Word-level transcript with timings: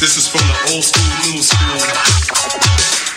This 0.00 0.16
is 0.16 0.28
from 0.28 0.40
the 0.46 0.74
old 0.74 0.84
school, 0.84 1.32
new 1.32 1.42
school. 1.42 3.09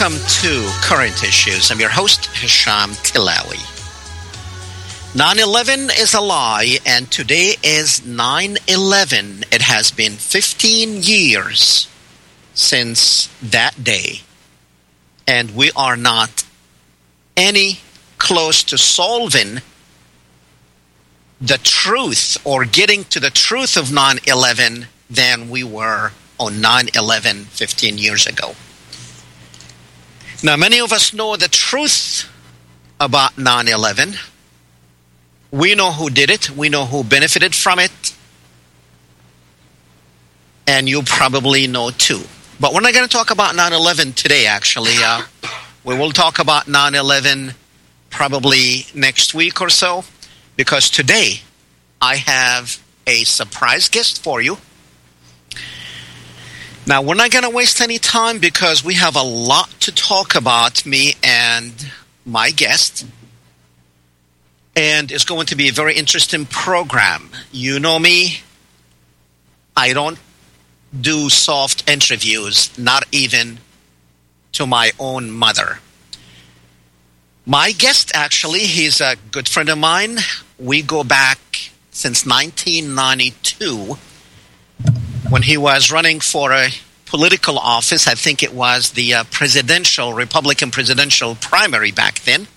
Welcome 0.00 0.18
to 0.40 0.70
Current 0.80 1.22
Issues. 1.22 1.70
I'm 1.70 1.78
your 1.78 1.90
host, 1.90 2.30
Hesham 2.32 2.94
Tillawi. 3.04 3.60
9 5.14 5.38
11 5.38 5.90
is 5.90 6.14
a 6.14 6.22
lie, 6.22 6.78
and 6.86 7.10
today 7.12 7.56
is 7.62 8.06
9 8.06 8.56
11. 8.66 9.44
It 9.52 9.60
has 9.60 9.90
been 9.90 10.12
15 10.12 11.02
years 11.02 11.86
since 12.54 13.28
that 13.42 13.84
day, 13.84 14.22
and 15.28 15.54
we 15.54 15.70
are 15.76 15.98
not 15.98 16.44
any 17.36 17.80
close 18.16 18.64
to 18.64 18.78
solving 18.78 19.60
the 21.42 21.58
truth 21.58 22.38
or 22.46 22.64
getting 22.64 23.04
to 23.04 23.20
the 23.20 23.28
truth 23.28 23.76
of 23.76 23.92
9 23.92 24.20
11 24.26 24.86
than 25.10 25.50
we 25.50 25.62
were 25.62 26.12
on 26.38 26.62
9 26.62 26.88
11 26.94 27.44
15 27.44 27.98
years 27.98 28.26
ago. 28.26 28.54
Now, 30.42 30.56
many 30.56 30.80
of 30.80 30.90
us 30.90 31.12
know 31.12 31.36
the 31.36 31.48
truth 31.48 32.26
about 32.98 33.36
9 33.36 33.68
11. 33.68 34.14
We 35.50 35.74
know 35.74 35.92
who 35.92 36.08
did 36.08 36.30
it, 36.30 36.50
we 36.50 36.70
know 36.70 36.86
who 36.86 37.04
benefited 37.04 37.54
from 37.54 37.78
it, 37.78 38.14
and 40.66 40.88
you 40.88 41.02
probably 41.02 41.66
know 41.66 41.90
too. 41.90 42.22
But 42.58 42.72
we're 42.72 42.80
not 42.80 42.94
going 42.94 43.06
to 43.06 43.14
talk 43.14 43.30
about 43.30 43.54
9 43.54 43.72
11 43.72 44.14
today, 44.14 44.46
actually. 44.46 44.94
Uh, 44.96 45.22
we 45.84 45.94
will 45.98 46.12
talk 46.12 46.38
about 46.38 46.68
9 46.68 46.94
11 46.94 47.54
probably 48.08 48.86
next 48.94 49.34
week 49.34 49.60
or 49.60 49.68
so, 49.68 50.04
because 50.56 50.88
today 50.88 51.42
I 52.00 52.16
have 52.16 52.82
a 53.06 53.24
surprise 53.24 53.90
guest 53.90 54.22
for 54.22 54.40
you. 54.40 54.56
Now, 56.86 57.02
we're 57.02 57.14
not 57.14 57.30
going 57.30 57.44
to 57.44 57.50
waste 57.50 57.80
any 57.80 57.98
time 57.98 58.38
because 58.38 58.82
we 58.82 58.94
have 58.94 59.14
a 59.14 59.22
lot 59.22 59.68
to 59.80 59.92
talk 59.92 60.34
about, 60.34 60.84
me 60.86 61.14
and 61.22 61.72
my 62.24 62.50
guest. 62.50 63.06
And 64.74 65.12
it's 65.12 65.24
going 65.24 65.46
to 65.46 65.56
be 65.56 65.68
a 65.68 65.72
very 65.72 65.94
interesting 65.94 66.46
program. 66.46 67.30
You 67.52 67.80
know 67.80 67.98
me, 67.98 68.40
I 69.76 69.92
don't 69.92 70.18
do 70.98 71.28
soft 71.28 71.88
interviews, 71.88 72.76
not 72.78 73.04
even 73.12 73.58
to 74.52 74.66
my 74.66 74.92
own 74.98 75.30
mother. 75.30 75.80
My 77.44 77.72
guest, 77.72 78.10
actually, 78.14 78.60
he's 78.60 79.00
a 79.00 79.16
good 79.30 79.48
friend 79.48 79.68
of 79.68 79.78
mine. 79.78 80.18
We 80.58 80.82
go 80.82 81.04
back 81.04 81.38
since 81.90 82.24
1992 82.24 83.98
when 85.30 85.42
he 85.42 85.56
was 85.56 85.92
running 85.92 86.20
for 86.20 86.52
a 86.52 86.70
political 87.06 87.58
office. 87.58 88.06
I 88.06 88.14
think 88.14 88.42
it 88.42 88.52
was 88.52 88.90
the 88.90 89.14
uh, 89.14 89.24
presidential, 89.30 90.12
Republican 90.12 90.70
presidential 90.70 91.36
primary 91.36 91.92
back 91.92 92.20
then. 92.20 92.48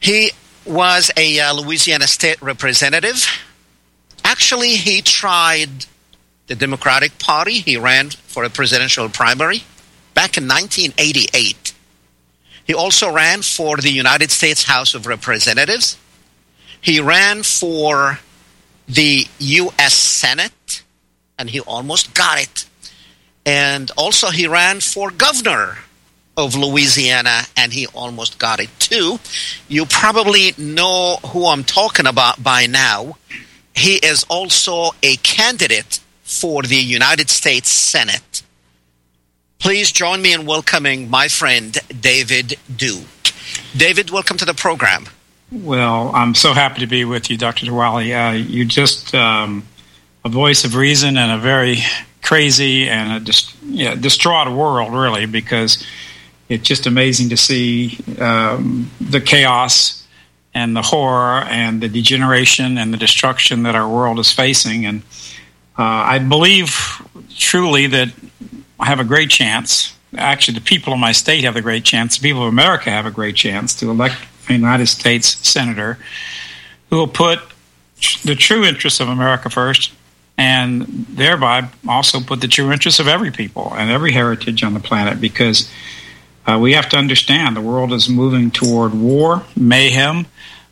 He 0.00 0.30
was 0.64 1.10
a 1.16 1.40
uh, 1.40 1.54
Louisiana 1.54 2.06
state 2.06 2.40
representative. 2.40 3.26
Actually, 4.24 4.76
he 4.76 5.02
tried 5.02 5.86
the 6.46 6.54
Democratic 6.54 7.18
Party. 7.18 7.54
He 7.54 7.76
ran 7.76 8.10
for 8.10 8.44
a 8.44 8.50
presidential 8.50 9.08
primary 9.08 9.64
back 10.14 10.36
in 10.36 10.44
1988. 10.44 11.74
He 12.66 12.74
also 12.74 13.12
ran 13.12 13.42
for 13.42 13.76
the 13.76 13.90
United 13.90 14.30
States 14.30 14.64
House 14.64 14.94
of 14.94 15.06
Representatives. 15.06 15.98
He 16.80 17.00
ran 17.00 17.42
for 17.42 18.20
the 18.88 19.26
U.S. 19.38 19.94
Senate, 19.94 20.52
and 21.38 21.50
he 21.50 21.60
almost 21.60 22.14
got 22.14 22.40
it. 22.40 22.66
And 23.46 23.90
also, 23.96 24.30
he 24.30 24.46
ran 24.46 24.80
for 24.80 25.10
governor 25.10 25.78
of 26.36 26.56
Louisiana, 26.56 27.42
and 27.56 27.72
he 27.72 27.86
almost 27.88 28.38
got 28.38 28.60
it 28.60 28.70
too. 28.78 29.18
You 29.68 29.86
probably 29.86 30.52
know 30.58 31.18
who 31.26 31.46
I'm 31.46 31.64
talking 31.64 32.06
about 32.06 32.42
by 32.42 32.66
now. 32.66 33.16
He 33.74 33.96
is 33.96 34.24
also 34.28 34.90
a 35.02 35.16
candidate 35.16 36.00
for 36.22 36.62
the 36.62 36.76
United 36.76 37.28
States 37.30 37.68
Senate. 37.68 38.42
Please 39.58 39.92
join 39.92 40.22
me 40.22 40.32
in 40.32 40.46
welcoming 40.46 41.08
my 41.08 41.28
friend 41.28 41.76
David 42.00 42.56
Duke. 42.74 43.06
David, 43.76 44.10
welcome 44.10 44.36
to 44.38 44.44
the 44.44 44.54
program. 44.54 45.06
Well, 45.52 46.10
I'm 46.14 46.34
so 46.34 46.52
happy 46.52 46.80
to 46.80 46.86
be 46.86 47.04
with 47.04 47.30
you, 47.30 47.36
Dr. 47.36 47.66
Tillawi. 47.66 48.12
Uh, 48.12 48.32
you're 48.36 48.64
just 48.64 49.14
um, 49.14 49.64
a 50.24 50.28
voice 50.28 50.64
of 50.64 50.74
reason 50.74 51.16
in 51.16 51.30
a 51.30 51.38
very 51.38 51.78
crazy 52.22 52.88
and 52.88 53.12
a 53.12 53.24
dist- 53.24 53.54
yeah, 53.62 53.94
distraught 53.94 54.50
world, 54.50 54.92
really, 54.92 55.26
because 55.26 55.84
it's 56.48 56.66
just 56.66 56.86
amazing 56.86 57.28
to 57.28 57.36
see 57.36 57.98
um, 58.18 58.90
the 59.00 59.20
chaos 59.20 60.06
and 60.54 60.74
the 60.74 60.82
horror 60.82 61.42
and 61.42 61.80
the 61.80 61.88
degeneration 61.88 62.78
and 62.78 62.92
the 62.92 62.96
destruction 62.96 63.64
that 63.64 63.74
our 63.74 63.88
world 63.88 64.18
is 64.18 64.32
facing. 64.32 64.86
And 64.86 65.02
uh, 65.78 65.82
I 65.82 66.18
believe 66.20 67.02
truly 67.36 67.86
that 67.88 68.08
I 68.80 68.86
have 68.86 69.00
a 69.00 69.04
great 69.04 69.30
chance. 69.30 69.94
Actually, 70.16 70.54
the 70.54 70.64
people 70.64 70.92
of 70.92 70.98
my 70.98 71.12
state 71.12 71.44
have 71.44 71.56
a 71.56 71.62
great 71.62 71.84
chance. 71.84 72.16
The 72.16 72.22
people 72.22 72.42
of 72.42 72.48
America 72.48 72.90
have 72.90 73.04
a 73.04 73.10
great 73.10 73.34
chance 73.34 73.74
to 73.80 73.90
elect 73.90 74.16
a 74.48 74.52
United 74.52 74.86
States 74.86 75.36
senator 75.46 75.98
who 76.88 76.96
will 76.96 77.08
put 77.08 77.40
the 78.22 78.34
true 78.34 78.64
interests 78.64 79.00
of 79.00 79.08
America 79.08 79.50
first 79.50 79.92
and 80.36 81.06
thereby 81.08 81.68
also 81.88 82.20
put 82.20 82.40
the 82.40 82.48
true 82.48 82.72
interests 82.72 83.00
of 83.00 83.08
every 83.08 83.30
people 83.30 83.72
and 83.74 83.90
every 83.90 84.12
heritage 84.12 84.64
on 84.64 84.74
the 84.74 84.80
planet 84.80 85.20
because 85.20 85.70
uh, 86.46 86.58
we 86.60 86.72
have 86.72 86.88
to 86.88 86.96
understand 86.96 87.56
the 87.56 87.60
world 87.60 87.92
is 87.92 88.08
moving 88.08 88.50
toward 88.50 88.94
war, 88.94 89.44
mayhem, 89.56 90.26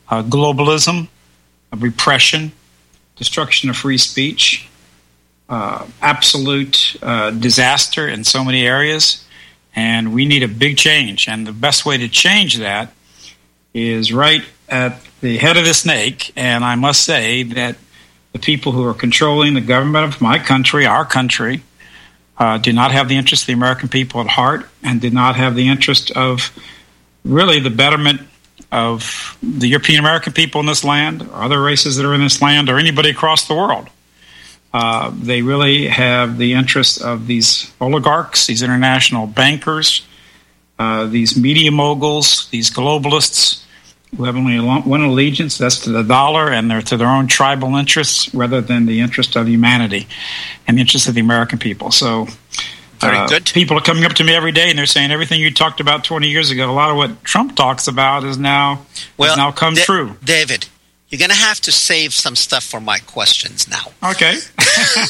uh, 0.08 0.22
globalism, 0.22 1.08
uh, 1.72 1.76
repression, 1.76 2.52
destruction 3.16 3.70
of 3.70 3.76
free 3.76 3.98
speech, 3.98 4.68
uh, 5.48 5.86
absolute 6.00 6.96
uh, 7.02 7.30
disaster 7.30 8.08
in 8.08 8.24
so 8.24 8.44
many 8.44 8.66
areas, 8.66 9.26
and 9.74 10.12
we 10.12 10.26
need 10.26 10.42
a 10.42 10.48
big 10.48 10.76
change. 10.76 11.28
And 11.28 11.46
the 11.46 11.52
best 11.52 11.86
way 11.86 11.96
to 11.98 12.08
change 12.08 12.58
that 12.58 12.92
is 13.72 14.12
right 14.12 14.42
at 14.68 15.00
the 15.20 15.38
head 15.38 15.56
of 15.56 15.64
the 15.64 15.74
snake. 15.74 16.32
And 16.36 16.64
I 16.64 16.74
must 16.74 17.02
say 17.02 17.42
that 17.44 17.76
the 18.32 18.38
people 18.38 18.72
who 18.72 18.84
are 18.86 18.94
controlling 18.94 19.54
the 19.54 19.60
government 19.60 20.04
of 20.04 20.20
my 20.20 20.38
country, 20.38 20.86
our 20.86 21.04
country, 21.04 21.62
uh, 22.38 22.58
do 22.58 22.72
not 22.72 22.90
have 22.92 23.08
the 23.08 23.16
interest 23.16 23.44
of 23.44 23.46
the 23.48 23.52
American 23.52 23.88
people 23.88 24.20
at 24.20 24.26
heart 24.26 24.68
and 24.82 25.00
do 25.00 25.10
not 25.10 25.36
have 25.36 25.54
the 25.54 25.68
interest 25.68 26.10
of 26.12 26.50
really 27.24 27.60
the 27.60 27.70
betterment 27.70 28.20
of 28.70 29.36
the 29.42 29.68
European 29.68 30.00
American 30.00 30.32
people 30.32 30.60
in 30.60 30.66
this 30.66 30.82
land, 30.82 31.22
or 31.22 31.42
other 31.42 31.60
races 31.60 31.96
that 31.96 32.06
are 32.06 32.14
in 32.14 32.22
this 32.22 32.40
land, 32.40 32.70
or 32.70 32.78
anybody 32.78 33.10
across 33.10 33.46
the 33.46 33.54
world. 33.54 33.88
Uh, 34.72 35.12
they 35.14 35.42
really 35.42 35.88
have 35.88 36.38
the 36.38 36.54
interest 36.54 37.02
of 37.02 37.26
these 37.26 37.70
oligarchs, 37.80 38.46
these 38.46 38.62
international 38.62 39.26
bankers, 39.26 40.06
uh, 40.78 41.04
these 41.04 41.36
media 41.36 41.70
moguls, 41.70 42.48
these 42.48 42.70
globalists 42.70 43.61
who 44.16 44.24
have 44.24 44.36
only 44.36 44.60
one 44.60 45.00
allegiance 45.00 45.56
that's 45.56 45.78
to 45.80 45.90
the 45.90 46.02
dollar 46.02 46.50
and 46.52 46.70
they're 46.70 46.82
to 46.82 46.96
their 46.96 47.08
own 47.08 47.26
tribal 47.26 47.76
interests 47.76 48.32
rather 48.34 48.60
than 48.60 48.84
the 48.86 49.00
interest 49.00 49.36
of 49.36 49.48
humanity 49.48 50.06
and 50.66 50.76
the 50.76 50.82
interest 50.82 51.08
of 51.08 51.14
the 51.14 51.20
American 51.20 51.58
people. 51.58 51.90
So, 51.90 52.26
very 52.98 53.16
uh, 53.16 53.26
good. 53.26 53.46
People 53.54 53.78
are 53.78 53.82
coming 53.82 54.04
up 54.04 54.12
to 54.14 54.24
me 54.24 54.34
every 54.34 54.52
day 54.52 54.68
and 54.68 54.78
they're 54.78 54.86
saying 54.86 55.10
everything 55.10 55.40
you 55.40 55.50
talked 55.50 55.80
about 55.80 56.04
20 56.04 56.28
years 56.28 56.50
ago, 56.50 56.70
a 56.70 56.72
lot 56.72 56.90
of 56.90 56.96
what 56.96 57.24
Trump 57.24 57.56
talks 57.56 57.88
about 57.88 58.22
is 58.24 58.36
now 58.36 58.84
well, 59.16 59.30
has 59.30 59.38
now 59.38 59.50
come 59.50 59.74
da- 59.74 59.82
true. 59.82 60.16
David, 60.22 60.68
you're 61.12 61.18
going 61.18 61.30
to 61.30 61.36
have 61.36 61.60
to 61.60 61.70
save 61.70 62.14
some 62.14 62.34
stuff 62.34 62.64
for 62.64 62.80
my 62.80 62.98
questions 62.98 63.68
now. 63.68 63.92
Okay. 64.12 64.32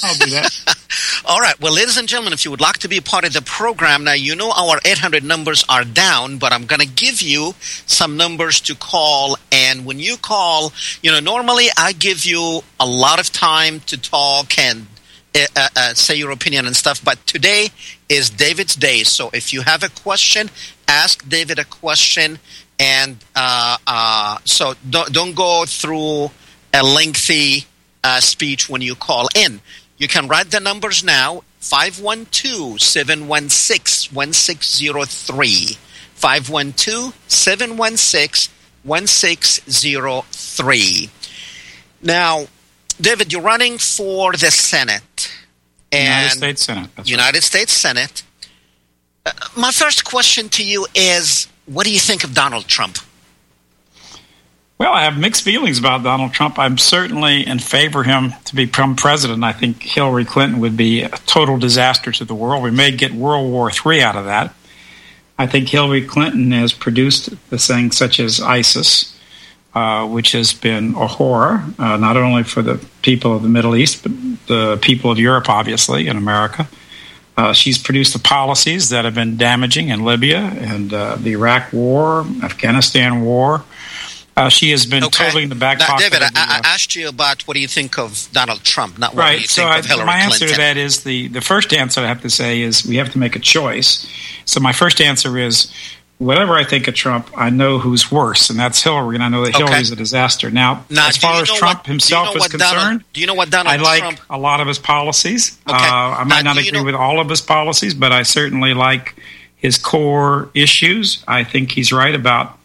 I'll 0.02 0.16
do 0.16 0.30
that. 0.32 0.76
All 1.24 1.38
right. 1.38 1.58
Well, 1.60 1.72
ladies 1.72 1.96
and 1.96 2.08
gentlemen, 2.08 2.32
if 2.32 2.44
you 2.44 2.50
would 2.50 2.60
like 2.60 2.78
to 2.78 2.88
be 2.88 2.96
a 2.96 3.02
part 3.02 3.24
of 3.24 3.32
the 3.32 3.40
program, 3.40 4.02
now 4.02 4.12
you 4.12 4.34
know 4.34 4.50
our 4.50 4.80
800 4.84 5.22
numbers 5.22 5.64
are 5.68 5.84
down, 5.84 6.38
but 6.38 6.52
I'm 6.52 6.66
going 6.66 6.80
to 6.80 6.88
give 6.88 7.22
you 7.22 7.54
some 7.86 8.16
numbers 8.16 8.60
to 8.62 8.74
call. 8.74 9.36
And 9.52 9.86
when 9.86 10.00
you 10.00 10.16
call, 10.16 10.72
you 11.04 11.12
know, 11.12 11.20
normally 11.20 11.66
I 11.78 11.92
give 11.92 12.24
you 12.24 12.62
a 12.80 12.86
lot 12.86 13.20
of 13.20 13.30
time 13.30 13.78
to 13.86 13.96
talk 13.96 14.58
and 14.58 14.88
uh, 15.36 15.46
uh, 15.54 15.68
uh 15.76 15.94
say 15.94 16.16
your 16.16 16.32
opinion 16.32 16.66
and 16.66 16.74
stuff, 16.74 17.02
but 17.04 17.24
today 17.28 17.68
is 18.08 18.28
David's 18.28 18.74
day. 18.74 19.04
So 19.04 19.30
if 19.32 19.52
you 19.52 19.62
have 19.62 19.84
a 19.84 19.88
question, 19.88 20.50
ask 20.88 21.26
David 21.28 21.60
a 21.60 21.64
question 21.64 22.40
and 22.78 23.16
uh, 23.34 23.76
uh, 23.86 24.38
so 24.44 24.74
don't, 24.88 25.12
don't 25.12 25.34
go 25.34 25.64
through 25.66 26.30
a 26.74 26.82
lengthy 26.82 27.66
uh, 28.04 28.20
speech 28.20 28.68
when 28.68 28.82
you 28.82 28.94
call 28.94 29.28
in. 29.34 29.60
You 29.98 30.08
can 30.08 30.28
write 30.28 30.50
the 30.50 30.60
numbers 30.60 31.04
now 31.04 31.42
512 31.60 32.80
716 32.80 34.14
1603. 34.14 35.78
512 36.14 37.14
716 37.28 38.52
1603. 38.84 41.10
Now, 42.02 42.46
David, 43.00 43.32
you're 43.32 43.42
running 43.42 43.78
for 43.78 44.32
the 44.32 44.50
Senate. 44.50 45.32
And 45.92 46.34
United 46.34 46.58
States 46.58 46.64
Senate. 46.64 46.90
United 47.04 47.36
right. 47.36 47.42
States 47.42 47.72
Senate. 47.72 48.22
Uh, 49.24 49.30
my 49.56 49.70
first 49.70 50.04
question 50.04 50.48
to 50.48 50.64
you 50.64 50.84
is 50.94 51.46
what 51.66 51.86
do 51.86 51.92
you 51.92 51.98
think 51.98 52.24
of 52.24 52.34
Donald 52.34 52.66
Trump? 52.66 52.98
Well, 54.78 54.92
I 54.92 55.04
have 55.04 55.16
mixed 55.16 55.44
feelings 55.44 55.78
about 55.78 56.02
Donald 56.02 56.32
Trump. 56.32 56.58
I'm 56.58 56.76
certainly 56.76 57.46
in 57.46 57.60
favor 57.60 58.00
of 58.00 58.06
him 58.06 58.34
to 58.46 58.56
become 58.56 58.96
president. 58.96 59.44
I 59.44 59.52
think 59.52 59.80
Hillary 59.80 60.24
Clinton 60.24 60.58
would 60.58 60.76
be 60.76 61.02
a 61.02 61.10
total 61.10 61.56
disaster 61.56 62.10
to 62.10 62.24
the 62.24 62.34
world. 62.34 62.64
We 62.64 62.72
may 62.72 62.90
get 62.90 63.12
World 63.12 63.48
War 63.48 63.70
III 63.70 64.02
out 64.02 64.16
of 64.16 64.24
that. 64.24 64.52
I 65.38 65.46
think 65.46 65.68
Hillary 65.68 66.04
Clinton 66.04 66.50
has 66.50 66.72
produced 66.72 67.30
the 67.50 67.58
things 67.58 67.96
such 67.96 68.18
as 68.18 68.40
ISIS, 68.40 69.16
uh, 69.74 70.06
which 70.08 70.32
has 70.32 70.52
been 70.52 70.94
a 70.96 71.06
horror, 71.06 71.64
uh, 71.78 71.96
not 71.96 72.16
only 72.16 72.42
for 72.42 72.60
the 72.60 72.84
people 73.02 73.36
of 73.36 73.42
the 73.42 73.48
Middle 73.48 73.76
East, 73.76 74.02
but 74.02 74.12
the 74.48 74.78
people 74.82 75.12
of 75.12 75.18
Europe, 75.18 75.48
obviously, 75.48 76.08
and 76.08 76.18
America. 76.18 76.68
Uh, 77.36 77.52
she's 77.52 77.78
produced 77.78 78.12
the 78.12 78.18
policies 78.18 78.90
that 78.90 79.04
have 79.04 79.14
been 79.14 79.36
damaging 79.36 79.88
in 79.88 80.04
Libya 80.04 80.38
and 80.38 80.92
uh, 80.92 81.16
the 81.16 81.32
Iraq 81.32 81.72
War, 81.72 82.26
Afghanistan 82.42 83.22
War. 83.22 83.64
Uh, 84.34 84.48
she 84.48 84.70
has 84.70 84.86
been 84.86 85.04
okay. 85.04 85.24
totally 85.24 85.42
in 85.42 85.48
the 85.50 85.54
back 85.54 85.78
now, 85.78 85.86
pocket. 85.86 86.10
David, 86.10 86.22
the, 86.22 86.38
I, 86.38 86.60
I, 86.64 86.68
asked 86.68 86.96
you 86.96 87.08
about 87.08 87.46
what 87.46 87.54
do 87.54 87.60
you 87.60 87.68
think 87.68 87.98
of 87.98 88.28
Donald 88.32 88.62
Trump, 88.64 88.98
not 88.98 89.14
what 89.14 89.20
right. 89.20 89.36
do 89.36 89.42
you 89.42 89.46
so 89.46 89.62
think 89.62 89.74
I, 89.74 89.78
of 89.78 89.86
Hillary 89.86 90.06
my 90.06 90.12
Clinton. 90.12 90.32
answer 90.32 90.48
to 90.48 90.56
that 90.56 90.76
is 90.78 91.04
the 91.04 91.28
the 91.28 91.42
first 91.42 91.74
answer 91.74 92.00
I 92.00 92.06
have 92.06 92.22
to 92.22 92.30
say 92.30 92.62
is 92.62 92.86
we 92.86 92.96
have 92.96 93.10
to 93.12 93.18
make 93.18 93.36
a 93.36 93.38
choice. 93.38 94.06
So 94.46 94.58
my 94.60 94.72
first 94.72 95.02
answer 95.02 95.36
is 95.38 95.70
whatever 96.18 96.54
I 96.54 96.64
think 96.64 96.88
of 96.88 96.94
Trump, 96.94 97.30
I 97.36 97.50
know 97.50 97.78
who's 97.78 98.10
worse, 98.10 98.50
and 98.50 98.58
that's 98.58 98.82
Hillary, 98.82 99.16
and 99.16 99.24
I 99.24 99.28
know 99.28 99.44
that 99.44 99.54
okay. 99.54 99.64
Hillary's 99.64 99.90
a 99.90 99.96
disaster. 99.96 100.50
Now, 100.50 100.84
now 100.88 101.08
as 101.08 101.16
far 101.16 101.42
as 101.42 101.50
Trump 101.50 101.80
what, 101.80 101.86
himself 101.86 102.28
you 102.28 102.38
know 102.38 102.44
is 102.44 102.50
concerned, 102.50 102.74
Donald, 102.74 103.02
do 103.12 103.20
you 103.20 103.26
know 103.26 103.34
what 103.34 103.50
Donald 103.50 103.74
I 103.74 103.82
like 103.82 104.00
Trump? 104.00 104.20
a 104.30 104.38
lot 104.38 104.60
of 104.60 104.68
his 104.68 104.78
policies. 104.78 105.58
Okay. 105.68 105.76
Uh, 105.76 105.80
I 105.80 106.24
might 106.24 106.42
now, 106.42 106.54
not 106.54 106.62
agree 106.62 106.78
know, 106.78 106.84
with 106.84 106.94
all 106.94 107.20
of 107.20 107.28
his 107.28 107.40
policies, 107.40 107.94
but 107.94 108.12
I 108.12 108.22
certainly 108.22 108.74
like 108.74 109.16
his 109.56 109.78
core 109.78 110.50
issues. 110.54 111.24
I 111.26 111.44
think 111.44 111.72
he's 111.72 111.92
right 111.92 112.14
about 112.14 112.58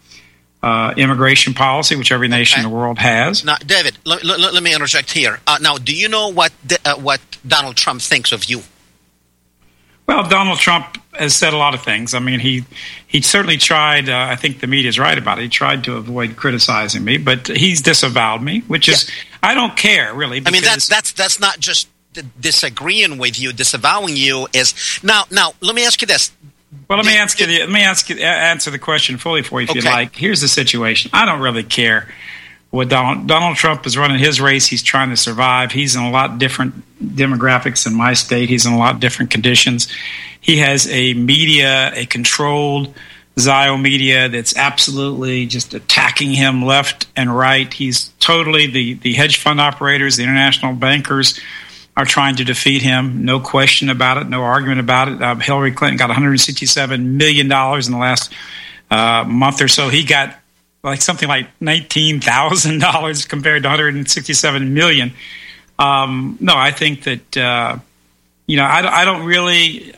uh, 0.64 0.94
immigration 0.98 1.54
policy, 1.54 1.96
which 1.96 2.12
every 2.12 2.28
nation 2.28 2.60
okay. 2.60 2.66
in 2.66 2.72
the 2.72 2.76
world 2.76 2.98
has. 2.98 3.44
Now, 3.44 3.58
David, 3.58 3.98
let, 4.06 4.24
let, 4.24 4.40
let 4.54 4.64
me 4.64 4.74
interject 4.74 5.12
here. 5.12 5.40
Uh, 5.46 5.58
now, 5.62 5.78
do 5.78 5.96
you 5.96 6.10
know 6.10 6.30
what 6.30 6.52
uh, 6.84 6.96
what 6.96 7.22
Donald 7.48 7.76
Trump 7.76 8.02
thinks 8.02 8.32
of 8.32 8.46
you? 8.46 8.64
Well, 10.08 10.28
Donald 10.30 10.60
Trump 10.60 10.98
has 11.14 11.36
said 11.36 11.54
a 11.54 11.58
lot 11.58 11.74
of 11.74 11.84
things. 11.84 12.14
I 12.14 12.20
mean, 12.20 12.40
he 12.40 12.64
he 13.08 13.22
certainly 13.22 13.58
tried. 13.58 14.08
Uh, 14.08 14.28
I 14.30 14.36
think 14.36 14.62
the 14.62 14.68
media 14.68 14.88
is 14.88 14.98
right 14.98 15.18
about 15.18 15.40
it. 15.40 15.44
He 15.44 15.50
tried 15.50 15.84
to 15.86 15.98
avoid 15.98 16.38
criticizing 16.38 17.04
me, 17.04 17.18
but 17.18 17.48
he's 17.48 17.82
disavowed 17.82 18.42
me, 18.42 18.62
which 18.62 18.88
is 18.88 19.10
I 19.44 19.54
don't 19.54 19.76
care 19.76 20.14
really. 20.14 20.42
I 20.46 20.52
mean, 20.52 20.64
that's 20.64 20.88
that's 20.88 21.12
that's 21.12 21.40
not 21.40 21.60
just 21.60 21.90
disagreeing 22.40 23.18
with 23.18 23.40
you, 23.40 23.52
disavowing 23.52 24.16
you. 24.16 24.48
Is 24.54 24.74
now 25.04 25.26
now. 25.30 25.54
Let 25.62 25.76
me 25.76 25.86
ask 25.86 26.02
you 26.02 26.08
this. 26.08 26.32
Well, 26.88 26.98
let 26.98 27.06
me 27.06 27.18
ask 27.18 27.40
you. 27.42 27.48
The, 27.48 27.60
let 27.60 27.70
me 27.70 27.82
ask 27.82 28.10
you 28.10 28.18
answer 28.18 28.72
the 28.72 28.80
question 28.80 29.18
fully 29.18 29.42
for 29.42 29.60
you, 29.60 29.66
if 29.66 29.72
okay. 29.72 29.80
you 29.80 29.86
like. 29.86 30.16
Here's 30.16 30.40
the 30.40 30.48
situation. 30.48 31.12
I 31.14 31.26
don't 31.26 31.42
really 31.42 31.64
care 31.64 32.08
what 32.70 32.90
Donald, 32.90 33.28
Donald 33.28 33.56
Trump 33.56 33.86
is 33.86 33.98
running 33.98 34.20
his 34.20 34.42
race. 34.42 34.68
He's 34.68 34.84
trying 34.84 35.10
to 35.10 35.18
survive. 35.18 35.72
He's 35.72 35.96
in 35.96 36.04
a 36.04 36.12
lot 36.12 36.38
different 36.38 36.84
demographics 37.00 37.88
in 37.88 37.94
my 37.94 38.14
state. 38.14 38.50
He's 38.50 38.66
in 38.66 38.74
a 38.74 38.78
lot 38.78 39.00
different 39.00 39.32
conditions. 39.32 39.88
He 40.42 40.58
has 40.58 40.88
a 40.90 41.14
media, 41.14 41.92
a 41.94 42.06
controlled 42.06 42.94
Zio 43.40 43.78
media 43.78 44.30
that's 44.30 44.58
absolutely 44.58 45.46
just 45.46 45.74
attacking 45.74 46.32
him 46.32 46.66
left 46.66 47.08
and 47.16 47.36
right. 47.36 47.72
He's 47.72 48.10
totally 48.20 48.68
the 48.68 48.96
the 48.96 49.14
hedge 49.14 49.38
fund 49.38 49.62
operators, 49.62 50.18
the 50.18 50.24
international 50.24 50.74
bankers 50.74 51.40
are 51.96 52.06
trying 52.06 52.36
to 52.36 52.44
defeat 52.44 52.82
him. 52.82 53.26
No 53.26 53.40
question 53.40 53.90
about 53.90 54.18
it. 54.18 54.28
No 54.30 54.44
argument 54.44 54.80
about 54.80 55.08
it. 55.08 55.22
Uh, 55.22 55.36
Hillary 55.36 55.72
Clinton 55.72 55.98
got 55.98 56.10
167 56.10 57.18
million 57.18 57.48
dollars 57.48 57.88
in 57.88 57.94
the 57.94 58.00
last 58.00 58.34
uh, 58.90 59.24
month 59.28 59.62
or 59.62 59.68
so. 59.68 59.90
He 59.90 60.04
got 60.04 60.36
like 60.88 61.02
something 61.02 61.28
like 61.28 61.48
nineteen 61.62 62.20
thousand 62.20 62.80
dollars 62.80 63.26
compared 63.26 63.64
to 63.64 63.70
one 63.70 63.78
hundred 63.78 63.96
and 63.96 64.10
sixty-seven 64.10 64.74
million. 64.74 65.14
Um, 65.80 66.38
no, 66.40 66.56
I 66.56 66.72
think 66.72 67.04
that 67.04 67.38
uh, 67.38 67.78
you 68.48 68.58
know 68.58 68.64
I, 68.64 69.02
I 69.02 69.06
don't 69.06 69.26
really 69.26 69.94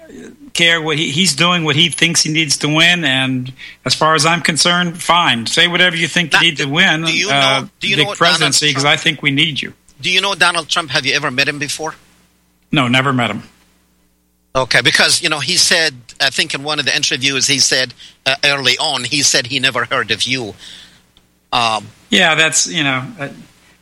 care 0.54 0.82
what 0.82 0.98
he, 0.98 1.12
he's 1.12 1.36
doing, 1.36 1.64
what 1.64 1.76
he 1.76 1.90
thinks 1.90 2.22
he 2.22 2.34
needs 2.34 2.58
to 2.58 2.68
win, 2.68 3.06
and 3.06 3.54
as 3.86 3.96
far 3.96 4.16
as 4.16 4.26
I'm 4.26 4.42
concerned, 4.42 5.02
fine. 5.02 5.46
Say 5.46 5.68
whatever 5.68 5.96
you 5.96 6.08
think 6.08 6.34
you 6.34 6.42
need 6.42 6.58
to 6.58 6.66
win. 6.66 7.04
Do 7.04 7.18
you 7.18 7.28
know? 7.28 7.34
Uh, 7.34 7.68
do 7.80 7.88
you 7.88 7.98
know 7.98 8.14
presidency? 8.14 8.70
Because 8.70 8.86
I 8.86 8.98
think 8.98 9.22
we 9.22 9.32
need 9.32 9.62
you. 9.62 9.74
Do 10.02 10.12
you 10.12 10.22
know 10.22 10.36
Donald 10.36 10.68
Trump? 10.68 10.92
Have 10.92 11.06
you 11.06 11.14
ever 11.14 11.32
met 11.32 11.48
him 11.48 11.60
before? 11.60 11.96
No, 12.72 12.88
never 12.88 13.14
met 13.14 13.32
him. 13.32 13.44
Okay, 14.56 14.82
because 14.82 15.22
you 15.22 15.30
know 15.30 15.40
he 15.40 15.58
said, 15.58 15.94
I 16.20 16.30
think 16.30 16.54
in 16.54 16.64
one 16.64 16.80
of 16.80 16.86
the 16.86 16.96
interviews 16.96 17.48
he 17.48 17.60
said 17.60 17.94
uh, 18.26 18.36
early 18.44 18.78
on 18.78 19.04
he 19.04 19.22
said 19.22 19.48
he 19.48 19.60
never 19.60 19.86
heard 19.86 20.12
of 20.12 20.24
you. 20.24 20.56
Um, 21.52 21.88
yeah, 22.10 22.36
that's 22.36 22.68
you 22.68 22.84
know, 22.84 23.06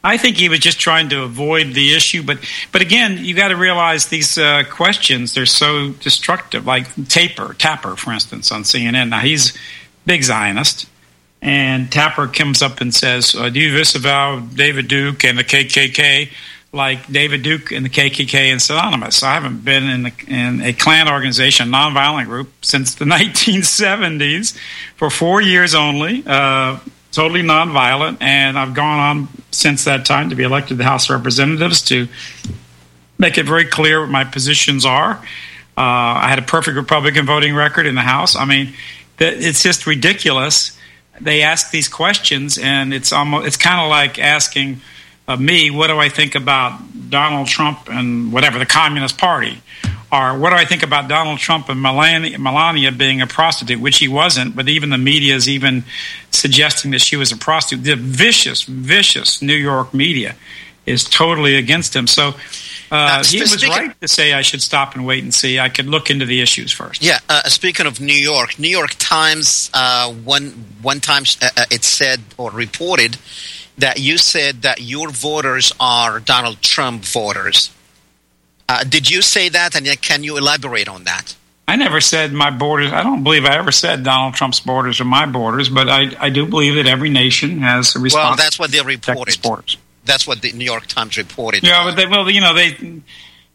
I 0.03 0.17
think 0.17 0.37
he 0.37 0.49
was 0.49 0.59
just 0.59 0.79
trying 0.79 1.09
to 1.09 1.23
avoid 1.23 1.73
the 1.73 1.95
issue, 1.95 2.21
but 2.21 2.39
but 2.71 2.81
again, 2.81 3.23
you 3.23 3.33
got 3.33 3.49
to 3.49 3.55
realize 3.55 4.07
these 4.07 4.37
uh, 4.37 4.63
questions 4.69 5.33
they're 5.33 5.45
so 5.45 5.91
destructive. 5.91 6.65
Like 6.65 6.87
Taper, 7.07 7.53
Tapper, 7.53 7.95
for 7.95 8.11
instance, 8.11 8.51
on 8.51 8.63
CNN. 8.63 9.09
Now 9.09 9.19
he's 9.19 9.57
big 10.05 10.23
Zionist, 10.23 10.89
and 11.41 11.89
Tapper 11.89 12.27
comes 12.27 12.61
up 12.61 12.81
and 12.81 12.93
says, 12.93 13.35
uh, 13.35 13.49
"Do 13.49 13.59
you 13.59 13.75
disavow 13.75 14.39
David 14.39 14.89
Duke 14.89 15.23
and 15.23 15.37
the 15.37 15.43
KKK?" 15.45 16.29
Like 16.77 17.11
David 17.11 17.43
Duke 17.43 17.71
and 17.73 17.83
the 17.83 17.89
KKK 17.89 18.35
and 18.51 18.61
synonymous. 18.61 19.23
I 19.23 19.33
haven't 19.33 19.65
been 19.65 19.83
in, 19.83 20.03
the, 20.03 20.13
in 20.27 20.61
a 20.61 20.71
Klan 20.71 21.09
organization, 21.09 21.69
nonviolent 21.69 22.27
group, 22.27 22.49
since 22.63 22.95
the 22.95 23.05
1970s 23.05 24.57
for 24.95 25.09
four 25.09 25.41
years 25.41 25.75
only, 25.75 26.23
uh, 26.25 26.79
totally 27.11 27.41
nonviolent. 27.41 28.21
And 28.21 28.57
I've 28.57 28.73
gone 28.73 28.99
on 28.99 29.27
since 29.51 29.83
that 29.83 30.05
time 30.05 30.29
to 30.29 30.35
be 30.35 30.43
elected 30.43 30.69
to 30.69 30.75
the 30.75 30.83
House 30.85 31.09
of 31.09 31.17
Representatives 31.17 31.81
to 31.83 32.07
make 33.17 33.37
it 33.37 33.45
very 33.45 33.65
clear 33.65 33.99
what 33.99 34.09
my 34.09 34.23
positions 34.23 34.85
are. 34.85 35.13
Uh, 35.75 36.21
I 36.21 36.27
had 36.29 36.39
a 36.39 36.43
perfect 36.43 36.77
Republican 36.77 37.25
voting 37.25 37.53
record 37.53 37.85
in 37.85 37.95
the 37.95 38.01
House. 38.01 38.35
I 38.35 38.45
mean, 38.45 38.73
it's 39.19 39.63
just 39.63 39.85
ridiculous. 39.85 40.77
They 41.19 41.41
ask 41.41 41.71
these 41.71 41.87
questions, 41.87 42.57
and 42.57 42.93
it's 42.93 43.11
almost 43.11 43.47
it's 43.47 43.57
kind 43.57 43.81
of 43.81 43.89
like 43.89 44.19
asking 44.19 44.81
uh, 45.27 45.35
me, 45.35 45.69
what 45.69 45.87
do 45.87 45.97
I 45.97 46.09
think 46.09 46.35
about 46.35 46.79
Donald 47.09 47.47
Trump 47.47 47.89
and 47.89 48.31
whatever 48.31 48.59
the 48.59 48.65
Communist 48.65 49.17
Party? 49.17 49.61
Or 50.09 50.37
what 50.37 50.51
do 50.51 50.55
I 50.55 50.63
think 50.63 50.83
about 50.83 51.09
Donald 51.09 51.39
Trump 51.39 51.67
and 51.67 51.81
Melania, 51.81 52.39
Melania 52.39 52.93
being 52.93 53.21
a 53.21 53.27
prostitute, 53.27 53.81
which 53.81 53.97
he 53.97 54.07
wasn't, 54.07 54.55
but 54.55 54.69
even 54.69 54.89
the 54.89 54.97
media 54.97 55.35
is 55.35 55.49
even 55.49 55.83
suggesting 56.31 56.91
that 56.91 57.01
she 57.01 57.17
was 57.17 57.33
a 57.33 57.37
prostitute. 57.37 57.83
The 57.83 57.95
vicious, 57.97 58.63
vicious 58.63 59.41
New 59.41 59.55
York 59.55 59.93
media 59.93 60.35
is 60.85 61.03
totally 61.03 61.55
against 61.57 61.93
him. 61.93 62.07
So 62.07 62.35
uh, 62.89 63.21
he 63.25 63.41
was 63.41 63.51
speaking, 63.51 63.69
right 63.69 64.01
to 64.01 64.07
say 64.07 64.31
I 64.31 64.41
should 64.41 64.61
stop 64.61 64.95
and 64.95 65.05
wait 65.05 65.23
and 65.23 65.33
see. 65.33 65.59
I 65.59 65.67
could 65.67 65.87
look 65.87 66.09
into 66.09 66.25
the 66.25 66.41
issues 66.41 66.71
first. 66.71 67.03
Yeah. 67.03 67.19
Uh, 67.27 67.43
speaking 67.49 67.85
of 67.85 67.99
New 67.99 68.13
York, 68.13 68.57
New 68.57 68.69
York 68.69 68.95
Times 68.97 69.69
uh, 69.73 70.09
one 70.13 70.51
one 70.81 71.01
time 71.01 71.23
uh, 71.41 71.49
uh, 71.57 71.65
it 71.69 71.83
said 71.83 72.21
or 72.37 72.51
reported 72.51 73.17
that 73.77 73.99
you 73.99 74.17
said 74.17 74.63
that 74.63 74.81
your 74.81 75.09
voters 75.09 75.71
are 75.79 76.19
Donald 76.19 76.61
Trump 76.61 77.03
voters. 77.05 77.71
Uh, 78.69 78.83
did 78.83 79.09
you 79.09 79.21
say 79.21 79.49
that, 79.49 79.75
and 79.75 79.85
can 80.01 80.23
you 80.23 80.37
elaborate 80.37 80.89
on 80.89 81.05
that? 81.05 81.35
I 81.69 81.75
never 81.75 81.99
said 81.99 82.31
my 82.31 82.49
borders. 82.49 82.93
I 82.93 83.03
don't 83.03 83.23
believe 83.23 83.45
I 83.45 83.57
ever 83.57 83.71
said 83.71 84.03
Donald 84.03 84.35
Trump's 84.35 84.61
borders 84.61 85.01
are 85.01 85.05
my 85.05 85.25
borders, 85.25 85.67
but 85.67 85.89
I, 85.89 86.11
I 86.17 86.29
do 86.29 86.45
believe 86.45 86.75
that 86.75 86.87
every 86.87 87.09
nation 87.09 87.59
has 87.59 87.95
a 87.95 87.99
responsibility. 87.99 88.29
Well, 88.29 88.35
that's 88.37 88.59
what 88.59 88.71
they 88.71 88.81
reported. 88.81 89.77
That's 90.05 90.25
what 90.25 90.41
the 90.41 90.53
New 90.53 90.63
York 90.63 90.87
Times 90.87 91.17
reported. 91.17 91.63
Yeah, 91.63 91.83
but 91.83 91.95
they, 91.95 92.05
well, 92.07 92.29
you 92.29 92.39
know, 92.39 92.53
they 92.53 93.01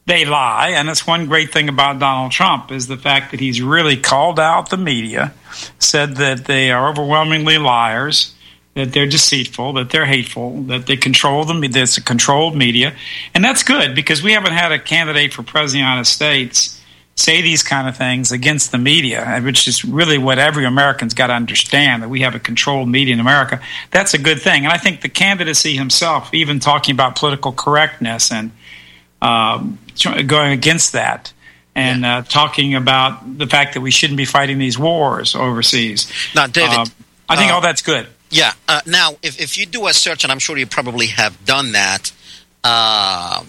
they 0.04 0.24
lie, 0.26 0.70
and 0.74 0.88
that's 0.88 1.06
one 1.06 1.26
great 1.26 1.52
thing 1.52 1.70
about 1.70 1.98
Donald 1.98 2.32
Trump 2.32 2.70
is 2.70 2.86
the 2.86 2.98
fact 2.98 3.30
that 3.30 3.40
he's 3.40 3.62
really 3.62 3.96
called 3.96 4.38
out 4.38 4.68
the 4.68 4.76
media, 4.76 5.32
said 5.78 6.16
that 6.16 6.44
they 6.44 6.70
are 6.70 6.90
overwhelmingly 6.90 7.56
liars, 7.56 8.34
that 8.74 8.92
they're 8.92 9.06
deceitful, 9.06 9.74
that 9.74 9.90
they're 9.90 10.06
hateful, 10.06 10.62
that 10.62 10.86
they 10.86 10.96
control 10.96 11.44
them. 11.44 11.60
That's 11.60 11.98
a 11.98 12.02
controlled 12.02 12.56
media, 12.56 12.94
and 13.34 13.44
that's 13.44 13.62
good 13.62 13.94
because 13.94 14.22
we 14.22 14.32
haven't 14.32 14.52
had 14.52 14.72
a 14.72 14.78
candidate 14.78 15.32
for 15.32 15.42
president 15.42 15.82
of 15.82 15.86
the 15.86 15.90
United 15.90 16.06
States 16.06 16.78
say 17.14 17.42
these 17.42 17.62
kind 17.62 17.88
of 17.88 17.96
things 17.96 18.32
against 18.32 18.72
the 18.72 18.78
media, 18.78 19.40
which 19.42 19.68
is 19.68 19.84
really 19.84 20.18
what 20.18 20.38
every 20.38 20.64
American's 20.64 21.14
got 21.14 21.26
to 21.26 21.34
understand 21.34 22.02
that 22.02 22.08
we 22.08 22.20
have 22.20 22.34
a 22.34 22.38
controlled 22.38 22.88
media 22.88 23.12
in 23.14 23.20
America. 23.20 23.60
That's 23.90 24.14
a 24.14 24.18
good 24.18 24.40
thing, 24.40 24.64
and 24.64 24.72
I 24.72 24.78
think 24.78 25.02
the 25.02 25.08
candidacy 25.08 25.76
himself, 25.76 26.32
even 26.32 26.58
talking 26.58 26.94
about 26.94 27.16
political 27.16 27.52
correctness 27.52 28.32
and 28.32 28.50
um, 29.20 29.78
going 30.26 30.52
against 30.52 30.92
that. 30.92 31.32
And 31.74 32.02
yeah. 32.02 32.18
uh, 32.18 32.22
talking 32.22 32.74
about 32.74 33.38
the 33.38 33.46
fact 33.46 33.74
that 33.74 33.80
we 33.80 33.90
shouldn't 33.90 34.18
be 34.18 34.26
fighting 34.26 34.58
these 34.58 34.78
wars 34.78 35.34
overseas. 35.34 36.12
Now, 36.34 36.46
David, 36.46 36.76
uh, 36.76 36.84
I 37.30 37.36
think 37.36 37.50
uh, 37.50 37.54
all 37.54 37.60
that's 37.62 37.80
good. 37.80 38.06
Yeah. 38.32 38.54
Uh, 38.66 38.80
now, 38.86 39.16
if, 39.22 39.38
if 39.38 39.58
you 39.58 39.66
do 39.66 39.86
a 39.86 39.92
search, 39.92 40.24
and 40.24 40.32
I'm 40.32 40.38
sure 40.38 40.56
you 40.56 40.66
probably 40.66 41.08
have 41.08 41.44
done 41.44 41.72
that, 41.72 42.10
uh, 42.64 43.44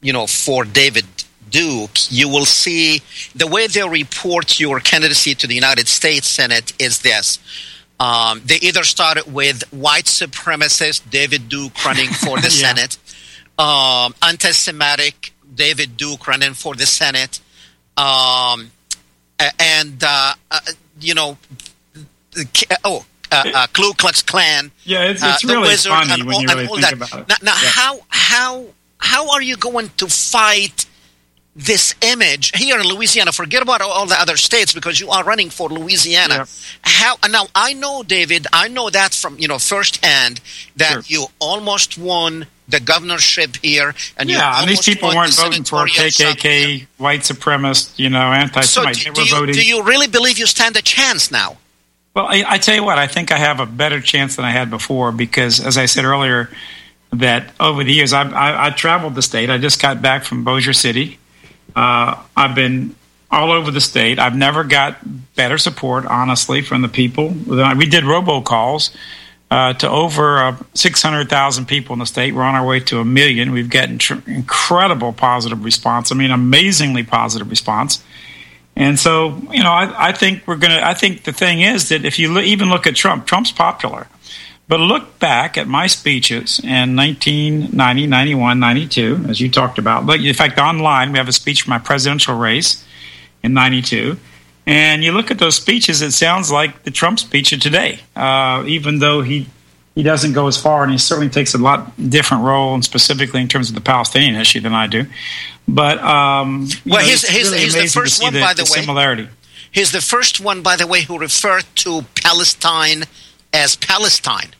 you 0.00 0.12
know, 0.12 0.26
for 0.26 0.64
David 0.64 1.06
Duke, 1.48 2.10
you 2.10 2.28
will 2.28 2.44
see 2.44 3.02
the 3.36 3.46
way 3.46 3.68
they 3.68 3.88
report 3.88 4.58
your 4.58 4.80
candidacy 4.80 5.36
to 5.36 5.46
the 5.46 5.54
United 5.54 5.86
States 5.86 6.26
Senate 6.26 6.72
is 6.80 7.02
this. 7.02 7.38
Um, 8.00 8.42
they 8.44 8.56
either 8.56 8.82
started 8.82 9.32
with 9.32 9.62
white 9.72 10.06
supremacist 10.06 11.08
David 11.08 11.48
Duke 11.48 11.84
running 11.84 12.08
for 12.08 12.36
the 12.40 12.50
yeah. 12.50 12.74
Senate, 12.74 12.98
um, 13.58 14.12
anti 14.22 14.50
Semitic 14.50 15.32
David 15.54 15.96
Duke 15.96 16.26
running 16.26 16.54
for 16.54 16.74
the 16.74 16.86
Senate, 16.86 17.40
um, 17.96 18.72
and, 19.38 20.02
uh, 20.02 20.34
uh, 20.50 20.60
you 21.00 21.14
know, 21.14 21.38
oh, 22.84 23.04
uh, 23.30 23.44
uh, 23.54 23.66
Ku 23.72 23.92
Klux 23.94 24.22
Klan. 24.22 24.70
Yeah, 24.84 25.04
it's, 25.04 25.22
it's 25.22 25.44
uh, 25.44 25.48
really 25.48 25.76
funny 25.76 26.22
when 26.22 26.34
all, 26.34 26.42
you 26.42 26.48
really 26.48 26.66
think 26.66 26.80
that. 26.80 26.92
about 26.92 27.20
it. 27.20 27.28
Now, 27.28 27.36
now 27.42 27.52
yeah. 27.62 27.68
how 27.70 27.98
how 28.08 28.66
how 28.98 29.30
are 29.32 29.42
you 29.42 29.56
going 29.56 29.90
to 29.96 30.06
fight 30.06 30.86
this 31.56 31.94
image 32.02 32.56
here 32.56 32.78
in 32.78 32.86
Louisiana? 32.86 33.32
Forget 33.32 33.62
about 33.62 33.80
all 33.80 34.06
the 34.06 34.20
other 34.20 34.36
states 34.36 34.72
because 34.72 35.00
you 35.00 35.10
are 35.10 35.24
running 35.24 35.50
for 35.50 35.68
Louisiana. 35.68 36.34
Yeah. 36.34 36.44
How 36.82 37.16
now? 37.28 37.46
I 37.54 37.72
know, 37.72 38.02
David. 38.02 38.46
I 38.52 38.68
know 38.68 38.90
that 38.90 39.14
from 39.14 39.38
you 39.38 39.48
know 39.48 39.58
firsthand 39.58 40.40
that 40.76 40.92
sure. 40.92 41.02
you 41.06 41.26
almost 41.38 41.98
won 41.98 42.46
the 42.68 42.80
governorship 42.80 43.56
here, 43.56 43.94
and 44.16 44.30
yeah, 44.30 44.60
and 44.60 44.70
these 44.70 44.84
people 44.84 45.08
weren't 45.08 45.34
voting 45.34 45.64
for 45.64 45.86
KKK, 45.86 46.86
white 46.98 47.20
supremacist, 47.20 47.98
you 47.98 48.10
know, 48.10 48.32
anti-Semite. 48.32 48.96
So 48.96 49.12
do, 49.12 49.24
do, 49.24 49.36
you, 49.36 49.52
do 49.52 49.66
you 49.66 49.82
really 49.82 50.06
believe 50.06 50.38
you 50.38 50.46
stand 50.46 50.76
a 50.76 50.82
chance 50.82 51.30
now? 51.30 51.58
Well, 52.14 52.26
I, 52.26 52.44
I, 52.46 52.58
tell 52.58 52.74
you 52.74 52.82
what, 52.82 52.98
I 52.98 53.06
think 53.06 53.30
I 53.30 53.38
have 53.38 53.60
a 53.60 53.66
better 53.66 54.00
chance 54.00 54.36
than 54.36 54.44
I 54.44 54.50
had 54.50 54.68
before 54.68 55.12
because, 55.12 55.64
as 55.64 55.78
I 55.78 55.86
said 55.86 56.04
earlier, 56.04 56.50
that 57.12 57.52
over 57.60 57.84
the 57.84 57.92
years 57.92 58.12
I've, 58.12 58.32
I, 58.32 58.66
I 58.66 58.70
traveled 58.70 59.14
the 59.14 59.22
state. 59.22 59.48
I 59.48 59.58
just 59.58 59.80
got 59.80 60.02
back 60.02 60.24
from 60.24 60.42
Bossier 60.42 60.72
City. 60.72 61.18
Uh, 61.74 62.20
I've 62.36 62.54
been 62.56 62.96
all 63.30 63.52
over 63.52 63.70
the 63.70 63.80
state. 63.80 64.18
I've 64.18 64.34
never 64.34 64.64
got 64.64 64.98
better 65.36 65.56
support, 65.56 66.04
honestly, 66.04 66.62
from 66.62 66.82
the 66.82 66.88
people. 66.88 67.28
We 67.28 67.86
did 67.86 68.04
robocalls 68.04 68.94
uh, 69.50 69.74
to 69.74 69.88
over 69.88 70.38
uh, 70.38 70.56
600,000 70.74 71.66
people 71.66 71.92
in 71.92 72.00
the 72.00 72.06
state. 72.06 72.34
We're 72.34 72.42
on 72.42 72.54
our 72.56 72.66
way 72.66 72.80
to 72.80 72.98
a 72.98 73.04
million. 73.04 73.52
We've 73.52 73.70
gotten 73.70 73.98
tr- 73.98 74.28
incredible 74.28 75.12
positive 75.12 75.64
response. 75.64 76.10
I 76.10 76.16
mean, 76.16 76.30
amazingly 76.32 77.04
positive 77.04 77.50
response. 77.50 78.02
And 78.80 78.98
so, 78.98 79.36
you 79.52 79.62
know, 79.62 79.70
I, 79.70 80.08
I 80.08 80.12
think 80.12 80.46
we're 80.46 80.56
going 80.56 80.70
to, 80.70 80.84
I 80.84 80.94
think 80.94 81.24
the 81.24 81.34
thing 81.34 81.60
is 81.60 81.90
that 81.90 82.06
if 82.06 82.18
you 82.18 82.32
lo- 82.32 82.40
even 82.40 82.70
look 82.70 82.86
at 82.86 82.96
Trump, 82.96 83.26
Trump's 83.26 83.52
popular. 83.52 84.08
But 84.68 84.80
look 84.80 85.18
back 85.18 85.58
at 85.58 85.68
my 85.68 85.86
speeches 85.86 86.60
in 86.60 86.96
1990, 86.96 88.06
91, 88.06 88.58
92, 88.58 89.26
as 89.28 89.38
you 89.38 89.50
talked 89.50 89.78
about. 89.78 90.06
But 90.06 90.20
in 90.20 90.32
fact, 90.32 90.58
online, 90.58 91.12
we 91.12 91.18
have 91.18 91.28
a 91.28 91.32
speech 91.32 91.60
for 91.60 91.68
my 91.68 91.78
presidential 91.78 92.38
race 92.38 92.82
in 93.42 93.52
92. 93.52 94.16
And 94.64 95.04
you 95.04 95.12
look 95.12 95.30
at 95.30 95.38
those 95.38 95.56
speeches, 95.56 96.00
it 96.00 96.12
sounds 96.12 96.50
like 96.50 96.84
the 96.84 96.90
Trump 96.90 97.18
speech 97.18 97.52
of 97.52 97.60
today, 97.60 98.00
uh, 98.16 98.64
even 98.66 99.00
though 99.00 99.20
he 99.20 99.46
he 99.94 100.02
doesn't 100.02 100.32
go 100.32 100.46
as 100.46 100.56
far, 100.56 100.82
and 100.82 100.92
he 100.92 100.98
certainly 100.98 101.30
takes 101.30 101.54
a 101.54 101.58
lot 101.58 101.92
different 102.10 102.44
role, 102.44 102.74
and 102.74 102.84
specifically 102.84 103.40
in 103.40 103.48
terms 103.48 103.68
of 103.68 103.74
the 103.74 103.80
Palestinian 103.80 104.36
issue 104.36 104.60
than 104.60 104.72
I 104.72 104.86
do. 104.86 105.06
But 105.66 105.98
um, 105.98 106.68
well, 106.86 107.00
know, 107.00 107.06
he's, 107.06 107.26
he's, 107.26 107.50
really 107.50 107.62
he's 107.62 107.74
the 107.74 108.00
first 108.00 108.22
one, 108.22 108.34
the, 108.34 108.40
by 108.40 108.54
the, 108.54 108.64
the 108.64 108.72
way. 108.72 108.80
Similarity. 108.80 109.28
He's 109.72 109.92
the 109.92 110.00
first 110.00 110.40
one, 110.40 110.62
by 110.62 110.76
the 110.76 110.86
way, 110.86 111.02
who 111.02 111.18
referred 111.18 111.64
to 111.76 112.04
Palestine 112.22 113.04
as 113.52 113.76
Palestine. 113.76 114.50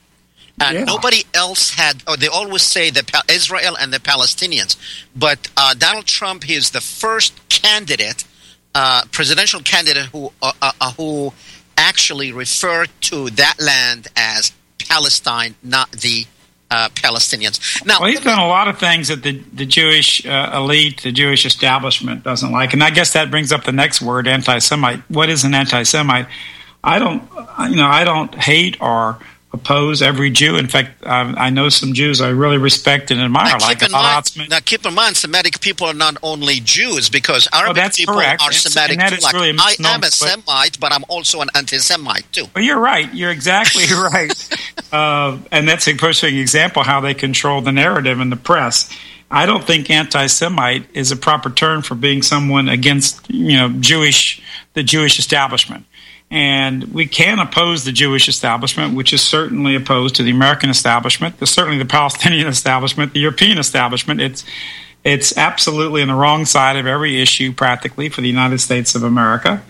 And 0.63 0.79
yeah. 0.79 0.85
nobody 0.85 1.25
else 1.33 1.75
had, 1.75 2.03
or 2.07 2.17
they 2.17 2.29
always 2.29 2.63
say 2.63 2.91
the 2.91 3.05
Israel 3.29 3.77
and 3.81 3.93
the 3.93 3.99
Palestinians. 3.99 4.77
But 5.17 5.49
uh, 5.57 5.75
Donald 5.75 6.07
Trump, 6.07 6.45
he 6.45 6.55
is 6.55 6.71
the 6.71 6.83
first 6.83 7.33
candidate, 7.49 8.25
uh, 8.75 9.03
presidential 9.11 9.61
candidate, 9.61 10.07
who 10.07 10.33
uh, 10.43 10.53
uh, 10.61 10.73
uh 10.81 10.93
who 10.93 11.33
actually 11.79 12.31
referred 12.31 12.91
to 13.01 13.31
that 13.31 13.57
land 13.59 14.09
as 14.17 14.53
Palestine, 14.91 15.55
not 15.63 15.89
the 15.93 16.27
uh, 16.71 16.89
Palestinians. 16.95 17.59
Now, 17.87 18.01
well, 18.01 18.11
he's 18.11 18.21
done 18.21 18.39
a 18.39 18.49
lot 18.49 18.69
of 18.69 18.79
things 18.79 19.09
that 19.09 19.23
the 19.23 19.35
the 19.53 19.67
Jewish 19.67 20.27
uh, 20.27 20.53
elite, 20.55 21.03
the 21.03 21.13
Jewish 21.13 21.47
establishment 21.47 22.23
doesn't 22.23 22.53
like, 22.53 22.73
and 22.75 22.83
I 22.83 22.91
guess 22.91 23.13
that 23.13 23.31
brings 23.31 23.53
up 23.53 23.65
the 23.65 23.73
next 23.73 24.03
word, 24.03 24.29
anti-Semite. 24.29 25.01
What 25.09 25.29
is 25.29 25.45
an 25.45 25.55
anti-Semite? 25.55 26.27
I 26.83 26.99
don't, 26.99 27.23
you 27.71 27.77
know, 27.77 27.87
I 27.87 28.05
don't 28.05 28.35
hate 28.35 28.77
or 28.81 29.19
oppose 29.53 30.01
every 30.01 30.31
Jew. 30.31 30.57
In 30.57 30.69
fact, 30.69 31.05
um, 31.05 31.35
I 31.37 31.51
know 31.51 31.69
some 31.69 31.93
Jews 31.93 32.21
I 32.21 32.29
really 32.29 32.59
respect 32.59 33.11
and 33.11 33.21
admire, 33.21 33.59
now, 33.59 33.67
like 33.67 33.81
keep 33.81 33.91
mind, 33.91 34.49
Now, 34.49 34.61
keep 34.61 34.87
in 34.87 34.95
mind, 34.95 35.17
Semitic 35.17 35.61
people 35.61 35.87
are 35.89 35.95
not 35.95 36.17
only 36.23 36.61
Jews 36.61 37.09
because 37.09 37.49
Arabic 37.53 37.85
oh, 37.85 37.91
people 37.91 38.15
correct. 38.15 38.43
are 38.43 38.53
Semitic 38.53 38.99
too. 39.01 39.17
Like, 39.23 39.35
really 39.35 39.55
I 39.59 39.75
am 39.85 40.03
a 40.03 40.11
Semite, 40.11 40.79
but 40.79 40.93
I'm 40.93 41.05
also 41.09 41.41
an 41.41 41.49
anti-Semite 41.55 42.33
too. 42.33 42.47
Well, 42.55 42.65
you're 42.65 42.81
right. 42.81 43.13
You're 43.13 43.31
exactly 43.31 43.85
right. 43.93 44.59
uh, 44.93 45.39
and 45.51 45.69
that's 45.69 45.89
a 45.89 45.95
perfect 45.95 46.35
example 46.35 46.83
how 46.85 47.01
they 47.01 47.15
control 47.15 47.61
the 47.61 47.73
narrative 47.73 48.21
in 48.21 48.31
the 48.31 48.37
press. 48.37 48.89
I 49.33 49.47
don't 49.47 49.65
think 49.65 49.91
anti-Semite 49.91 50.87
is 50.93 51.13
a 51.13 51.17
proper 51.17 51.51
term 51.51 51.83
for 51.83 51.95
being 51.95 52.23
someone 52.23 52.69
against, 52.69 53.31
you 53.31 53.57
know, 53.57 53.69
Jewish, 53.69 54.43
the 54.75 54.83
Jewish 54.83 55.19
establishment. 55.21 55.87
And 56.31 56.85
we 56.93 57.07
can 57.07 57.41
oppose 57.41 57.85
the 57.85 57.91
Jewish 57.91 58.29
establishment, 58.29 58.95
which 58.95 59.13
is 59.13 59.21
certainly 59.21 59.75
opposed 59.75 60.15
to 60.17 60.23
the 60.23 60.31
American 60.31 60.71
establishment, 60.71 61.37
certainly 61.49 61.79
the 61.79 61.85
Palestinian 61.85 62.47
establishment, 62.57 63.13
the 63.13 63.21
European 63.21 63.59
establishment. 63.59 64.21
It's 64.21 64.45
it's 65.03 65.37
absolutely 65.37 66.03
on 66.03 66.09
the 66.09 66.15
wrong 66.15 66.45
side 66.45 66.77
of 66.77 66.87
every 66.87 67.21
issue, 67.21 67.53
practically, 67.53 68.11
for 68.11 68.21
the 68.21 68.29
United 68.29 68.61
States 68.61 68.95
of 68.95 69.03
America. 69.03 69.63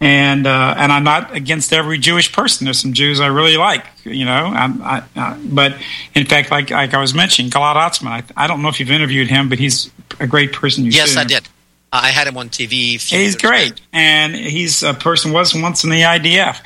And 0.00 0.46
uh, 0.46 0.74
and 0.78 0.92
I'm 0.92 1.02
not 1.02 1.34
against 1.34 1.72
every 1.72 1.98
Jewish 1.98 2.32
person. 2.32 2.64
There's 2.64 2.78
some 2.78 2.92
Jews 2.92 3.20
I 3.20 3.26
really 3.26 3.56
like, 3.56 3.84
you 4.04 4.24
know. 4.24 4.52
I, 4.54 5.02
I, 5.16 5.38
but 5.44 5.76
in 6.14 6.24
fact, 6.24 6.52
like 6.52 6.70
like 6.70 6.94
I 6.94 7.00
was 7.00 7.14
mentioning, 7.14 7.50
Gilad 7.50 7.74
Atzmon. 7.74 8.08
I, 8.08 8.22
I 8.36 8.46
don't 8.46 8.62
know 8.62 8.68
if 8.68 8.78
you've 8.78 8.92
interviewed 8.92 9.28
him, 9.28 9.48
but 9.48 9.58
he's 9.58 9.90
a 10.20 10.26
great 10.28 10.52
person. 10.52 10.84
You 10.84 10.92
yes, 10.92 11.16
I 11.16 11.24
did. 11.24 11.48
I 11.92 12.10
had 12.10 12.26
him 12.26 12.36
on 12.36 12.50
TV. 12.50 13.00
He's 13.00 13.36
great, 13.36 13.80
and 13.92 14.34
he's 14.34 14.82
a 14.82 14.94
person 14.94 15.32
was 15.32 15.54
once 15.54 15.84
in 15.84 15.90
the 15.90 16.02
IDF. 16.02 16.60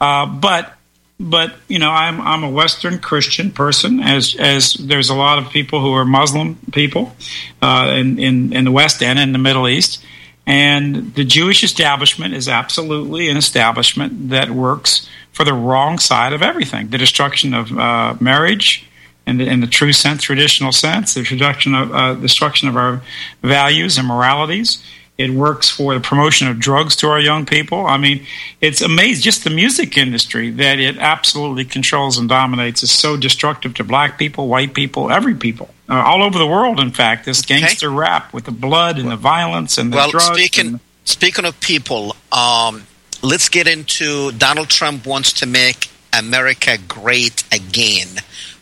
Uh, 0.00 0.26
but 0.26 0.76
but 1.18 1.54
you 1.68 1.78
know, 1.78 1.90
I'm 1.90 2.20
I'm 2.20 2.44
a 2.44 2.50
Western 2.50 2.98
Christian 2.98 3.50
person, 3.50 4.00
as 4.00 4.36
as 4.38 4.74
there's 4.74 5.08
a 5.08 5.14
lot 5.14 5.38
of 5.38 5.50
people 5.50 5.80
who 5.80 5.92
are 5.92 6.04
Muslim 6.04 6.58
people 6.72 7.16
uh, 7.62 7.94
in, 7.96 8.18
in 8.18 8.52
in 8.52 8.64
the 8.64 8.72
West 8.72 9.02
and 9.02 9.18
in 9.18 9.32
the 9.32 9.38
Middle 9.38 9.68
East, 9.68 10.04
and 10.46 11.14
the 11.14 11.24
Jewish 11.24 11.64
establishment 11.64 12.34
is 12.34 12.48
absolutely 12.48 13.28
an 13.28 13.36
establishment 13.36 14.28
that 14.30 14.50
works 14.50 15.08
for 15.32 15.44
the 15.44 15.54
wrong 15.54 15.98
side 15.98 16.34
of 16.34 16.42
everything: 16.42 16.88
the 16.88 16.98
destruction 16.98 17.54
of 17.54 17.76
uh, 17.76 18.14
marriage. 18.20 18.86
In 19.26 19.38
the, 19.38 19.46
in 19.48 19.60
the 19.60 19.66
true 19.66 19.92
sense, 19.92 20.22
traditional 20.22 20.70
sense, 20.70 21.14
the 21.14 21.22
destruction 21.24 21.74
of, 21.74 21.92
uh, 21.92 22.14
destruction 22.14 22.68
of 22.68 22.76
our 22.76 23.02
values 23.42 23.98
and 23.98 24.06
moralities, 24.06 24.80
it 25.18 25.30
works 25.30 25.70
for 25.70 25.94
the 25.94 26.00
promotion 26.00 26.46
of 26.46 26.58
drugs 26.58 26.94
to 26.96 27.08
our 27.08 27.18
young 27.18 27.46
people. 27.46 27.86
I 27.86 27.96
mean, 27.96 28.26
it's 28.60 28.82
amazing. 28.82 29.22
Just 29.22 29.44
the 29.44 29.50
music 29.50 29.96
industry 29.96 30.50
that 30.50 30.78
it 30.78 30.98
absolutely 30.98 31.64
controls 31.64 32.18
and 32.18 32.28
dominates 32.28 32.82
is 32.82 32.90
so 32.90 33.16
destructive 33.16 33.74
to 33.74 33.84
black 33.84 34.18
people, 34.18 34.48
white 34.48 34.74
people, 34.74 35.10
every 35.10 35.34
people, 35.34 35.70
uh, 35.88 35.94
all 35.94 36.22
over 36.22 36.38
the 36.38 36.46
world. 36.46 36.78
In 36.78 36.90
fact, 36.90 37.24
this 37.24 37.40
gangster 37.42 37.88
okay. 37.88 37.96
rap 37.96 38.32
with 38.34 38.44
the 38.44 38.50
blood 38.50 38.98
and 38.98 39.10
the 39.10 39.16
violence 39.16 39.78
and 39.78 39.90
the 39.92 39.96
well, 39.96 40.10
drugs. 40.10 40.26
Speaking, 40.26 40.66
and, 40.66 40.80
speaking 41.04 41.46
of 41.46 41.58
people, 41.60 42.14
um, 42.30 42.86
let's 43.22 43.48
get 43.48 43.66
into 43.66 44.32
Donald 44.32 44.68
Trump 44.68 45.06
wants 45.06 45.32
to 45.34 45.46
make 45.46 45.88
America 46.12 46.76
great 46.86 47.42
again. 47.52 48.08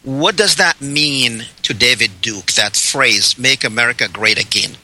What 0.04 0.36
does 0.36 0.56
that 0.56 0.80
mean 0.82 1.46
to 1.62 1.72
David 1.72 2.20
Duke? 2.20 2.52
That 2.52 2.76
phrase, 2.76 3.38
"Make 3.38 3.64
America 3.64 4.06
Great 4.06 4.38
Again." 4.38 4.76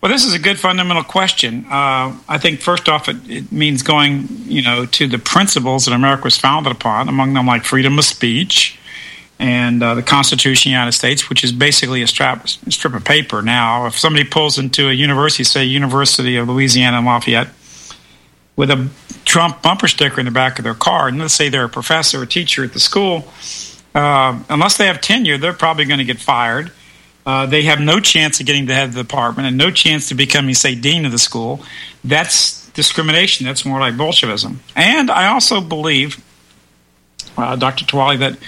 Well, 0.00 0.12
this 0.12 0.24
is 0.24 0.34
a 0.34 0.38
good 0.38 0.58
fundamental 0.58 1.02
question. 1.04 1.64
Uh, 1.66 2.16
I 2.28 2.38
think 2.38 2.60
first 2.60 2.88
off, 2.88 3.08
it, 3.08 3.16
it, 3.28 3.52
means 3.52 3.82
going, 3.82 4.28
you 4.44 4.62
know, 4.62 4.86
to 4.86 5.08
the 5.08 5.18
principles 5.18 5.86
that 5.86 5.92
America 5.92 6.24
was 6.24 6.38
founded 6.38 6.72
upon, 6.72 7.08
among 7.08 7.34
them 7.34 7.46
like 7.46 7.64
freedom 7.64 7.98
of 7.98 8.04
speech 8.04 8.78
and 9.40 9.82
uh, 9.82 9.94
the 9.94 10.02
Constitution 10.02 10.70
of 10.70 10.72
the 10.72 10.76
United 10.78 10.92
States, 10.92 11.28
which 11.28 11.44
is 11.44 11.52
basically 11.52 12.02
a 12.02 12.06
strap, 12.06 12.48
strip 12.48 12.94
of 12.94 13.04
paper. 13.04 13.42
Now, 13.42 13.86
if 13.86 13.98
somebody 13.98 14.24
pulls 14.24 14.58
into 14.58 14.88
a 14.88 14.92
university, 14.92 15.44
say 15.44 15.64
University 15.64 16.36
of 16.36 16.48
Louisiana 16.48 16.98
in 16.98 17.04
Lafayette, 17.04 17.48
with 18.56 18.70
a 18.70 18.88
Trump 19.24 19.62
bumper 19.62 19.86
sticker 19.86 20.18
in 20.18 20.26
the 20.26 20.32
back 20.32 20.58
of 20.58 20.64
their 20.64 20.74
car, 20.74 21.08
and 21.08 21.18
let's 21.18 21.34
say 21.34 21.48
they're 21.48 21.64
a 21.64 21.68
professor 21.68 22.22
or 22.22 22.26
teacher 22.26 22.64
at 22.64 22.72
the 22.72 22.80
school, 22.80 23.28
uh, 23.94 24.38
unless 24.48 24.76
they 24.76 24.86
have 24.86 25.00
tenure, 25.00 25.38
they're 25.38 25.52
probably 25.52 25.84
going 25.84 25.98
to 25.98 26.04
get 26.04 26.18
fired 26.18 26.72
uh, 27.28 27.44
they 27.44 27.64
have 27.64 27.78
no 27.78 28.00
chance 28.00 28.40
of 28.40 28.46
getting 28.46 28.64
the 28.64 28.72
head 28.72 28.88
of 28.88 28.94
the 28.94 29.02
department 29.02 29.46
and 29.46 29.58
no 29.58 29.70
chance 29.70 30.08
to 30.08 30.14
becoming, 30.14 30.54
say, 30.54 30.74
dean 30.74 31.04
of 31.04 31.12
the 31.12 31.18
school. 31.18 31.60
That's 32.02 32.66
discrimination. 32.70 33.44
That's 33.44 33.66
more 33.66 33.78
like 33.80 33.98
Bolshevism. 33.98 34.60
And 34.74 35.10
I 35.10 35.26
also 35.26 35.60
believe, 35.60 36.24
uh, 37.36 37.54
Dr. 37.56 37.84
Tillawi, 37.84 38.18
that 38.20 38.38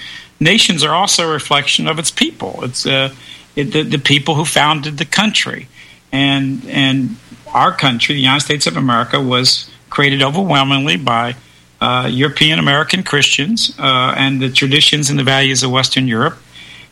nations 0.40 0.82
are 0.82 0.94
also 0.94 1.28
a 1.28 1.30
reflection 1.30 1.88
of 1.88 1.98
its 1.98 2.10
people. 2.10 2.64
It's 2.64 2.86
uh, 2.86 3.14
it, 3.54 3.64
the, 3.64 3.82
the 3.82 3.98
people 3.98 4.34
who 4.34 4.46
founded 4.46 4.96
the 4.96 5.04
country, 5.04 5.68
and 6.10 6.64
and 6.66 7.16
our 7.48 7.76
country, 7.76 8.14
the 8.14 8.22
United 8.22 8.46
States 8.46 8.66
of 8.66 8.78
America, 8.78 9.20
was 9.20 9.70
created 9.90 10.22
overwhelmingly 10.22 10.96
by 10.96 11.36
uh, 11.80 12.08
European 12.10 12.58
American 12.58 13.02
Christians 13.02 13.74
uh, 13.78 14.14
and 14.16 14.40
the 14.40 14.50
traditions 14.50 15.10
and 15.10 15.18
the 15.18 15.24
values 15.24 15.62
of 15.62 15.70
Western 15.70 16.06
Europe 16.06 16.36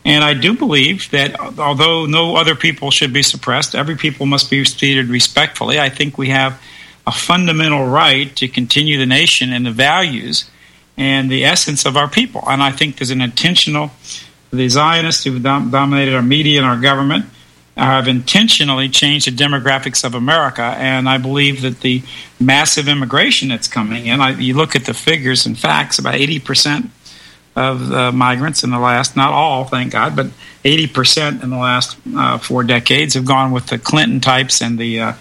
and 0.09 0.25
I 0.25 0.35
do 0.35 0.55
believe 0.55 1.11
that 1.11 1.39
although 1.59 2.07
no 2.07 2.37
other 2.37 2.55
people 2.55 2.91
should 2.91 3.13
be 3.13 3.23
suppressed, 3.23 3.75
every 3.75 3.97
people 3.97 4.27
must 4.27 4.51
be 4.51 4.65
treated 4.65 5.09
respectfully. 5.09 5.79
I 5.79 5.91
think 5.91 6.17
we 6.17 6.31
have 6.31 6.61
a 7.07 7.13
fundamental 7.13 7.87
right 7.87 8.35
to 8.37 8.49
continue 8.49 8.99
the 8.99 9.07
nation 9.07 9.53
and 9.53 9.67
the 9.67 9.71
values 9.71 10.49
and 10.97 11.31
the 11.31 11.45
essence 11.45 11.85
of 11.85 11.97
our 11.97 12.09
people. 12.09 12.43
And 12.47 12.63
I 12.63 12.73
think 12.73 12.97
there's 12.97 13.11
an 13.11 13.21
intentional, 13.21 13.91
the 14.51 14.69
Zionists 14.69 15.25
who've 15.25 15.43
dom- 15.43 15.71
dominated 15.71 16.15
our 16.15 16.23
media 16.23 16.61
and 16.61 16.67
our 16.67 16.81
government 16.81 17.27
have 17.85 18.09
intentionally 18.09 18.89
changed 18.89 19.27
the 19.27 19.45
demographics 19.45 20.05
of 20.05 20.15
America. 20.15 20.63
And 20.63 21.09
I 21.09 21.19
believe 21.19 21.63
that 21.63 21.81
the 21.81 22.03
massive 22.41 22.89
immigration 22.89 23.49
that's 23.49 23.69
coming 23.69 24.07
in, 24.07 24.21
I, 24.21 24.31
you 24.31 24.55
look 24.55 24.75
at 24.75 24.85
the 24.85 24.95
figures 24.95 25.47
and 25.47 25.57
facts, 25.57 25.99
about 25.99 26.15
80% 26.15 26.91
of 27.55 27.89
the 27.89 28.13
migrants 28.13 28.63
in 28.63 28.71
the 28.71 28.79
last, 28.79 29.17
not 29.17 29.33
all, 29.33 29.65
thank 29.65 29.93
God, 29.93 30.15
but 30.15 30.27
80% 30.65 31.43
in 31.43 31.51
the 31.51 31.57
last 31.57 31.97
uh, 32.17 32.39
four 32.39 32.63
decades 32.63 33.15
have 33.15 33.25
gone 33.25 33.53
with 33.53 33.67
the 33.67 33.79
Clinton 33.79 34.21
types 34.21 34.61
and 34.61 34.79
the 34.79 35.01
uh, 35.01 35.13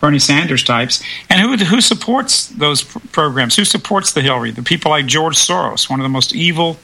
Bernie 0.00 0.18
Sanders 0.18 0.62
types. 0.62 1.02
And 1.30 1.40
who, 1.40 1.56
who 1.64 1.80
supports 1.80 2.48
those 2.48 2.82
pr- 2.82 2.98
programs? 3.12 3.56
Who 3.56 3.64
supports 3.64 4.12
the 4.12 4.20
Hillary? 4.20 4.50
The 4.50 4.62
people 4.62 4.90
like 4.90 5.06
George 5.06 5.36
Soros, 5.36 5.88
one 5.88 6.00
of 6.00 6.04
the 6.04 6.10
most 6.10 6.34
evil 6.34 6.78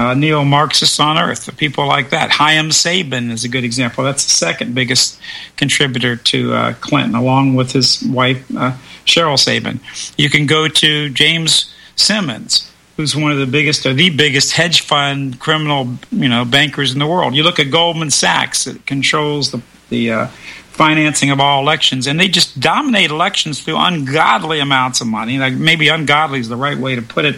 uh, 0.00 0.14
neo 0.14 0.44
Marxists 0.44 0.98
on 0.98 1.18
earth, 1.18 1.54
people 1.58 1.86
like 1.86 2.08
that. 2.10 2.30
Haim 2.30 2.70
Saban 2.70 3.30
is 3.30 3.44
a 3.44 3.48
good 3.48 3.64
example. 3.64 4.02
That's 4.02 4.24
the 4.24 4.30
second 4.30 4.74
biggest 4.74 5.20
contributor 5.56 6.16
to 6.16 6.54
uh, 6.54 6.72
Clinton, 6.80 7.14
along 7.14 7.54
with 7.54 7.72
his 7.72 8.02
wife, 8.04 8.42
uh, 8.56 8.72
Cheryl 9.04 9.36
Saban. 9.36 9.78
You 10.16 10.30
can 10.30 10.46
go 10.46 10.68
to 10.68 11.10
James 11.10 11.74
Simons 11.96 12.66
who's 12.96 13.16
one 13.16 13.32
of 13.32 13.38
the 13.38 13.46
biggest 13.46 13.86
or 13.86 13.94
the 13.94 14.10
biggest 14.10 14.52
hedge 14.52 14.82
fund 14.82 15.38
criminal 15.40 15.96
you 16.12 16.28
know 16.28 16.44
bankers 16.44 16.92
in 16.92 16.98
the 16.98 17.06
world. 17.06 17.34
You 17.34 17.42
look 17.42 17.58
at 17.58 17.70
Goldman 17.70 18.10
Sachs; 18.10 18.66
it 18.66 18.86
controls 18.86 19.50
the 19.50 19.62
the 19.90 20.12
uh, 20.12 20.26
financing 20.26 21.30
of 21.30 21.40
all 21.40 21.62
elections, 21.62 22.06
and 22.06 22.18
they 22.18 22.28
just 22.28 22.58
dominate 22.58 23.10
elections 23.10 23.60
through 23.60 23.76
ungodly 23.76 24.60
amounts 24.60 25.00
of 25.00 25.06
money. 25.06 25.38
Like 25.38 25.54
maybe 25.54 25.88
ungodly 25.88 26.40
is 26.40 26.48
the 26.48 26.56
right 26.56 26.76
way 26.76 26.94
to 26.94 27.02
put 27.02 27.24
it. 27.24 27.36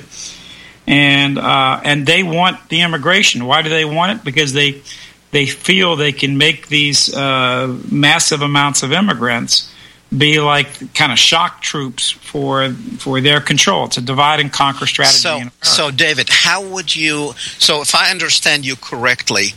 And 0.87 1.38
uh, 1.38 1.81
and 1.85 2.07
they 2.07 2.23
want 2.23 2.68
the 2.68 2.81
immigration. 2.81 3.47
Why 3.47 3.62
do 3.62 3.68
they 3.68 3.85
want 3.85 4.18
it? 4.18 4.25
Because 4.25 4.53
they 4.53 4.83
they 5.31 5.47
feel 5.47 5.97
they 5.97 6.12
can 6.12 6.38
make 6.38 6.68
these 6.68 7.14
uh, 7.14 7.79
massive 7.90 8.42
amounts 8.42 8.83
of 8.83 8.92
immigrants 8.92 9.73
be 10.16 10.40
like 10.40 10.95
kind 10.95 11.11
of 11.11 11.18
shock 11.18 11.62
troops 11.62 12.11
for 12.11 12.71
for 12.99 13.21
their 13.21 13.40
control. 13.40 13.87
It's 13.87 13.97
a 13.97 14.03
divide 14.03 14.40
and 14.40 14.53
conquer 14.53 14.87
strategy. 14.87 15.18
So, 15.18 15.40
so 15.62 15.90
David, 15.90 16.29
how 16.29 16.66
would 16.66 16.95
you? 16.95 17.33
So, 17.59 17.81
if 17.81 17.95
I 17.95 18.11
understand 18.11 18.66
you 18.66 18.77
correctly, 18.77 19.55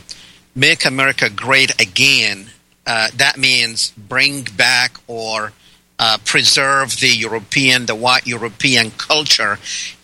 make 0.54 0.84
America 0.84 1.28
great 1.28 1.80
again. 1.80 2.50
Uh, 2.86 3.08
that 3.16 3.36
means 3.36 3.90
bring 3.98 4.44
back 4.44 4.96
or 5.06 5.52
uh, 5.98 6.18
preserve 6.24 7.00
the 7.00 7.08
European, 7.08 7.86
the 7.86 7.94
white 7.94 8.26
European 8.26 8.92
culture 8.92 9.58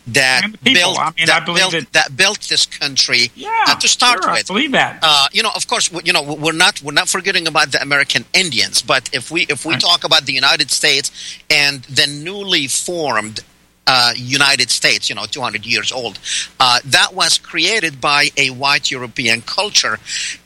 that 0.08 0.42
built 0.62 0.98
I 0.98 1.12
mean, 1.16 1.26
that, 1.26 1.46
built 1.46 1.72
that, 1.72 1.92
that, 1.92 2.16
built 2.16 2.40
this 2.48 2.66
country 2.66 3.30
yeah, 3.34 3.64
uh, 3.68 3.76
to 3.76 3.88
start 3.88 4.24
sure, 4.24 4.32
with. 4.32 4.50
I 4.50 4.54
believe 4.54 4.72
that. 4.72 4.98
Uh, 5.02 5.28
you 5.32 5.42
know, 5.42 5.50
of 5.54 5.66
course, 5.68 5.90
you 6.04 6.12
know 6.12 6.22
we're 6.22 6.52
not 6.52 6.82
we're 6.82 6.92
not 6.92 7.08
forgetting 7.08 7.46
about 7.46 7.72
the 7.72 7.80
American 7.80 8.24
Indians, 8.32 8.82
but 8.82 9.08
if 9.12 9.30
we 9.30 9.42
if 9.42 9.64
we 9.64 9.74
right. 9.74 9.80
talk 9.80 10.04
about 10.04 10.26
the 10.26 10.32
United 10.32 10.70
States 10.70 11.38
and 11.50 11.82
the 11.84 12.06
newly 12.06 12.66
formed 12.66 13.40
uh, 13.86 14.12
United 14.16 14.70
States, 14.70 15.08
you 15.08 15.14
know, 15.14 15.26
200 15.26 15.66
years 15.66 15.92
old. 15.92 16.18
Uh, 16.60 16.78
that 16.84 17.14
was 17.14 17.38
created 17.38 18.00
by 18.00 18.28
a 18.36 18.50
white 18.50 18.90
European 18.90 19.42
culture. 19.42 19.98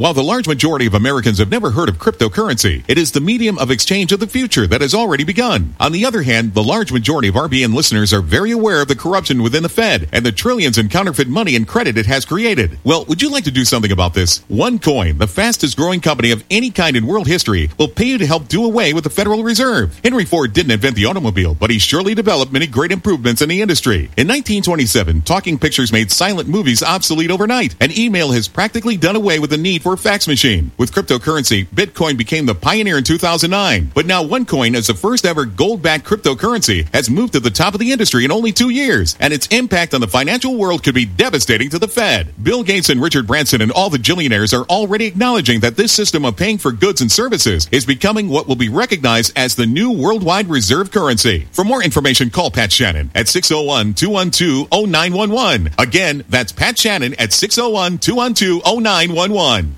While 0.00 0.14
the 0.14 0.22
large 0.22 0.48
majority 0.48 0.86
of 0.86 0.94
Americans 0.94 1.36
have 1.40 1.50
never 1.50 1.72
heard 1.72 1.90
of 1.90 1.98
cryptocurrency, 1.98 2.84
it 2.88 2.96
is 2.96 3.12
the 3.12 3.20
medium 3.20 3.58
of 3.58 3.70
exchange 3.70 4.12
of 4.12 4.20
the 4.20 4.26
future 4.26 4.66
that 4.66 4.80
has 4.80 4.94
already 4.94 5.24
begun. 5.24 5.74
On 5.78 5.92
the 5.92 6.06
other 6.06 6.22
hand, 6.22 6.54
the 6.54 6.62
large 6.62 6.90
majority 6.90 7.28
of 7.28 7.34
RBN 7.34 7.74
listeners 7.74 8.10
are 8.10 8.22
very 8.22 8.50
aware 8.50 8.80
of 8.80 8.88
the 8.88 8.96
corruption 8.96 9.42
within 9.42 9.62
the 9.62 9.68
Fed 9.68 10.08
and 10.10 10.24
the 10.24 10.32
trillions 10.32 10.78
in 10.78 10.88
counterfeit 10.88 11.28
money 11.28 11.54
and 11.54 11.68
credit 11.68 11.98
it 11.98 12.06
has 12.06 12.24
created. 12.24 12.78
Well, 12.82 13.04
would 13.10 13.20
you 13.20 13.28
like 13.28 13.44
to 13.44 13.50
do 13.50 13.62
something 13.66 13.92
about 13.92 14.14
this? 14.14 14.38
OneCoin, 14.48 15.18
the 15.18 15.26
fastest 15.26 15.76
growing 15.76 16.00
company 16.00 16.30
of 16.30 16.44
any 16.50 16.70
kind 16.70 16.96
in 16.96 17.06
world 17.06 17.26
history, 17.26 17.68
will 17.78 17.86
pay 17.86 18.06
you 18.06 18.16
to 18.16 18.26
help 18.26 18.48
do 18.48 18.64
away 18.64 18.94
with 18.94 19.04
the 19.04 19.10
Federal 19.10 19.44
Reserve. 19.44 20.00
Henry 20.02 20.24
Ford 20.24 20.54
didn't 20.54 20.72
invent 20.72 20.96
the 20.96 21.04
automobile, 21.04 21.54
but 21.54 21.68
he 21.68 21.78
surely 21.78 22.14
developed 22.14 22.54
many 22.54 22.66
great 22.66 22.90
improvements 22.90 23.42
in 23.42 23.50
the 23.50 23.60
industry. 23.60 24.04
In 24.16 24.26
1927, 24.26 25.20
talking 25.20 25.58
pictures 25.58 25.92
made 25.92 26.10
silent 26.10 26.48
movies 26.48 26.82
obsolete 26.82 27.30
overnight, 27.30 27.76
and 27.82 27.94
email 27.98 28.32
has 28.32 28.48
practically 28.48 28.96
done 28.96 29.14
away 29.14 29.38
with 29.38 29.50
the 29.50 29.58
need 29.58 29.82
for 29.82 29.89
fax 29.96 30.28
machine. 30.28 30.70
With 30.78 30.92
cryptocurrency, 30.92 31.66
Bitcoin 31.66 32.16
became 32.16 32.46
the 32.46 32.54
pioneer 32.54 32.98
in 32.98 33.04
2009. 33.04 33.90
But 33.94 34.06
now 34.06 34.22
OneCoin, 34.22 34.76
as 34.76 34.86
the 34.86 34.94
first 34.94 35.26
ever 35.26 35.44
gold-backed 35.44 36.06
cryptocurrency, 36.06 36.92
has 36.94 37.10
moved 37.10 37.32
to 37.32 37.40
the 37.40 37.50
top 37.50 37.74
of 37.74 37.80
the 37.80 37.92
industry 37.92 38.24
in 38.24 38.32
only 38.32 38.52
two 38.52 38.70
years. 38.70 39.16
And 39.18 39.32
its 39.32 39.46
impact 39.48 39.94
on 39.94 40.00
the 40.00 40.08
financial 40.08 40.56
world 40.56 40.84
could 40.84 40.94
be 40.94 41.06
devastating 41.06 41.70
to 41.70 41.78
the 41.78 41.88
Fed. 41.88 42.32
Bill 42.42 42.62
Gates 42.62 42.88
and 42.88 43.02
Richard 43.02 43.26
Branson 43.26 43.60
and 43.60 43.72
all 43.72 43.90
the 43.90 43.98
billionaires 43.98 44.52
are 44.52 44.64
already 44.64 45.06
acknowledging 45.06 45.60
that 45.60 45.76
this 45.76 45.92
system 45.92 46.24
of 46.24 46.36
paying 46.36 46.58
for 46.58 46.72
goods 46.72 47.00
and 47.00 47.10
services 47.10 47.68
is 47.72 47.86
becoming 47.86 48.28
what 48.28 48.46
will 48.46 48.56
be 48.56 48.68
recognized 48.68 49.32
as 49.36 49.54
the 49.54 49.66
new 49.66 49.90
worldwide 49.90 50.48
reserve 50.48 50.90
currency. 50.90 51.46
For 51.52 51.64
more 51.64 51.82
information, 51.82 52.30
call 52.30 52.50
Pat 52.50 52.72
Shannon 52.72 53.10
at 53.14 53.26
601-212-0911. 53.26 55.78
Again, 55.78 56.24
that's 56.28 56.52
Pat 56.52 56.78
Shannon 56.78 57.14
at 57.14 57.30
601-212-0911. 57.30 59.70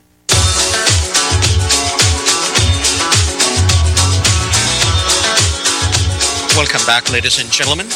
Welcome 6.54 6.84
back, 6.84 7.10
ladies 7.10 7.40
and 7.40 7.50
gentlemen. 7.50 7.86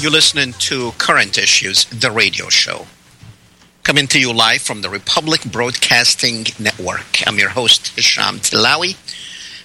You're 0.00 0.10
listening 0.10 0.54
to 0.60 0.92
Current 0.92 1.36
Issues, 1.36 1.84
the 1.84 2.10
radio 2.10 2.48
show. 2.48 2.86
Coming 3.82 4.06
to 4.08 4.18
you 4.18 4.32
live 4.32 4.62
from 4.62 4.80
the 4.80 4.88
Republic 4.88 5.44
Broadcasting 5.44 6.46
Network. 6.58 7.22
I'm 7.26 7.38
your 7.38 7.50
host, 7.50 7.94
Hesham 7.96 8.38
Tillawi. 8.38 8.96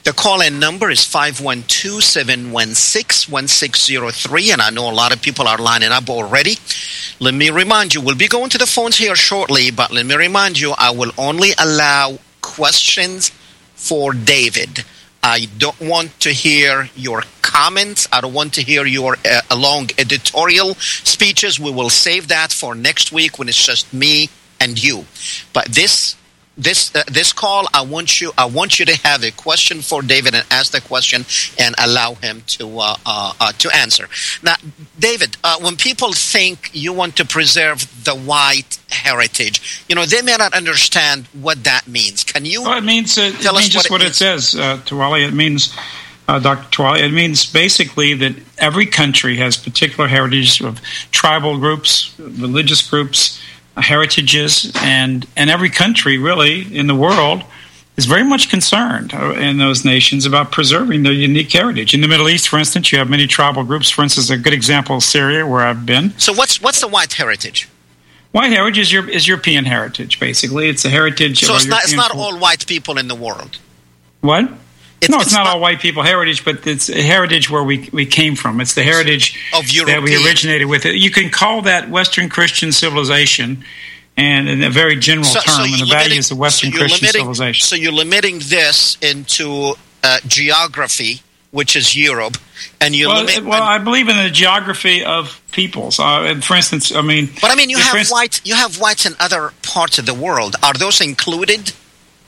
The 0.04 0.12
call 0.12 0.42
in 0.42 0.60
number 0.60 0.90
is 0.92 1.06
512 1.06 2.04
716 2.04 3.32
1603, 3.32 4.52
and 4.52 4.62
I 4.62 4.72
know 4.72 4.90
a 4.90 4.92
lot 4.92 5.14
of 5.14 5.22
people 5.22 5.48
are 5.48 5.58
lining 5.58 5.94
up 5.94 6.10
already. 6.10 6.58
Let 7.22 7.34
me 7.34 7.50
remind 7.50 7.94
you, 7.94 8.02
we'll 8.02 8.16
be 8.16 8.28
going 8.28 8.50
to 8.50 8.58
the 8.58 8.68
phones 8.68 8.98
here 8.98 9.16
shortly, 9.16 9.72
but 9.72 9.92
let 9.92 10.06
me 10.06 10.16
remind 10.16 10.60
you, 10.60 10.74
I 10.78 10.92
will 10.92 11.14
only 11.18 11.52
allow 11.58 12.20
questions 12.42 13.32
for 13.76 14.12
David. 14.14 14.84
I 15.22 15.48
don't 15.58 15.80
want 15.82 16.18
to 16.22 16.32
hear 16.32 16.90
your 16.96 17.24
comments. 17.42 18.08
I 18.12 18.22
don't 18.22 18.34
want 18.34 18.54
to 18.54 18.62
hear 18.62 18.86
your 18.86 19.18
uh, 19.26 19.56
long 19.56 19.90
editorial 19.98 20.76
speeches. 20.76 21.60
We 21.60 21.72
will 21.72 21.90
save 21.90 22.30
that 22.30 22.52
for 22.52 22.76
next 22.76 23.12
week 23.12 23.38
when 23.38 23.50
it's 23.50 23.66
just 23.66 23.94
me 23.94 24.30
and 24.60 24.82
you. 24.82 25.06
But 25.54 25.66
this 25.66 26.16
this 26.60 26.94
uh, 26.94 27.04
this 27.08 27.34
call, 27.34 27.68
I 27.74 27.82
want 27.82 28.20
you 28.22 28.32
I 28.38 28.46
want 28.46 28.80
you 28.80 28.86
to 28.86 28.98
have 29.08 29.24
a 29.24 29.32
question 29.32 29.82
for 29.82 30.02
David 30.02 30.36
and 30.36 30.46
ask 30.52 30.72
the 30.72 30.82
question 30.82 31.26
and 31.58 31.74
allow 31.78 32.16
him 32.16 32.44
to 32.48 32.80
uh, 32.80 32.96
uh, 33.06 33.52
to 33.54 33.76
answer. 33.76 34.08
Now, 34.44 34.56
David, 35.00 35.38
when 35.62 35.78
people 35.78 36.12
think 36.14 36.70
you 36.74 36.94
want 36.94 37.16
to 37.18 37.26
preserve 37.26 38.04
the 38.04 38.16
white 38.16 38.80
heritage, 38.90 39.84
you 39.88 39.96
know 39.96 40.06
they 40.06 40.22
may 40.22 40.36
not 40.38 40.54
understand 40.54 41.28
what 41.34 41.64
that 41.64 41.88
means. 41.88 42.24
Can 42.24 42.46
you? 42.46 42.64
Well, 42.64 42.78
it 42.78 42.84
means 42.84 43.18
uh, 43.18 43.32
tell 43.42 43.56
it 43.56 43.62
means 43.62 43.68
us 43.68 43.74
just 43.74 43.92
what 43.92 44.02
it, 44.02 44.06
what 44.06 44.12
it 44.12 44.16
says, 44.16 44.56
uh, 44.56 44.78
Tillawi. 44.86 45.28
It 45.28 45.34
means. 45.34 45.76
Uh, 46.28 46.38
Dr. 46.38 46.70
Tillawi, 46.70 47.00
it 47.00 47.12
means 47.12 47.52
basically 47.52 48.14
that 48.14 48.36
every 48.60 48.86
country 48.86 49.38
has 49.38 49.58
particular 49.58 50.08
heritage 50.08 50.62
of 50.62 50.80
tribal 51.10 51.58
groups, 51.58 52.14
religious 52.20 52.88
groups, 52.88 53.42
heritages, 53.78 54.72
and 54.76 55.26
and 55.36 55.50
every 55.50 55.70
country 55.70 56.18
really 56.18 56.76
in 56.76 56.88
the 56.88 56.96
world 56.96 57.44
is 57.98 58.06
very 58.06 58.24
much 58.24 58.50
concerned 58.50 59.14
uh, 59.14 59.34
in 59.34 59.58
those 59.58 59.84
nations 59.84 60.26
about 60.26 60.52
preserving 60.52 61.04
their 61.04 61.14
unique 61.14 61.52
heritage. 61.52 61.94
In 61.94 62.02
the 62.02 62.08
Middle 62.08 62.30
East, 62.30 62.48
for 62.48 62.58
instance, 62.58 62.92
you 62.92 62.98
have 62.98 63.10
many 63.10 63.28
tribal 63.28 63.64
groups. 63.64 63.90
For 63.90 64.04
instance, 64.04 64.30
a 64.30 64.38
good 64.38 64.54
example 64.54 64.98
is 64.98 65.06
Syria, 65.06 65.46
where 65.46 65.62
I've 65.62 65.86
been. 65.86 66.18
So, 66.18 66.32
what's 66.34 66.62
what's 66.62 66.82
the 66.82 66.88
white 66.88 67.14
heritage? 67.14 67.68
White 68.32 68.52
heritage 68.52 68.78
is, 68.78 68.94
your, 68.94 69.10
is 69.10 69.28
European 69.28 69.66
heritage, 69.66 70.20
basically. 70.20 70.70
It's 70.70 70.86
a 70.86 70.90
heritage. 70.90 71.40
So 71.40 71.56
it's 71.56 71.66
not, 71.66 71.84
it's 71.84 71.94
not 71.94 72.16
all 72.16 72.38
white 72.38 72.68
people 72.68 73.00
in 73.00 73.08
the 73.08 73.16
world. 73.16 73.58
What? 74.22 74.52
It's, 75.02 75.10
no, 75.10 75.18
it's, 75.18 75.28
it's 75.28 75.34
not, 75.34 75.46
not, 75.46 75.56
all 75.56 75.62
white 75.62 75.80
people 75.80 76.04
heritage, 76.04 76.44
but 76.44 76.68
it's 76.68 76.90
a 76.90 77.02
heritage 77.02 77.50
where 77.50 77.64
we 77.64 77.90
we 77.94 78.06
came 78.06 78.36
from. 78.36 78.60
It's 78.60 78.74
the 78.74 78.84
heritage 78.84 79.40
of 79.54 79.70
European. 79.70 80.04
that 80.04 80.04
we 80.04 80.26
originated 80.26 80.68
with. 80.68 80.86
It. 80.86 80.96
You 80.96 81.12
can 81.12 81.30
call 81.30 81.62
that 81.64 81.90
Western 81.90 82.28
Christian 82.28 82.72
civilization, 82.72 83.64
and 84.18 84.50
in 84.50 84.62
a 84.62 84.70
very 84.70 84.98
general 84.98 85.26
so, 85.26 85.40
term, 85.40 85.56
so 85.56 85.64
and 85.64 85.74
the 85.74 85.78
limiting, 85.86 86.10
values 86.10 86.32
of 86.32 86.38
Western 86.38 86.72
so 86.72 86.80
Christian 86.80 87.06
limiting, 87.06 87.22
civilization. 87.22 87.66
So 87.66 87.76
you're 87.76 87.94
limiting 87.94 88.40
this 88.40 88.98
into 89.02 89.76
uh, 90.04 90.20
geography, 90.28 91.22
which 91.52 91.78
is 91.78 91.96
Europe, 91.96 92.38
and 92.82 92.94
you 92.94 93.08
well, 93.08 93.24
limit. 93.24 93.46
Well, 93.46 93.64
I 93.64 93.78
believe 93.78 94.10
in 94.10 94.18
the 94.18 94.30
geography 94.30 95.06
of 95.06 95.42
peoples. 95.54 95.98
Uh, 96.00 96.42
for 96.42 96.56
instance, 96.56 96.94
I 96.94 97.02
mean, 97.02 97.30
but 97.42 97.52
I 97.52 97.56
mean, 97.56 97.70
you 97.70 97.78
have 97.78 98.10
white, 98.10 98.42
you 98.46 98.56
have 98.56 98.82
whites 98.82 99.06
in 99.06 99.14
other 99.20 99.54
parts 99.64 99.98
of 99.98 100.06
the 100.06 100.14
world. 100.14 100.58
Are 100.62 100.74
those 100.74 101.00
included? 101.00 101.72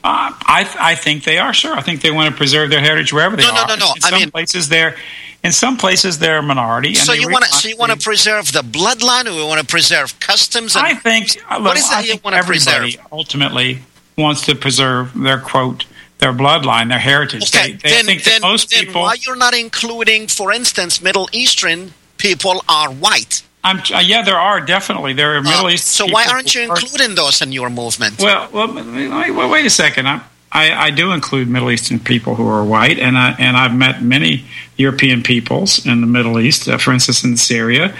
Uh, 0.04 0.32
I 0.42 0.68
I 0.80 0.96
think 0.96 1.24
they 1.24 1.38
are 1.38 1.54
sure. 1.54 1.74
I 1.76 1.82
think 1.82 2.02
they 2.02 2.12
want 2.12 2.32
to 2.32 2.38
preserve 2.38 2.70
their 2.70 2.80
heritage 2.82 3.14
wherever 3.14 3.36
they 3.36 3.44
No, 3.44 3.54
no, 3.54 3.62
are. 3.62 3.68
no, 3.68 3.76
no. 3.76 3.86
In 3.94 4.04
I 4.04 4.10
some 4.10 4.20
mean- 4.20 4.32
places 4.32 4.68
they're 4.70 4.96
in 5.44 5.52
some 5.52 5.78
places 5.78 6.18
they're 6.20 6.40
a 6.40 6.44
minority. 6.44 6.90
And 6.90 6.98
So 6.98 7.14
you 7.14 7.30
want 7.30 7.46
to 7.46 7.52
so 7.52 7.68
you 7.68 7.78
want 7.78 7.92
to 7.92 7.98
preserve 8.00 8.52
the 8.52 8.62
bloodline, 8.62 9.26
or 9.28 9.36
we 9.36 9.44
want 9.44 9.60
to 9.62 9.66
preserve 9.66 10.20
customs? 10.20 10.76
And, 10.76 10.86
I 10.86 10.94
think. 10.96 11.38
uh, 11.50 11.58
look, 11.60 11.78
is 11.78 11.86
it 11.86 11.92
I 11.96 12.02
you 12.02 12.16
wanna 12.24 12.38
everybody 12.38 12.94
preserve? 12.94 13.08
ultimately 13.12 13.80
wants 14.18 14.42
to 14.46 14.56
preserve 14.56 15.14
their 15.20 15.40
quote, 15.40 15.86
their 16.20 16.34
bloodline, 16.34 16.90
their 16.90 17.00
heritage. 17.00 17.44
okay, 17.56 17.72
They, 17.74 17.78
they 17.78 17.90
then 17.90 18.06
think 18.06 18.24
then, 18.24 18.42
that 18.42 18.48
most 18.48 18.70
then 18.72 18.86
people. 18.86 19.02
why 19.04 19.16
you're 19.26 19.36
not 19.36 19.54
including, 19.56 20.28
for 20.28 20.52
instance, 20.52 21.02
Middle 21.02 21.28
Eastern 21.32 21.94
people 22.18 22.64
are 22.70 22.90
white? 22.92 23.42
I'm, 23.64 23.80
uh, 23.94 24.00
yeah, 24.00 24.24
there 24.24 24.40
are 24.40 24.60
definitely 24.60 25.14
there 25.14 25.38
are 25.38 25.42
Middle 25.42 25.68
Uh, 25.68 25.72
East. 25.72 25.88
so 25.88 26.06
why 26.08 26.26
aren't 26.26 26.56
you 26.56 26.62
including 26.64 27.16
those 27.16 27.42
in 27.42 27.52
your 27.52 27.70
movement? 27.70 28.20
Well, 28.20 28.50
well, 28.52 29.50
wait, 29.50 29.66
a 29.66 29.70
second. 29.70 30.08
I, 30.08 30.22
I, 30.52 30.88
I 30.88 30.90
do 30.92 31.12
include 31.12 31.48
Middle 31.48 31.72
Eastern 31.72 32.00
people 32.00 32.36
who 32.36 32.48
are 32.48 32.64
white, 32.64 33.00
and 33.00 33.18
I, 33.18 33.36
and 33.40 33.56
I've 33.56 33.76
met 33.76 34.02
many 34.02 34.46
European 34.78 35.22
peoples 35.24 35.86
in 35.86 36.02
the 36.02 36.08
Middle 36.08 36.40
East. 36.40 36.68
Uh, 36.68 36.78
for 36.78 36.92
instance, 36.92 37.24
in 37.24 37.38
Syria, 37.38 37.96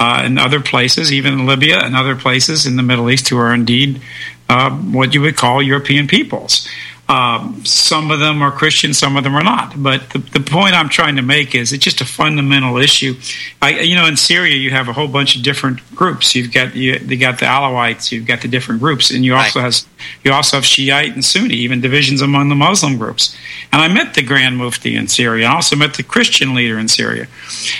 uh, 0.00 0.22
and 0.24 0.38
other 0.38 0.60
places, 0.60 1.12
even 1.12 1.34
in 1.34 1.46
Libya 1.46 1.78
and 1.78 1.94
other 1.94 2.16
places 2.16 2.66
in 2.66 2.76
the 2.76 2.82
Middle 2.82 3.08
East, 3.10 3.28
who 3.28 3.38
are 3.38 3.52
indeed 3.54 4.00
uh, 4.48 4.70
what 4.70 5.14
you 5.14 5.20
would 5.20 5.36
call 5.36 5.62
European 5.62 6.08
peoples. 6.08 6.66
Um, 7.12 7.62
some 7.66 8.10
of 8.10 8.20
them 8.20 8.40
are 8.40 8.50
Christian, 8.50 8.94
some 8.94 9.18
of 9.18 9.24
them 9.24 9.34
are 9.34 9.42
not. 9.42 9.74
But 9.76 10.08
the, 10.10 10.18
the 10.18 10.40
point 10.40 10.74
I'm 10.74 10.88
trying 10.88 11.16
to 11.16 11.22
make 11.22 11.54
is 11.54 11.72
it's 11.72 11.84
just 11.84 12.00
a 12.00 12.06
fundamental 12.06 12.78
issue. 12.78 13.14
I, 13.60 13.80
you 13.80 13.94
know, 13.94 14.06
in 14.06 14.16
Syria, 14.16 14.56
you 14.56 14.70
have 14.70 14.88
a 14.88 14.94
whole 14.94 15.08
bunch 15.08 15.36
of 15.36 15.42
different 15.42 15.78
groups. 15.94 16.34
You've 16.34 16.52
got 16.52 16.74
you, 16.74 16.94
you 16.94 17.18
got 17.18 17.38
the 17.38 17.46
Alawites, 17.46 18.10
you've 18.12 18.26
got 18.26 18.40
the 18.40 18.48
different 18.48 18.80
groups, 18.80 19.10
and 19.10 19.24
you 19.26 19.34
also 19.34 19.60
Right. 19.60 19.66
has 19.66 19.86
you 20.24 20.32
also 20.32 20.56
have 20.56 20.64
Shiite 20.64 21.12
and 21.12 21.24
Sunni, 21.24 21.54
even 21.54 21.80
divisions 21.82 22.22
among 22.22 22.48
the 22.48 22.54
Muslim 22.54 22.96
groups. 22.96 23.36
And 23.72 23.82
I 23.82 23.88
met 23.88 24.14
the 24.14 24.22
Grand 24.22 24.56
Mufti 24.56 24.96
in 24.96 25.06
Syria. 25.08 25.48
I 25.48 25.54
also 25.54 25.76
met 25.76 25.94
the 25.94 26.02
Christian 26.02 26.54
leader 26.54 26.78
in 26.78 26.88
Syria, 26.88 27.26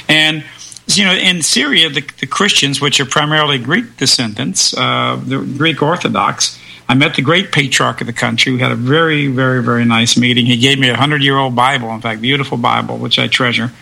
and 0.08 0.44
you 0.88 1.04
know, 1.04 1.14
in 1.14 1.42
Syria, 1.42 1.88
the, 1.88 2.04
the 2.20 2.26
Christians, 2.26 2.80
which 2.80 3.00
are 3.00 3.06
primarily 3.06 3.56
Greek 3.56 3.96
descendants, 3.96 4.76
uh, 4.76 5.18
the 5.24 5.38
Greek 5.38 5.80
Orthodox, 5.80 6.58
I 6.88 6.94
met 6.94 7.14
the 7.14 7.22
great 7.22 7.52
patriarch 7.52 8.00
of 8.00 8.06
the 8.06 8.12
country. 8.12 8.52
We 8.52 8.58
had 8.58 8.72
a 8.72 8.76
very, 8.76 9.28
very, 9.28 9.62
very 9.62 9.84
nice 9.84 10.16
meeting. 10.16 10.46
He 10.46 10.56
gave 10.56 10.78
me 10.78 10.88
a 10.88 10.96
hundred-year-old 10.96 11.54
Bible, 11.54 11.90
in 11.94 12.00
fact, 12.00 12.20
beautiful 12.20 12.58
Bible, 12.58 12.98
which 12.98 13.18
I 13.18 13.28
treasure. 13.28 13.72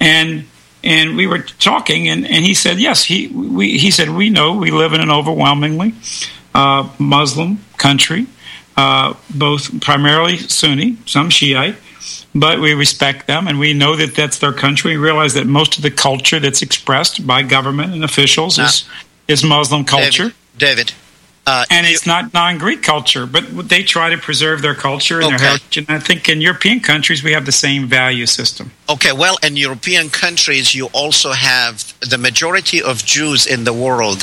And 0.00 0.46
and 0.84 1.16
we 1.16 1.26
were 1.26 1.40
talking, 1.40 2.08
and, 2.08 2.24
and 2.24 2.44
he 2.44 2.54
said, 2.54 2.78
yes, 2.78 3.04
he 3.04 3.26
we, 3.28 3.78
he 3.78 3.90
said 3.90 4.10
we 4.10 4.30
know 4.30 4.54
we 4.54 4.70
live 4.70 4.92
in 4.92 5.00
an 5.00 5.10
overwhelmingly 5.10 5.94
uh, 6.54 6.88
Muslim 6.98 7.58
country, 7.76 8.26
uh, 8.76 9.14
both 9.28 9.80
primarily 9.80 10.38
Sunni, 10.38 10.96
some 11.04 11.30
Shiite, 11.30 11.76
but 12.34 12.60
we 12.60 12.74
respect 12.74 13.26
them 13.26 13.48
and 13.48 13.58
we 13.58 13.74
know 13.74 13.96
that 13.96 14.14
that's 14.14 14.38
their 14.38 14.52
country. 14.52 14.92
We 14.92 14.96
realize 14.96 15.34
that 15.34 15.46
most 15.46 15.76
of 15.76 15.82
the 15.82 15.90
culture 15.90 16.38
that's 16.38 16.62
expressed 16.62 17.26
by 17.26 17.42
government 17.42 17.92
and 17.92 18.04
officials 18.04 18.58
is 18.58 18.88
is 19.26 19.44
Muslim 19.44 19.84
culture. 19.84 20.32
David, 20.56 20.86
David 20.86 20.92
uh, 21.48 21.64
And 21.70 21.86
it's 21.86 22.06
not 22.06 22.34
non-Greek 22.34 22.82
culture, 22.82 23.24
but 23.26 23.44
they 23.68 23.82
try 23.82 24.10
to 24.10 24.18
preserve 24.28 24.60
their 24.66 24.74
culture 24.74 25.18
and 25.20 25.26
Okay. 25.28 25.36
their 25.36 25.48
heritage. 25.48 25.76
And 25.78 25.90
I 25.90 26.00
think 26.08 26.28
in 26.28 26.40
European 26.40 26.80
countries 26.80 27.22
we 27.22 27.32
have 27.32 27.44
the 27.52 27.58
same 27.66 27.82
value 27.88 28.26
system. 28.26 28.70
Okay, 28.88 29.12
well, 29.12 29.36
in 29.42 29.56
European 29.56 30.10
countries, 30.10 30.74
you 30.74 30.86
also 30.92 31.32
have 31.32 31.72
the 32.12 32.18
majority 32.18 32.82
of 32.82 32.94
Jews 33.04 33.46
in 33.46 33.64
the 33.64 33.72
world 33.72 34.20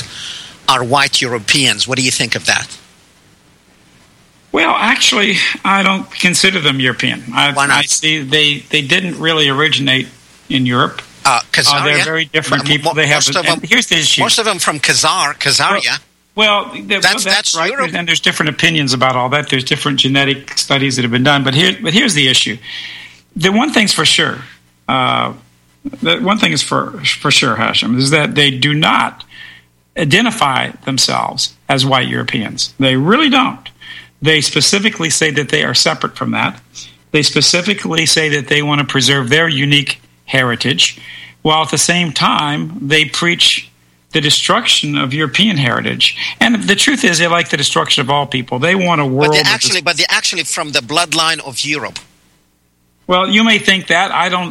are 0.68 0.82
white 0.84 1.20
Europeans. 1.20 1.86
What 1.88 1.96
do 1.98 2.04
you 2.04 2.12
think 2.20 2.34
of 2.36 2.44
that? 2.46 2.68
Well, 4.52 4.74
actually, 4.94 5.34
I 5.64 5.82
don't 5.82 6.10
consider 6.10 6.60
them 6.60 6.80
European. 6.80 7.18
I, 7.34 7.52
Why 7.52 7.66
not? 7.66 7.78
I 7.78 7.82
see 7.82 8.22
they 8.22 8.48
they 8.72 8.82
didn't 8.94 9.16
really 9.20 9.48
originate 9.48 10.06
in 10.48 10.64
Europe. 10.64 11.02
Uh? 11.24 11.40
Uh, 11.58 11.84
they're 11.84 12.04
very 12.04 12.24
different 12.24 12.64
people. 12.64 12.94
They 12.94 13.06
have. 13.06 13.16
most 13.16 13.30
of 13.30 13.44
and 13.44 13.60
them, 13.60 13.68
here's 13.68 13.88
the 13.88 13.96
issue. 13.96 14.22
most 14.22 14.38
of 14.38 14.44
them 14.44 14.58
from 14.58 14.78
Khazar, 14.78 15.34
Khazaria. 15.34 15.90
Well, 15.90 15.98
well, 16.36 16.66
That's- 16.74 17.02
that's, 17.02 17.24
that's 17.24 17.56
right. 17.56 17.70
Europe. 17.70 17.94
And 17.94 18.06
there's 18.06 18.20
different 18.20 18.50
opinions 18.50 18.92
about 18.92 19.16
all 19.16 19.28
that. 19.30 19.48
There's 19.50 19.64
different 19.64 19.98
genetic 19.98 20.56
studies 20.58 20.96
that 20.96 21.02
have 21.02 21.10
been 21.10 21.24
done. 21.24 21.42
But 21.42 21.54
here, 21.54 21.76
but 21.82 21.92
here's 21.94 22.14
the 22.14 22.28
issue. 22.28 22.58
The 23.34 23.50
one 23.50 23.72
thing's 23.72 23.92
for 23.92 24.04
sure. 24.04 24.38
Uh, 24.88 25.34
the 26.02 26.18
one 26.20 26.38
thing 26.38 26.52
is 26.52 26.62
for 26.62 26.92
for 27.04 27.30
sure, 27.30 27.56
Hesham, 27.56 27.96
is 27.96 28.10
that 28.10 28.34
they 28.34 28.50
do 28.50 28.74
not 28.74 29.24
identify 29.96 30.70
themselves 30.84 31.54
as 31.68 31.86
white 31.86 32.08
Europeans. 32.08 32.74
They 32.78 32.96
really 32.96 33.28
don't. 33.30 33.68
They 34.20 34.40
specifically 34.40 35.10
say 35.10 35.30
that 35.32 35.48
they 35.48 35.64
are 35.64 35.74
separate 35.74 36.16
from 36.16 36.32
that. 36.32 36.60
They 37.12 37.22
specifically 37.22 38.04
say 38.06 38.28
that 38.30 38.48
they 38.48 38.62
want 38.62 38.80
to 38.80 38.86
preserve 38.86 39.28
their 39.28 39.48
unique 39.48 40.00
heritage, 40.24 40.98
while 41.42 41.62
at 41.62 41.70
the 41.70 41.78
same 41.78 42.12
time 42.12 42.88
they 42.88 43.04
preach 43.04 43.70
the 44.16 44.22
destruction 44.22 44.96
of 44.96 45.12
European 45.12 45.58
heritage. 45.58 46.16
And 46.40 46.62
the 46.62 46.74
truth 46.74 47.04
is, 47.04 47.18
they 47.18 47.26
like 47.26 47.50
the 47.50 47.58
destruction 47.58 48.00
of 48.00 48.08
all 48.08 48.26
people. 48.26 48.58
They 48.58 48.74
want 48.74 49.02
a 49.02 49.04
world. 49.04 49.32
But 49.32 49.36
they 49.36 49.42
that 49.42 49.52
actually, 49.52 49.82
but 49.82 49.98
they 49.98 50.06
actually 50.08 50.44
from 50.44 50.72
the 50.72 50.78
bloodline 50.78 51.40
of 51.40 51.62
Europe. 51.62 51.98
well, 53.06 53.28
you 53.28 53.44
may 53.44 53.58
think 53.58 53.88
that. 53.88 54.10
I 54.12 54.30
don't 54.30 54.50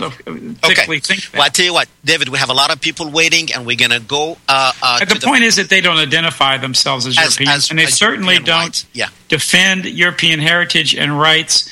particularly 0.61 0.99
think 0.99 1.21
that. 1.31 1.33
Well, 1.33 1.41
I 1.41 1.49
tell 1.49 1.65
you 1.65 1.73
what, 1.73 1.87
David, 2.11 2.29
we 2.29 2.37
have 2.37 2.51
a 2.51 2.53
lot 2.53 2.71
of 2.71 2.79
people 2.79 3.09
waiting, 3.09 3.51
and 3.53 3.65
we're 3.65 3.75
gonna 3.75 3.99
go. 3.99 4.37
Uh, 4.47 4.71
uh, 4.83 4.99
But 4.99 5.09
to 5.09 5.19
the 5.19 5.25
point 5.25 5.43
is 5.43 5.55
that 5.55 5.69
they 5.73 5.81
don't 5.81 5.97
identify 5.97 6.59
themselves 6.59 7.07
as, 7.07 7.17
as, 7.17 7.39
Europeans, 7.39 7.63
as- 7.63 7.69
and 7.71 7.79
they 7.79 7.87
certainly 7.87 8.35
European 8.35 8.59
don't. 8.59 8.85
Yeah. 8.93 9.09
defend 9.29 9.85
European 9.85 10.39
heritage 10.39 10.93
and 10.93 11.19
rights. 11.19 11.67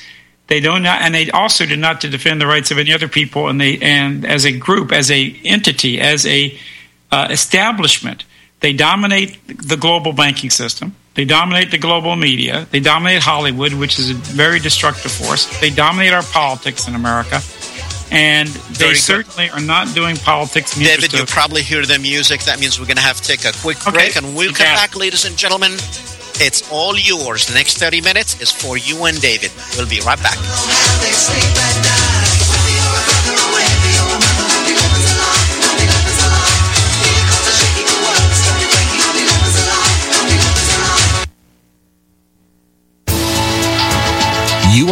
They 0.48 0.58
do 0.58 0.80
not, 0.80 1.00
and 1.00 1.14
they 1.14 1.30
also 1.30 1.64
do 1.64 1.76
not 1.76 2.00
to 2.00 2.08
defend 2.10 2.40
the 2.40 2.48
rights 2.48 2.72
of 2.72 2.78
any 2.78 2.92
other 2.92 3.08
people. 3.08 3.46
And 3.48 3.60
they, 3.60 3.78
and 3.78 4.26
as 4.26 4.44
a 4.44 4.52
group, 4.66 4.90
as 4.90 5.12
a 5.12 5.22
entity, 5.44 6.00
as 6.00 6.26
a 6.26 6.58
uh, 7.14 7.26
establishment, 7.30 8.24
they 8.60 8.72
dominate 8.88 9.30
the 9.70 9.76
global 9.86 10.12
banking 10.12 10.50
system. 10.50 10.86
They 11.14 11.24
dominate 11.38 11.70
the 11.70 11.78
global 11.88 12.14
media. 12.16 12.66
They 12.72 12.80
dominate 12.80 13.22
Hollywood, 13.22 13.72
which 13.82 13.94
is 14.00 14.06
a 14.10 14.14
very 14.42 14.58
destructive 14.68 15.12
force. 15.12 15.42
They 15.60 15.70
dominate 15.70 16.12
our 16.18 16.24
politics 16.40 16.88
in 16.88 16.94
America, 17.02 17.38
and 18.10 18.48
they 18.48 18.84
Very 18.90 18.94
good. 18.94 19.12
certainly 19.12 19.46
are 19.50 19.60
not 19.74 19.94
doing 19.94 20.16
politics 20.16 20.74
David, 20.74 21.12
you 21.12 21.24
probably 21.26 21.62
hear 21.62 21.82
the 21.86 21.98
music. 22.00 22.38
That 22.50 22.58
means 22.60 22.72
we're 22.80 22.90
going 22.92 23.02
to 23.04 23.08
have 23.10 23.18
to 23.22 23.26
take 23.32 23.44
a 23.44 23.52
quick 23.64 23.78
Okay. 23.86 23.96
break, 23.96 24.16
and 24.18 24.26
we'll 24.36 24.52
come 24.58 24.66
Got 24.66 24.74
it. 24.74 24.82
back, 24.82 24.96
ladies 24.96 25.24
and 25.24 25.36
gentlemen. 25.38 25.72
It's 26.46 26.60
all 26.72 26.94
yours. 26.98 27.46
The 27.46 27.54
next 27.54 27.78
30 27.78 28.00
minutes 28.00 28.40
is 28.42 28.50
for 28.50 28.76
you 28.76 29.04
and 29.04 29.20
David. 29.20 29.52
We'll 29.76 29.86
be 29.88 30.00
right 30.00 30.20
back. 30.20 30.38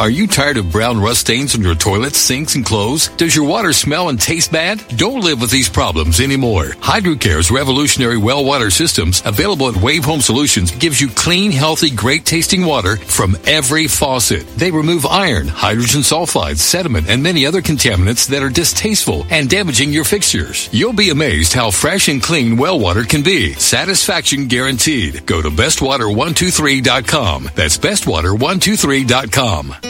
Are 0.00 0.08
you 0.08 0.26
tired 0.26 0.56
of 0.56 0.72
brown 0.72 0.98
rust 0.98 1.20
stains 1.20 1.54
on 1.54 1.60
your 1.60 1.74
toilets, 1.74 2.16
sinks, 2.16 2.54
and 2.54 2.64
clothes? 2.64 3.08
Does 3.18 3.36
your 3.36 3.46
water 3.46 3.74
smell 3.74 4.08
and 4.08 4.18
taste 4.18 4.50
bad? 4.50 4.82
Don't 4.96 5.20
live 5.20 5.42
with 5.42 5.50
these 5.50 5.68
problems 5.68 6.20
anymore. 6.20 6.68
HydroCare's 6.80 7.50
revolutionary 7.50 8.16
well 8.16 8.42
water 8.42 8.70
systems, 8.70 9.22
available 9.26 9.68
at 9.68 9.76
Wave 9.76 10.06
Home 10.06 10.22
Solutions, 10.22 10.70
gives 10.70 11.02
you 11.02 11.10
clean, 11.10 11.52
healthy, 11.52 11.90
great 11.90 12.24
tasting 12.24 12.64
water 12.64 12.96
from 12.96 13.36
every 13.44 13.88
faucet. 13.88 14.48
They 14.56 14.70
remove 14.70 15.04
iron, 15.04 15.48
hydrogen 15.48 16.00
sulfides, 16.00 16.60
sediment, 16.60 17.10
and 17.10 17.22
many 17.22 17.44
other 17.44 17.60
contaminants 17.60 18.26
that 18.28 18.42
are 18.42 18.48
distasteful 18.48 19.26
and 19.28 19.50
damaging 19.50 19.90
your 19.90 20.04
fixtures. 20.04 20.70
You'll 20.72 20.94
be 20.94 21.10
amazed 21.10 21.52
how 21.52 21.70
fresh 21.70 22.08
and 22.08 22.22
clean 22.22 22.56
well 22.56 22.80
water 22.80 23.02
can 23.02 23.22
be. 23.22 23.52
Satisfaction 23.52 24.46
guaranteed. 24.46 25.26
Go 25.26 25.42
to 25.42 25.50
bestwater123.com. 25.50 27.50
That's 27.54 27.76
bestwater123.com. 27.76 29.89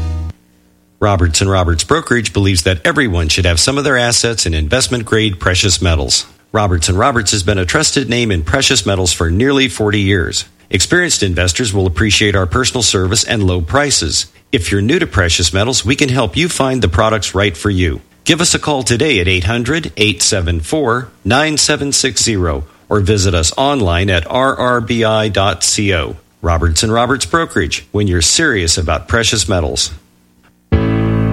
Roberts 1.01 1.41
and 1.41 1.49
Roberts 1.49 1.83
Brokerage 1.83 2.31
believes 2.31 2.61
that 2.61 2.85
everyone 2.85 3.27
should 3.27 3.45
have 3.45 3.59
some 3.59 3.79
of 3.79 3.83
their 3.83 3.97
assets 3.97 4.45
in 4.45 4.53
investment 4.53 5.03
grade 5.03 5.39
precious 5.39 5.81
metals. 5.81 6.27
Roberts 6.51 6.89
and 6.89 6.99
Roberts 6.99 7.31
has 7.31 7.41
been 7.41 7.57
a 7.57 7.65
trusted 7.65 8.07
name 8.07 8.29
in 8.29 8.43
precious 8.43 8.85
metals 8.85 9.11
for 9.11 9.31
nearly 9.31 9.67
40 9.67 9.99
years. 9.99 10.45
Experienced 10.69 11.23
investors 11.23 11.73
will 11.73 11.87
appreciate 11.87 12.35
our 12.35 12.45
personal 12.45 12.83
service 12.83 13.23
and 13.23 13.41
low 13.41 13.61
prices. 13.61 14.31
If 14.51 14.71
you're 14.71 14.83
new 14.83 14.99
to 14.99 15.07
precious 15.07 15.51
metals, 15.51 15.83
we 15.83 15.95
can 15.95 16.09
help 16.09 16.37
you 16.37 16.47
find 16.47 16.83
the 16.83 16.87
products 16.87 17.33
right 17.33 17.57
for 17.57 17.71
you. 17.71 18.01
Give 18.23 18.39
us 18.39 18.53
a 18.53 18.59
call 18.59 18.83
today 18.83 19.19
at 19.19 19.27
800 19.27 19.93
874 19.97 21.09
9760 21.25 22.35
or 22.89 22.99
visit 22.99 23.33
us 23.33 23.51
online 23.57 24.11
at 24.11 24.25
rrbi.co. 24.25 26.15
Roberts 26.43 26.83
and 26.83 26.93
Roberts 26.93 27.25
Brokerage, 27.25 27.87
when 27.91 28.05
you're 28.05 28.21
serious 28.21 28.77
about 28.77 29.07
precious 29.07 29.49
metals. 29.49 29.91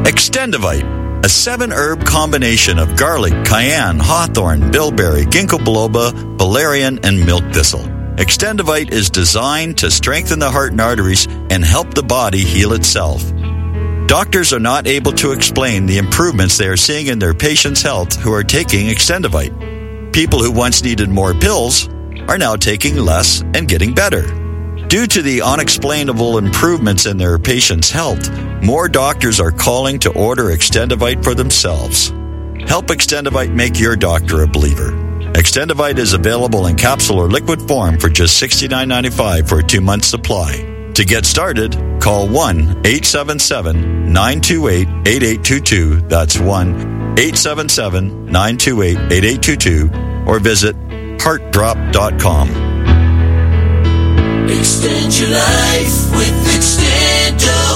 Extendivite, 0.08 1.22
a 1.22 1.28
seven 1.28 1.70
herb 1.70 2.02
combination 2.02 2.78
of 2.78 2.96
garlic, 2.96 3.44
cayenne, 3.44 3.98
hawthorn, 3.98 4.70
bilberry, 4.70 5.26
ginkgo 5.26 5.58
biloba, 5.58 6.14
valerian, 6.38 6.98
and 7.02 7.26
milk 7.26 7.44
thistle. 7.52 7.82
Extendivite 8.16 8.90
is 8.90 9.10
designed 9.10 9.76
to 9.76 9.90
strengthen 9.90 10.38
the 10.38 10.50
heart 10.50 10.72
and 10.72 10.80
arteries 10.80 11.26
and 11.50 11.62
help 11.62 11.92
the 11.92 12.02
body 12.02 12.38
heal 12.38 12.72
itself. 12.72 13.22
Doctors 14.06 14.54
are 14.54 14.58
not 14.58 14.86
able 14.86 15.12
to 15.12 15.32
explain 15.32 15.84
the 15.84 15.98
improvements 15.98 16.56
they 16.56 16.68
are 16.68 16.78
seeing 16.78 17.08
in 17.08 17.18
their 17.18 17.34
patients' 17.34 17.82
health 17.82 18.16
who 18.16 18.32
are 18.32 18.42
taking 18.42 18.86
Extendivite. 18.86 20.14
People 20.14 20.42
who 20.42 20.50
once 20.50 20.82
needed 20.82 21.10
more 21.10 21.34
pills 21.34 21.86
are 22.28 22.38
now 22.38 22.56
taking 22.56 22.96
less 22.96 23.42
and 23.52 23.68
getting 23.68 23.92
better. 23.92 24.47
Due 24.88 25.06
to 25.06 25.20
the 25.20 25.42
unexplainable 25.42 26.38
improvements 26.38 27.04
in 27.04 27.18
their 27.18 27.38
patients' 27.38 27.90
health, 27.90 28.30
more 28.62 28.88
doctors 28.88 29.38
are 29.38 29.50
calling 29.50 29.98
to 29.98 30.10
order 30.12 30.44
Extendivite 30.44 31.22
for 31.22 31.34
themselves. 31.34 32.08
Help 32.66 32.86
Extendivite 32.86 33.52
make 33.52 33.78
your 33.78 33.96
doctor 33.96 34.42
a 34.42 34.46
believer. 34.46 34.92
Extendivite 35.34 35.98
is 35.98 36.14
available 36.14 36.68
in 36.68 36.76
capsule 36.76 37.18
or 37.18 37.28
liquid 37.28 37.60
form 37.68 37.98
for 37.98 38.08
just 38.08 38.42
$69.95 38.42 39.46
for 39.46 39.58
a 39.58 39.62
two 39.62 39.82
month 39.82 40.06
supply. 40.06 40.56
To 40.94 41.04
get 41.04 41.26
started, 41.26 41.74
call 42.00 42.26
1 42.26 42.86
877 42.86 44.10
928 44.10 44.88
8822. 45.06 46.00
That's 46.08 46.38
1 46.38 47.18
877 47.18 48.24
928 48.24 48.96
8822 49.12 50.24
or 50.26 50.38
visit 50.38 50.74
heartdrop.com. 51.20 52.67
Extend 54.50 55.18
your 55.18 55.30
life 55.30 56.10
with 56.16 56.32
Extendivite. 56.56 57.68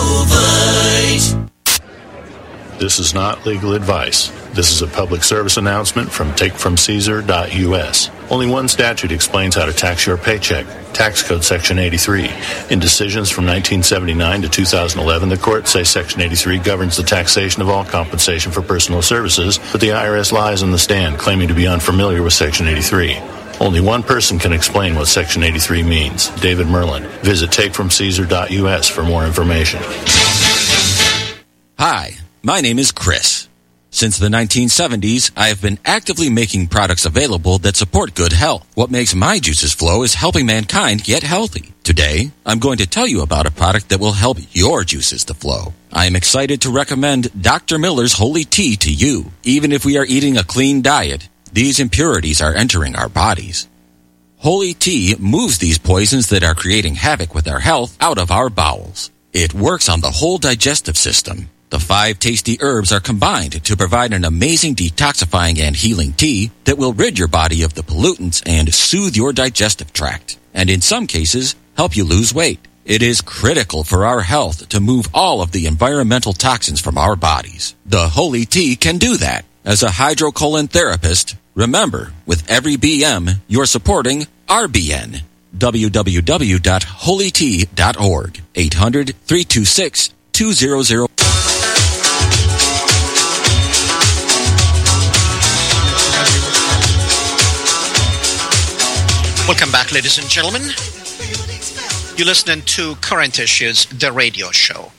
This 2.78 2.98
is 2.98 3.12
not 3.14 3.44
legal 3.46 3.74
advice. 3.74 4.28
This 4.54 4.72
is 4.72 4.82
a 4.82 4.86
public 4.86 5.22
service 5.22 5.56
announcement 5.56 6.10
from 6.10 6.32
takefromcaesar.us. 6.32 8.10
Only 8.30 8.46
one 8.46 8.68
statute 8.68 9.12
explains 9.12 9.54
how 9.54 9.66
to 9.66 9.72
tax 9.72 10.06
your 10.06 10.16
paycheck. 10.16 10.66
Tax 10.92 11.22
Code 11.22 11.44
Section 11.44 11.78
83. 11.78 12.24
In 12.70 12.78
decisions 12.78 13.30
from 13.30 13.44
1979 13.46 14.42
to 14.42 14.48
2011, 14.48 15.28
the 15.28 15.36
courts 15.36 15.70
say 15.70 15.84
Section 15.84 16.20
83 16.22 16.58
governs 16.58 16.96
the 16.96 17.02
taxation 17.02 17.62
of 17.62 17.68
all 17.68 17.84
compensation 17.84 18.50
for 18.50 18.62
personal 18.62 19.02
services, 19.02 19.58
but 19.72 19.80
the 19.80 19.88
IRS 19.88 20.32
lies 20.32 20.62
on 20.62 20.70
the 20.70 20.78
stand, 20.78 21.18
claiming 21.18 21.48
to 21.48 21.54
be 21.54 21.66
unfamiliar 21.66 22.22
with 22.22 22.32
Section 22.32 22.66
83. 22.66 23.41
Only 23.62 23.80
one 23.80 24.02
person 24.02 24.40
can 24.40 24.52
explain 24.52 24.96
what 24.96 25.06
Section 25.06 25.44
83 25.44 25.84
means 25.84 26.30
David 26.40 26.66
Merlin. 26.66 27.04
Visit 27.22 27.50
takefromcaesar.us 27.50 28.88
for 28.88 29.04
more 29.04 29.24
information. 29.24 29.78
Hi, 31.78 32.16
my 32.42 32.60
name 32.60 32.80
is 32.80 32.90
Chris. 32.90 33.46
Since 33.90 34.18
the 34.18 34.26
1970s, 34.26 35.30
I 35.36 35.46
have 35.46 35.62
been 35.62 35.78
actively 35.84 36.28
making 36.28 36.68
products 36.68 37.04
available 37.04 37.58
that 37.58 37.76
support 37.76 38.16
good 38.16 38.32
health. 38.32 38.66
What 38.74 38.90
makes 38.90 39.14
my 39.14 39.38
juices 39.38 39.72
flow 39.72 40.02
is 40.02 40.14
helping 40.14 40.44
mankind 40.44 41.04
get 41.04 41.22
healthy. 41.22 41.72
Today, 41.84 42.32
I'm 42.44 42.58
going 42.58 42.78
to 42.78 42.86
tell 42.88 43.06
you 43.06 43.22
about 43.22 43.46
a 43.46 43.52
product 43.52 43.90
that 43.90 44.00
will 44.00 44.12
help 44.12 44.38
your 44.50 44.82
juices 44.82 45.24
to 45.26 45.34
flow. 45.34 45.72
I 45.92 46.06
am 46.06 46.16
excited 46.16 46.62
to 46.62 46.70
recommend 46.70 47.30
Dr. 47.40 47.78
Miller's 47.78 48.14
Holy 48.14 48.42
Tea 48.42 48.74
to 48.78 48.92
you. 48.92 49.30
Even 49.44 49.70
if 49.70 49.84
we 49.84 49.98
are 49.98 50.06
eating 50.06 50.36
a 50.36 50.42
clean 50.42 50.82
diet, 50.82 51.28
these 51.52 51.80
impurities 51.80 52.40
are 52.40 52.54
entering 52.54 52.96
our 52.96 53.08
bodies. 53.10 53.68
Holy 54.36 54.72
Tea 54.72 55.14
moves 55.18 55.58
these 55.58 55.78
poisons 55.78 56.30
that 56.30 56.42
are 56.42 56.54
creating 56.54 56.94
havoc 56.94 57.34
with 57.34 57.46
our 57.46 57.60
health 57.60 57.96
out 58.00 58.18
of 58.18 58.30
our 58.30 58.48
bowels. 58.48 59.10
It 59.32 59.54
works 59.54 59.88
on 59.88 60.00
the 60.00 60.10
whole 60.10 60.38
digestive 60.38 60.96
system. 60.96 61.50
The 61.68 61.78
five 61.78 62.18
tasty 62.18 62.56
herbs 62.60 62.90
are 62.90 63.00
combined 63.00 63.64
to 63.64 63.76
provide 63.76 64.12
an 64.12 64.24
amazing 64.24 64.74
detoxifying 64.74 65.58
and 65.58 65.76
healing 65.76 66.12
tea 66.12 66.50
that 66.64 66.76
will 66.76 66.92
rid 66.92 67.18
your 67.18 67.28
body 67.28 67.62
of 67.62 67.74
the 67.74 67.82
pollutants 67.82 68.42
and 68.46 68.72
soothe 68.74 69.14
your 69.14 69.32
digestive 69.32 69.92
tract. 69.92 70.38
And 70.52 70.68
in 70.68 70.80
some 70.80 71.06
cases, 71.06 71.54
help 71.76 71.96
you 71.96 72.04
lose 72.04 72.34
weight. 72.34 72.66
It 72.84 73.02
is 73.02 73.20
critical 73.20 73.84
for 73.84 74.04
our 74.04 74.22
health 74.22 74.68
to 74.70 74.80
move 74.80 75.06
all 75.14 75.40
of 75.40 75.52
the 75.52 75.66
environmental 75.66 76.32
toxins 76.32 76.80
from 76.80 76.98
our 76.98 77.14
bodies. 77.14 77.74
The 77.86 78.08
Holy 78.08 78.44
Tea 78.44 78.74
can 78.74 78.98
do 78.98 79.16
that. 79.18 79.44
As 79.64 79.84
a 79.84 79.88
hydrocolon 79.88 80.68
therapist, 80.68 81.36
remember, 81.54 82.12
with 82.26 82.48
every 82.50 82.76
BM, 82.76 83.38
you're 83.48 83.66
supporting 83.66 84.26
RBN. 84.48 85.22
www.holytea.org 85.56 88.40
800 88.54 89.06
326 89.24 90.10
200 90.32 91.08
Welcome 99.48 99.72
back, 99.72 99.92
ladies 99.92 100.18
and 100.18 100.28
gentlemen. 100.28 100.62
You're 102.16 102.26
listening 102.26 102.62
to 102.62 102.94
Current 102.96 103.38
Issues, 103.38 103.86
the 103.86 104.12
radio 104.12 104.50
show. 104.50 104.92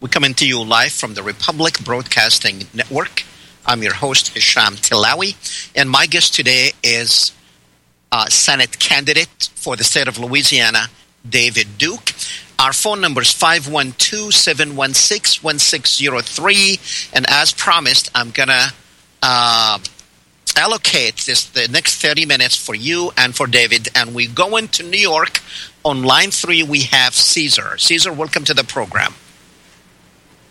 We're 0.00 0.08
coming 0.08 0.34
to 0.34 0.46
you 0.46 0.62
live 0.62 0.92
from 0.92 1.14
the 1.14 1.22
Republic 1.22 1.82
Broadcasting 1.82 2.66
Network. 2.74 3.24
I'm 3.68 3.82
your 3.82 3.92
host, 3.92 4.34
Hesham 4.34 4.76
Tillawi, 4.76 5.36
and 5.76 5.90
my 5.90 6.06
guest 6.06 6.32
today 6.32 6.72
is 6.82 7.32
uh, 8.10 8.24
Senate 8.24 8.78
candidate 8.78 9.50
for 9.56 9.76
the 9.76 9.84
state 9.84 10.08
of 10.08 10.18
Louisiana, 10.18 10.86
David 11.28 11.76
Duke. 11.76 12.14
Our 12.58 12.72
phone 12.72 13.02
number 13.02 13.20
is 13.20 13.30
512 13.30 14.32
716 14.32 15.44
1603. 15.44 16.80
And 17.12 17.26
as 17.28 17.52
promised, 17.52 18.10
I'm 18.14 18.30
going 18.30 18.48
to 18.48 18.72
uh, 19.22 19.78
allocate 20.56 21.16
this 21.26 21.44
the 21.44 21.68
next 21.68 22.00
30 22.00 22.24
minutes 22.24 22.56
for 22.56 22.74
you 22.74 23.12
and 23.18 23.36
for 23.36 23.46
David. 23.46 23.88
And 23.94 24.14
we 24.14 24.28
go 24.28 24.56
into 24.56 24.82
New 24.82 24.96
York. 24.96 25.42
On 25.84 26.02
line 26.02 26.30
three, 26.30 26.62
we 26.62 26.84
have 26.84 27.14
Caesar. 27.14 27.76
Caesar, 27.76 28.14
welcome 28.14 28.44
to 28.44 28.54
the 28.54 28.64
program. 28.64 29.12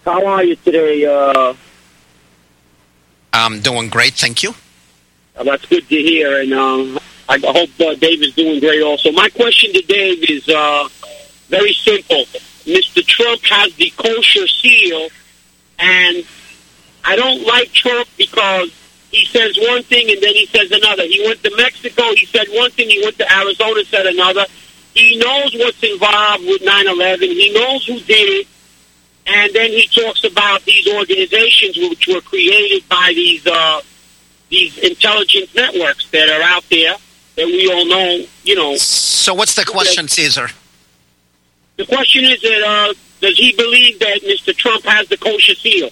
How 0.06 0.24
are 0.24 0.44
you 0.44 0.56
today? 0.58 1.04
Uh, 1.04 1.56
I'm 3.34 3.62
doing 3.62 3.90
great, 3.90 4.14
thank 4.14 4.44
you. 4.44 4.54
uh, 5.36 5.44
that's 5.44 5.66
good 5.66 5.88
to 5.90 5.96
hear, 5.96 6.42
and 6.42 6.54
um, 6.54 7.00
I 7.30 7.38
hope 7.40 7.70
uh, 7.80 7.96
Dave 7.96 8.22
is 8.24 8.34
doing 8.36 8.60
great 8.60 8.82
also. 8.82 9.12
My 9.12 9.30
question 9.30 9.74
to 9.74 9.82
Dave 9.82 10.30
is 10.30 10.48
uh, 10.50 10.88
very 11.50 11.74
simple. 11.74 12.26
Mr. 12.66 13.06
Trump 13.06 13.42
has 13.46 13.74
the 13.76 13.92
kosher 13.98 14.48
seal, 14.48 15.10
and 15.80 16.26
I 17.06 17.16
don't 17.16 17.46
like 17.46 17.72
Trump 17.72 18.08
because 18.18 18.72
he 19.12 19.26
says 19.26 19.58
one 19.62 19.84
thing 19.84 20.10
and 20.10 20.22
then 20.22 20.34
he 20.34 20.46
says 20.48 20.72
another. 20.72 21.04
He 21.04 21.24
went 21.26 21.42
to 21.44 21.56
Mexico, 21.56 22.04
he 22.16 22.26
said 22.26 22.48
one 22.52 22.72
thing, 22.72 22.90
he 22.90 23.02
went 23.04 23.18
to 23.20 23.34
Arizona, 23.38 23.84
said 23.86 24.06
another. 24.06 24.46
He 24.94 25.18
knows 25.18 25.54
what's 25.54 25.82
involved 25.84 26.44
with 26.46 26.62
9-11. 26.62 27.20
He 27.22 27.54
knows 27.54 27.86
who 27.86 28.00
did 28.00 28.42
it. 28.42 28.48
And 29.28 29.54
then 29.54 29.70
he 29.72 29.88
talks 29.88 30.24
about 30.24 30.64
these 30.64 30.88
organizations 30.88 31.78
which 31.78 32.08
were 32.08 32.22
created 32.22 32.88
by 32.88 33.12
these 33.14 33.46
uh, 33.46 33.82
these 34.50 34.78
intelligence 34.78 35.54
networks 35.54 36.10
that 36.12 36.30
are 36.30 36.42
out 36.42 36.64
there 36.70 36.96
that 37.36 37.46
we 37.46 37.72
all 37.72 37.86
know, 37.86 38.26
you 38.44 38.56
know. 38.56 38.76
So, 38.78 39.34
what's 39.34 39.56
the 39.56 39.66
question, 39.66 40.08
Caesar? 40.08 40.48
The 41.76 41.86
question 41.86 42.24
is 42.24 42.42
that 42.42 42.64
uh, 42.66 42.94
does 43.22 43.38
he 43.38 43.54
believe 43.54 44.00
that 44.00 44.22
Mr. 44.24 44.56
Trump 44.56 44.84
has 44.86 45.08
the 45.10 45.18
kosher 45.18 45.56
seal? 45.56 45.90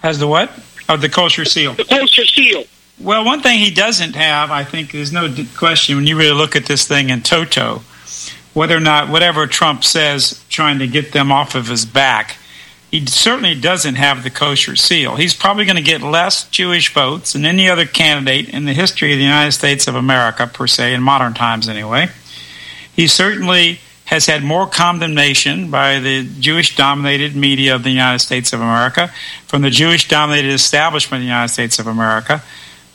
Has 0.00 0.18
the 0.18 0.26
what? 0.26 0.50
Of 0.88 1.00
the 1.00 1.08
kosher 1.08 1.44
seal. 1.44 1.74
The 1.74 1.84
kosher 1.84 2.26
seal. 2.26 2.64
Well, 3.00 3.24
one 3.24 3.42
thing 3.42 3.58
he 3.58 3.70
doesn't 3.70 4.14
have, 4.14 4.50
I 4.50 4.64
think, 4.64 4.92
there's 4.92 5.12
no 5.12 5.34
question 5.56 5.96
when 5.96 6.06
you 6.06 6.16
really 6.16 6.36
look 6.36 6.56
at 6.56 6.66
this 6.66 6.86
thing 6.86 7.10
in 7.10 7.22
toto, 7.22 7.82
whether 8.56 8.74
or 8.74 8.80
not 8.80 9.10
whatever 9.10 9.46
Trump 9.46 9.84
says, 9.84 10.42
trying 10.48 10.78
to 10.78 10.86
get 10.86 11.12
them 11.12 11.30
off 11.30 11.54
of 11.54 11.66
his 11.66 11.84
back, 11.84 12.38
he 12.90 13.04
certainly 13.04 13.54
doesn't 13.54 13.96
have 13.96 14.24
the 14.24 14.30
kosher 14.30 14.74
seal. 14.76 15.16
He's 15.16 15.34
probably 15.34 15.66
going 15.66 15.76
to 15.76 15.82
get 15.82 16.00
less 16.00 16.48
Jewish 16.48 16.90
votes 16.94 17.34
than 17.34 17.44
any 17.44 17.68
other 17.68 17.84
candidate 17.84 18.48
in 18.48 18.64
the 18.64 18.72
history 18.72 19.12
of 19.12 19.18
the 19.18 19.24
United 19.24 19.52
States 19.52 19.86
of 19.86 19.94
America, 19.94 20.46
per 20.46 20.66
se, 20.66 20.94
in 20.94 21.02
modern 21.02 21.34
times 21.34 21.68
anyway. 21.68 22.08
He 22.94 23.08
certainly 23.08 23.80
has 24.06 24.24
had 24.24 24.42
more 24.42 24.66
condemnation 24.66 25.70
by 25.70 25.98
the 25.98 26.26
Jewish 26.40 26.76
dominated 26.76 27.36
media 27.36 27.74
of 27.74 27.82
the 27.82 27.90
United 27.90 28.20
States 28.20 28.54
of 28.54 28.62
America, 28.62 29.12
from 29.46 29.60
the 29.60 29.70
Jewish 29.70 30.08
dominated 30.08 30.54
establishment 30.54 31.20
of 31.20 31.24
the 31.24 31.28
United 31.28 31.52
States 31.52 31.78
of 31.78 31.86
America. 31.86 32.42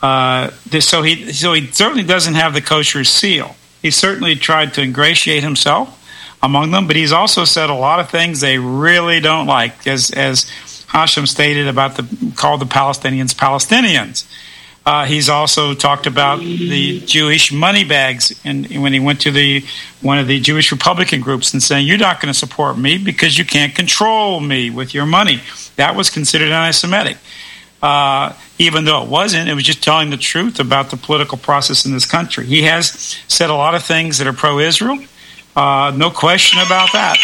Uh, 0.01 0.49
so, 0.80 1.03
he, 1.03 1.32
so 1.32 1.53
he 1.53 1.68
certainly 1.68 2.01
doesn't 2.01 2.34
have 2.34 2.55
the 2.55 2.62
kosher 2.62 3.03
seal. 3.03 3.55
He 3.82 3.91
certainly 3.91 4.36
tried 4.36 4.73
to 4.75 4.82
ingratiate 4.82 5.43
himself 5.43 5.97
among 6.43 6.71
them, 6.71 6.88
but 6.88 6.95
he's 6.95 7.11
also 7.11 7.45
said 7.45 7.69
a 7.69 7.73
lot 7.73 7.99
of 7.99 8.09
things 8.09 8.39
they 8.39 8.57
really 8.57 9.19
don't 9.19 9.47
like, 9.47 9.88
as, 9.88 10.11
as 10.11 10.45
Hesham 10.88 11.27
stated 11.27 11.67
about 11.67 11.95
the 11.95 12.34
called 12.36 12.61
the 12.61 12.65
Palestinians 12.65 13.34
Palestinians. 13.34 14.25
Uh, 14.84 15.05
he's 15.05 15.29
also 15.29 15.75
talked 15.75 16.07
about 16.07 16.39
the 16.39 16.99
Jewish 17.01 17.53
money 17.53 17.84
bags, 17.84 18.39
and 18.43 18.65
when 18.82 18.93
he 18.93 18.99
went 18.99 19.21
to 19.21 19.32
the 19.32 19.63
one 20.01 20.17
of 20.17 20.25
the 20.25 20.39
Jewish 20.39 20.71
Republican 20.71 21.21
groups 21.21 21.53
and 21.53 21.61
saying, 21.61 21.86
"You're 21.86 21.99
not 21.99 22.19
going 22.19 22.34
to 22.34 22.38
support 22.38 22.79
me 22.79 22.97
because 22.97 23.38
you 23.38 23.45
can't 23.45 23.75
control 23.75 24.39
me 24.39 24.71
with 24.71 24.95
your 24.95 25.05
money," 25.05 25.41
that 25.75 25.95
was 25.95 26.09
considered 26.09 26.51
anti-Semitic. 26.51 27.17
Uh, 27.82 28.34
even 28.59 28.86
though 28.86 29.03
it 29.03 29.09
wasn't, 29.09 29.49
it 29.49 29.55
was 29.55 29.63
just 29.63 29.84
telling 29.84 30.11
the 30.11 30.17
truth 30.17 30.59
about 30.59 30.91
the 30.91 30.97
political 30.97 31.38
process 31.38 31.86
in 31.86 31.93
this 31.93 32.05
country. 32.05 32.45
He 32.45 32.63
has 32.63 33.17
said 33.27 33.49
a 33.49 33.55
lot 33.55 33.73
of 33.73 33.84
things 33.84 34.19
that 34.19 34.27
are 34.27 34.34
pro-Israel. 34.34 34.99
Uh, 35.55 35.91
no 35.95 36.11
question 36.11 36.59
about 36.59 36.93
that. 36.93 37.17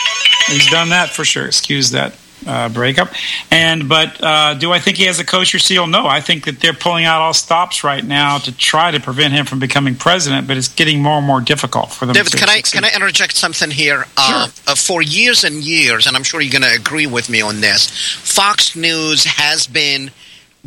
He's 0.47 0.69
done 0.69 0.89
that 0.89 1.09
for 1.09 1.23
sure. 1.23 1.45
Excuse 1.45 1.91
that 1.91 2.17
uh, 2.45 2.69
breakup. 2.69 3.09
And 3.51 3.89
but 3.89 4.21
uh, 4.21 4.53
do 4.55 4.71
I 4.71 4.79
think 4.79 4.97
he 4.97 5.05
has 5.05 5.19
a 5.19 5.25
kosher 5.25 5.59
seal? 5.59 5.87
No, 5.87 6.05
I 6.05 6.21
think 6.21 6.45
that 6.45 6.59
they're 6.59 6.73
pulling 6.73 7.05
out 7.05 7.21
all 7.21 7.33
stops 7.33 7.83
right 7.83 8.03
now 8.03 8.37
to 8.39 8.55
try 8.55 8.91
to 8.91 8.99
prevent 8.99 9.33
him 9.33 9.45
from 9.45 9.59
becoming 9.59 9.95
president. 9.95 10.47
But 10.47 10.57
it's 10.57 10.67
getting 10.67 11.01
more 11.01 11.17
and 11.17 11.27
more 11.27 11.41
difficult 11.41 11.91
for 11.91 12.05
them. 12.05 12.13
David, 12.13 12.31
to 12.31 12.37
can 12.37 12.49
I 12.49 12.61
can 12.61 12.85
I 12.85 12.93
interject 12.93 13.35
something 13.35 13.71
here? 13.71 14.05
Uh, 14.15 14.47
uh, 14.67 14.75
for 14.75 15.01
years 15.01 15.43
and 15.43 15.55
years, 15.55 16.07
and 16.07 16.15
I'm 16.15 16.23
sure 16.23 16.41
you're 16.41 16.51
going 16.51 16.69
to 16.69 16.79
agree 16.79 17.07
with 17.07 17.29
me 17.29 17.41
on 17.41 17.61
this. 17.61 17.89
Fox 17.89 18.75
News 18.75 19.23
has 19.25 19.67
been 19.67 20.11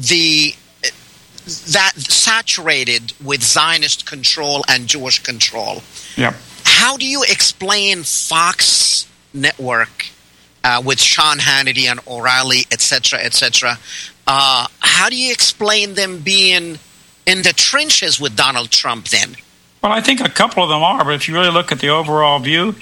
the 0.09 0.55
that 1.73 1.93
saturated 1.97 3.13
with 3.23 3.43
Zionist 3.43 4.07
control 4.07 4.65
and 4.69 4.87
Jewish 4.87 5.19
control. 5.21 5.83
Yep. 6.17 6.35
How 6.65 6.97
do 6.97 7.07
you 7.07 7.23
explain 7.23 8.03
Fox 8.05 9.09
Network 9.35 10.07
uh, 10.63 10.83
with 10.85 11.01
Sean 11.01 11.39
Hannity 11.39 11.91
and 11.91 12.01
O'Reilly, 12.07 12.67
etc., 12.71 13.19
etc.? 13.21 13.79
Uh, 14.27 14.67
how 14.79 15.09
do 15.09 15.17
you 15.17 15.33
explain 15.33 15.95
them 15.95 16.21
being 16.21 16.79
in 17.27 17.43
the 17.43 17.53
trenches 17.55 18.21
with 18.21 18.37
Donald 18.37 18.71
Trump 18.71 19.09
then? 19.09 19.37
Well, 19.83 19.93
I 19.93 20.01
think 20.01 20.21
a 20.21 20.29
couple 20.29 20.63
of 20.63 20.69
them 20.69 20.83
are, 20.83 21.05
but 21.05 21.15
if 21.15 21.27
you 21.27 21.35
really 21.35 21.51
look 21.51 21.73
at 21.73 21.81
the 21.81 21.89
overall 21.89 22.39
view, 22.39 22.75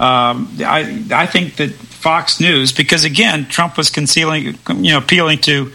um, 0.00 0.56
I 0.60 1.04
I 1.10 1.26
think 1.26 1.56
that 1.56 1.72
Fox 1.72 2.40
News, 2.40 2.72
because 2.72 3.04
again, 3.04 3.46
Trump 3.46 3.76
was 3.76 3.90
concealing, 3.90 4.56
you 4.68 4.92
know, 4.92 4.98
appealing 4.98 5.38
to 5.42 5.72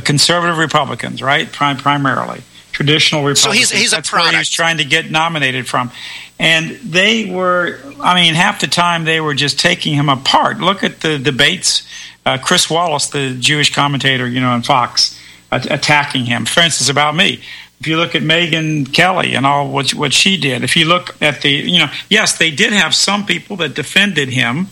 conservative 0.00 0.58
Republicans, 0.58 1.22
right, 1.22 1.50
Prim- 1.52 1.76
primarily 1.76 2.42
traditional 2.72 3.22
Republicans. 3.22 3.68
So 3.68 3.74
he's- 3.74 3.82
he's 3.82 3.92
a 3.92 3.96
That's 3.96 4.12
where 4.12 4.30
he 4.30 4.36
was 4.38 4.50
trying 4.50 4.78
to 4.78 4.84
get 4.84 5.10
nominated 5.10 5.68
from, 5.68 5.90
and 6.38 6.78
they 6.82 7.26
were. 7.26 7.78
I 8.02 8.14
mean, 8.14 8.34
half 8.34 8.60
the 8.60 8.66
time 8.66 9.04
they 9.04 9.20
were 9.20 9.34
just 9.34 9.58
taking 9.60 9.94
him 9.94 10.08
apart. 10.08 10.58
Look 10.60 10.82
at 10.82 11.00
the 11.00 11.18
debates. 11.18 11.82
Uh, 12.24 12.38
Chris 12.38 12.70
Wallace, 12.70 13.06
the 13.08 13.34
Jewish 13.34 13.74
commentator, 13.74 14.26
you 14.28 14.40
know, 14.40 14.50
on 14.50 14.62
Fox, 14.62 15.18
attacking 15.50 16.24
him. 16.24 16.46
For 16.46 16.60
instance, 16.60 16.88
about 16.88 17.14
me. 17.16 17.40
If 17.82 17.88
you 17.88 17.96
look 17.96 18.14
at 18.14 18.22
Megyn 18.22 18.92
Kelly 18.92 19.34
and 19.34 19.44
all 19.44 19.68
what 19.68 19.92
what 19.92 20.12
she 20.12 20.36
did, 20.36 20.62
if 20.62 20.76
you 20.76 20.84
look 20.84 21.20
at 21.20 21.42
the, 21.42 21.50
you 21.50 21.80
know, 21.80 21.90
yes, 22.08 22.38
they 22.38 22.52
did 22.52 22.72
have 22.72 22.94
some 22.94 23.26
people 23.26 23.56
that 23.56 23.74
defended 23.74 24.28
him, 24.28 24.68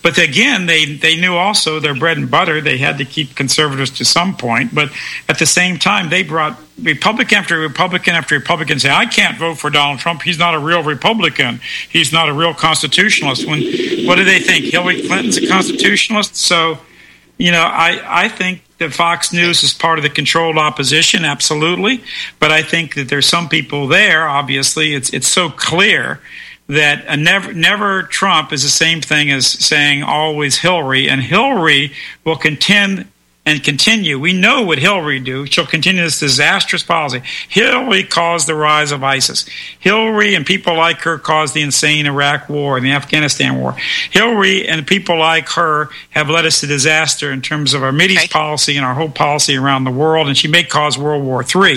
but 0.00 0.16
again, 0.16 0.64
they 0.64 0.86
they 0.86 1.20
knew 1.20 1.34
also 1.34 1.78
their 1.78 1.94
bread 1.94 2.16
and 2.16 2.30
butter. 2.30 2.62
They 2.62 2.78
had 2.78 2.96
to 2.96 3.04
keep 3.04 3.36
conservatives 3.36 3.90
to 3.98 4.06
some 4.06 4.34
point, 4.34 4.74
but 4.74 4.90
at 5.28 5.38
the 5.38 5.44
same 5.44 5.78
time, 5.78 6.08
they 6.08 6.22
brought 6.22 6.58
Republican 6.82 7.36
after 7.36 7.58
Republican 7.58 8.14
after 8.14 8.34
Republican 8.34 8.78
say, 8.78 8.90
"I 8.90 9.04
can't 9.04 9.36
vote 9.36 9.58
for 9.58 9.68
Donald 9.68 9.98
Trump. 9.98 10.22
He's 10.22 10.38
not 10.38 10.54
a 10.54 10.58
real 10.58 10.82
Republican. 10.82 11.60
He's 11.90 12.14
not 12.14 12.30
a 12.30 12.32
real 12.32 12.54
constitutionalist." 12.54 13.46
When 13.46 13.60
what 14.06 14.16
do 14.16 14.24
they 14.24 14.40
think? 14.40 14.64
Hillary 14.64 15.06
Clinton's 15.06 15.36
a 15.36 15.46
constitutionalist, 15.46 16.34
so 16.34 16.78
you 17.36 17.50
know, 17.50 17.62
I, 17.62 18.24
I 18.24 18.28
think 18.28 18.62
that 18.84 18.94
Fox 18.94 19.32
News 19.32 19.62
is 19.62 19.72
part 19.72 19.98
of 19.98 20.02
the 20.02 20.10
controlled 20.10 20.58
opposition, 20.58 21.24
absolutely. 21.24 22.02
But 22.38 22.52
I 22.52 22.62
think 22.62 22.94
that 22.94 23.08
there's 23.08 23.26
some 23.26 23.48
people 23.48 23.88
there. 23.88 24.28
Obviously, 24.28 24.94
it's 24.94 25.10
it's 25.10 25.28
so 25.28 25.50
clear 25.50 26.20
that 26.68 27.18
never 27.18 27.52
never 27.52 28.04
Trump 28.04 28.52
is 28.52 28.62
the 28.62 28.68
same 28.68 29.00
thing 29.00 29.30
as 29.30 29.46
saying 29.46 30.02
always 30.02 30.58
Hillary, 30.58 31.08
and 31.08 31.22
Hillary 31.22 31.92
will 32.24 32.36
contend 32.36 33.08
and 33.46 33.62
continue. 33.62 34.18
We 34.18 34.32
know 34.32 34.62
what 34.62 34.78
Hillary 34.78 35.20
do. 35.20 35.44
She'll 35.46 35.66
continue 35.66 36.02
this 36.02 36.20
disastrous 36.20 36.82
policy. 36.82 37.22
Hillary 37.48 38.04
caused 38.04 38.46
the 38.46 38.54
rise 38.54 38.90
of 38.90 39.04
ISIS. 39.04 39.44
Hillary 39.78 40.34
and 40.34 40.46
people 40.46 40.76
like 40.76 41.00
her 41.00 41.18
caused 41.18 41.52
the 41.52 41.60
insane 41.60 42.06
Iraq 42.06 42.48
war 42.48 42.76
and 42.76 42.86
the 42.86 42.92
Afghanistan 42.92 43.60
war. 43.60 43.72
Hillary 44.10 44.66
and 44.66 44.86
people 44.86 45.18
like 45.18 45.48
her 45.50 45.90
have 46.10 46.30
led 46.30 46.46
us 46.46 46.60
to 46.60 46.66
disaster 46.66 47.30
in 47.32 47.42
terms 47.42 47.74
of 47.74 47.82
our 47.82 47.92
Mideast 47.92 48.30
policy 48.30 48.76
and 48.76 48.86
our 48.86 48.94
whole 48.94 49.10
policy 49.10 49.56
around 49.56 49.84
the 49.84 49.90
world, 49.90 50.26
and 50.26 50.36
she 50.36 50.48
may 50.48 50.64
cause 50.64 50.96
World 50.96 51.22
War 51.22 51.42
III. 51.42 51.74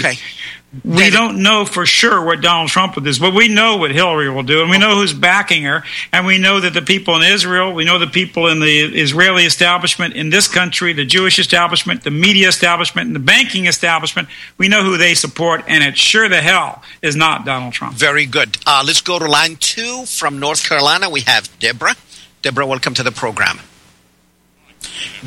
We 0.84 1.10
don't 1.10 1.42
know 1.44 1.66
for 1.66 1.86
sure 1.86 2.24
what 2.24 2.42
Donald 2.42 2.70
Trump 2.70 2.96
will 2.96 3.04
do, 3.04 3.14
but 3.20 3.34
we 3.34 3.48
know 3.48 3.78
what 3.78 3.92
Hillary 3.92 4.30
will 4.30 4.44
do, 4.44 4.62
and 4.62 4.70
we 4.70 4.78
know 4.78 4.96
who's 4.96 5.14
backing 5.14 5.64
her, 5.64 5.84
and 6.12 6.26
we 6.26 6.38
know 6.38 6.60
that 6.60 6.74
the 6.74 6.82
people 6.82 7.16
in 7.16 7.24
Israel, 7.24 7.74
we 7.74 7.86
know 7.86 8.00
the 8.00 8.08
people 8.08 8.48
in 8.48 8.60
the 8.60 8.80
Israeli 8.80 9.46
establishment 9.46 10.16
in 10.16 10.30
this 10.30 10.48
country, 10.48 10.94
the 10.94 11.06
Jewish 11.06 11.40
establishment, 11.40 12.04
the 12.04 12.12
media 12.12 12.48
establishment, 12.48 13.08
and 13.08 13.16
the 13.16 13.20
banking 13.20 13.66
establishment, 13.66 14.28
we 14.58 14.68
know 14.68 14.84
who 14.84 14.98
they 14.98 15.14
support, 15.14 15.64
and 15.68 15.84
it 15.84 15.98
sure 15.98 16.30
the 16.30 16.42
hell 16.42 16.84
is 17.02 17.16
not 17.16 17.46
Donald 17.46 17.74
Trump. 17.74 17.96
Very 17.96 18.26
good. 18.26 18.58
Uh, 18.66 18.84
let's 18.86 19.02
go 19.02 19.20
to 19.20 19.28
line 19.28 19.56
two 19.58 20.06
from 20.06 20.40
North 20.40 20.68
Carolina. 20.68 21.10
We 21.10 21.22
have 21.22 21.50
Deborah. 21.60 21.96
Deborah, 22.42 22.68
welcome 22.68 22.94
to 22.94 23.04
the 23.04 23.12
program. 23.12 23.60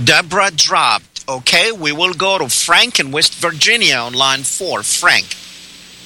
Deborah 0.03 0.51
dropped. 0.55 1.10
Okay, 1.29 1.71
we 1.73 1.93
will 1.93 2.15
go 2.15 2.39
to 2.39 2.49
Frank 2.49 2.99
in 2.99 3.13
West 3.13 3.35
Virginia 3.37 3.97
on 3.97 4.15
line 4.15 4.43
four. 4.43 4.83
Frank. 4.83 5.27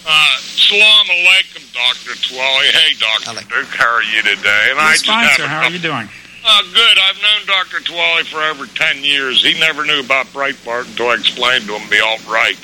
Uh, 0.07 0.37
salam 0.39 1.07
alaikum, 1.07 1.73
Dr. 1.73 2.13
Tillawi. 2.19 2.71
Hey, 2.71 2.95
Dr. 2.99 3.41
Duke, 3.49 3.75
how 3.75 3.95
are 3.95 4.03
you 4.03 4.21
today? 4.23 4.69
And 4.71 4.79
It's 4.91 5.03
just 5.03 5.07
fine, 5.07 5.29
sir. 5.37 5.47
How 5.47 5.63
are 5.63 5.71
you 5.71 5.79
doing? 5.79 6.09
Uh, 6.47 6.63
good. 6.75 6.99
I've 6.99 7.23
known 7.23 7.47
Dr. 7.47 7.79
Tillawi 7.79 8.25
for 8.25 8.43
over 8.43 8.67
10 8.67 9.03
years. 9.03 9.43
He 9.43 9.59
never 9.59 9.87
knew 9.87 10.01
about 10.01 10.27
Breitbart 10.27 10.89
until 10.89 11.09
I 11.09 11.15
explained 11.15 11.65
to 11.69 11.79
him 11.79 11.89
the 11.89 12.05
alt-right. 12.05 12.59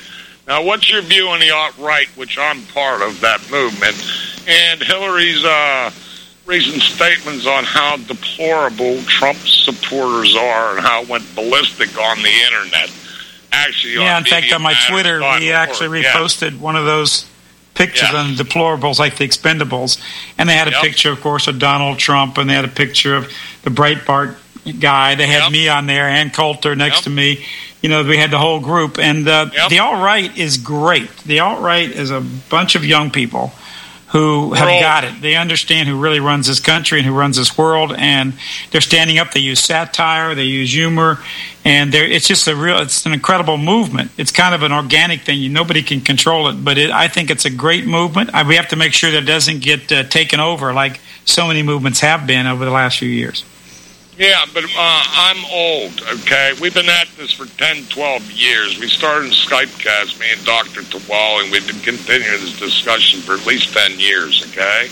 Now, 0.47 0.63
what's 0.63 0.91
your 0.91 1.01
view 1.01 1.29
on 1.29 1.41
the 1.41 1.51
alt-right, 1.51 2.09
which 2.17 2.37
I'm 2.37 2.63
part 2.67 3.01
of 3.01 3.21
that 3.23 3.41
movement, 3.51 3.97
and 4.47 4.83
Hillary's 4.83 5.43
uh, 5.43 5.91
recent 6.51 6.83
statements 6.83 7.47
on 7.47 7.63
how 7.63 7.97
deplorable 7.97 9.01
Trump 9.05 9.39
supporters 9.39 10.35
are 10.37 10.73
and 10.77 10.81
how 10.81 11.03
it 11.03 11.09
went 11.09 11.35
ballistic 11.37 11.97
on 11.97 12.21
the 12.23 12.31
Internet? 12.47 12.91
Actually, 13.53 13.95
Yeah, 13.95 14.17
on 14.17 14.25
in 14.25 14.25
fact, 14.31 14.53
on 14.53 14.61
my 14.61 14.75
Twitter, 14.89 15.21
we 15.39 15.53
actually 15.53 16.03
Yeah. 16.03 16.13
reposted 16.13 16.59
one 16.59 16.75
of 16.77 16.85
those 16.85 17.25
pictures 17.75 18.11
on 18.11 18.35
the 18.35 18.45
deplorables, 18.45 18.99
like 18.99 19.17
the 19.17 19.27
Expendables, 19.27 19.99
and 20.37 20.49
they 20.49 20.55
had 20.55 20.69
a 20.69 20.81
picture, 20.81 21.13
of 21.13 21.21
course, 21.21 21.47
of 21.47 21.59
Donald 21.59 21.99
Trump, 21.99 22.37
and 22.37 22.51
they 22.51 22.55
had 22.55 22.65
a 22.65 22.69
picture 22.69 23.15
of 23.17 23.33
the 23.63 23.71
Breitbart 23.71 24.35
guy. 24.81 25.15
They 25.15 25.27
had 25.27 25.51
me 25.53 25.69
on 25.69 25.87
there, 25.87 26.09
and 26.09 26.33
Coulter 26.33 26.75
next 26.75 27.03
to 27.03 27.11
me. 27.11 27.47
You 27.81 27.89
know, 27.89 28.03
we 28.03 28.19
had 28.19 28.31
the 28.31 28.39
whole 28.39 28.61
group, 28.61 28.99
and 28.99 29.27
uh, 29.27 29.47
the 29.69 29.79
alt 29.79 30.03
right 30.03 30.37
is 30.37 30.59
great. 30.59 31.17
The 31.25 31.41
alt 31.41 31.61
right 31.61 31.89
is 31.91 32.11
a 32.11 32.21
bunch 32.21 32.75
of 32.75 32.85
young 32.85 33.11
people 33.11 33.55
who 34.11 34.55
have 34.55 34.67
We're 34.67 34.81
got 34.81 35.05
it. 35.05 35.21
They 35.23 35.37
understand 35.37 35.89
who 35.89 36.01
really 36.01 36.19
runs 36.19 36.49
this 36.49 36.59
country 36.59 36.99
and 36.99 37.07
who 37.07 37.15
runs 37.15 37.37
this 37.37 37.57
world, 37.57 37.95
and 37.97 38.35
they're 38.73 38.81
standing 38.81 39.19
up. 39.19 39.33
They 39.33 39.41
use 39.41 39.61
satire, 39.61 40.35
they 40.35 40.45
use 40.45 40.73
humor, 40.73 41.19
and 41.65 41.93
they're, 41.93 42.05
it's 42.05 42.27
just 42.27 42.49
a 42.49 42.57
real. 42.57 42.79
It's 42.79 43.07
an 43.07 43.13
incredible 43.13 43.57
movement. 43.57 44.11
It's 44.17 44.33
kind 44.33 44.53
of 44.53 44.63
an 44.65 44.73
organic 44.73 45.23
thing. 45.23 45.53
Nobody 45.53 45.83
can 45.83 46.01
control 46.01 46.49
it, 46.49 46.65
but 46.65 46.77
it, 46.77 46.91
I 46.91 47.07
think 47.07 47.31
it's 47.31 47.45
a 47.45 47.51
great 47.51 47.87
movement. 47.87 48.35
I, 48.35 48.43
we 48.43 48.57
have 48.57 48.69
to 48.69 48.77
make 48.77 48.95
sure 48.95 49.13
that 49.13 49.23
it 49.23 49.27
doesn't 49.27 49.61
get 49.61 49.93
uh, 49.93 50.03
taken 50.03 50.41
over 50.41 50.73
like 50.73 51.01
so 51.25 51.47
many 51.47 51.63
movements 51.63 52.01
have 52.01 52.27
been 52.27 52.49
over 52.49 52.65
the 52.65 52.73
last 52.73 52.99
few 52.99 53.09
years. 53.09 53.45
Yeah, 54.21 54.45
but 54.53 54.65
uh, 54.65 54.69
I'm 54.77 55.43
old, 55.47 56.03
okay? 56.03 56.53
We've 56.61 56.75
been 56.75 56.91
at 56.91 57.09
this 57.17 57.33
for 57.33 57.47
10, 57.47 57.87
12 57.87 58.31
years. 58.33 58.79
We 58.79 58.87
started 58.87 59.29
in 59.29 59.31
Skypecast, 59.31 60.21
me 60.21 60.27
and 60.37 60.45
Dr. 60.45 60.83
Tawal, 60.83 61.43
and 61.43 61.51
we've 61.51 61.67
been 61.67 61.81
continuing 61.81 62.39
this 62.43 62.59
discussion 62.59 63.23
for 63.23 63.33
at 63.33 63.47
least 63.47 63.73
10 63.73 63.99
years, 63.99 64.45
okay? 64.49 64.91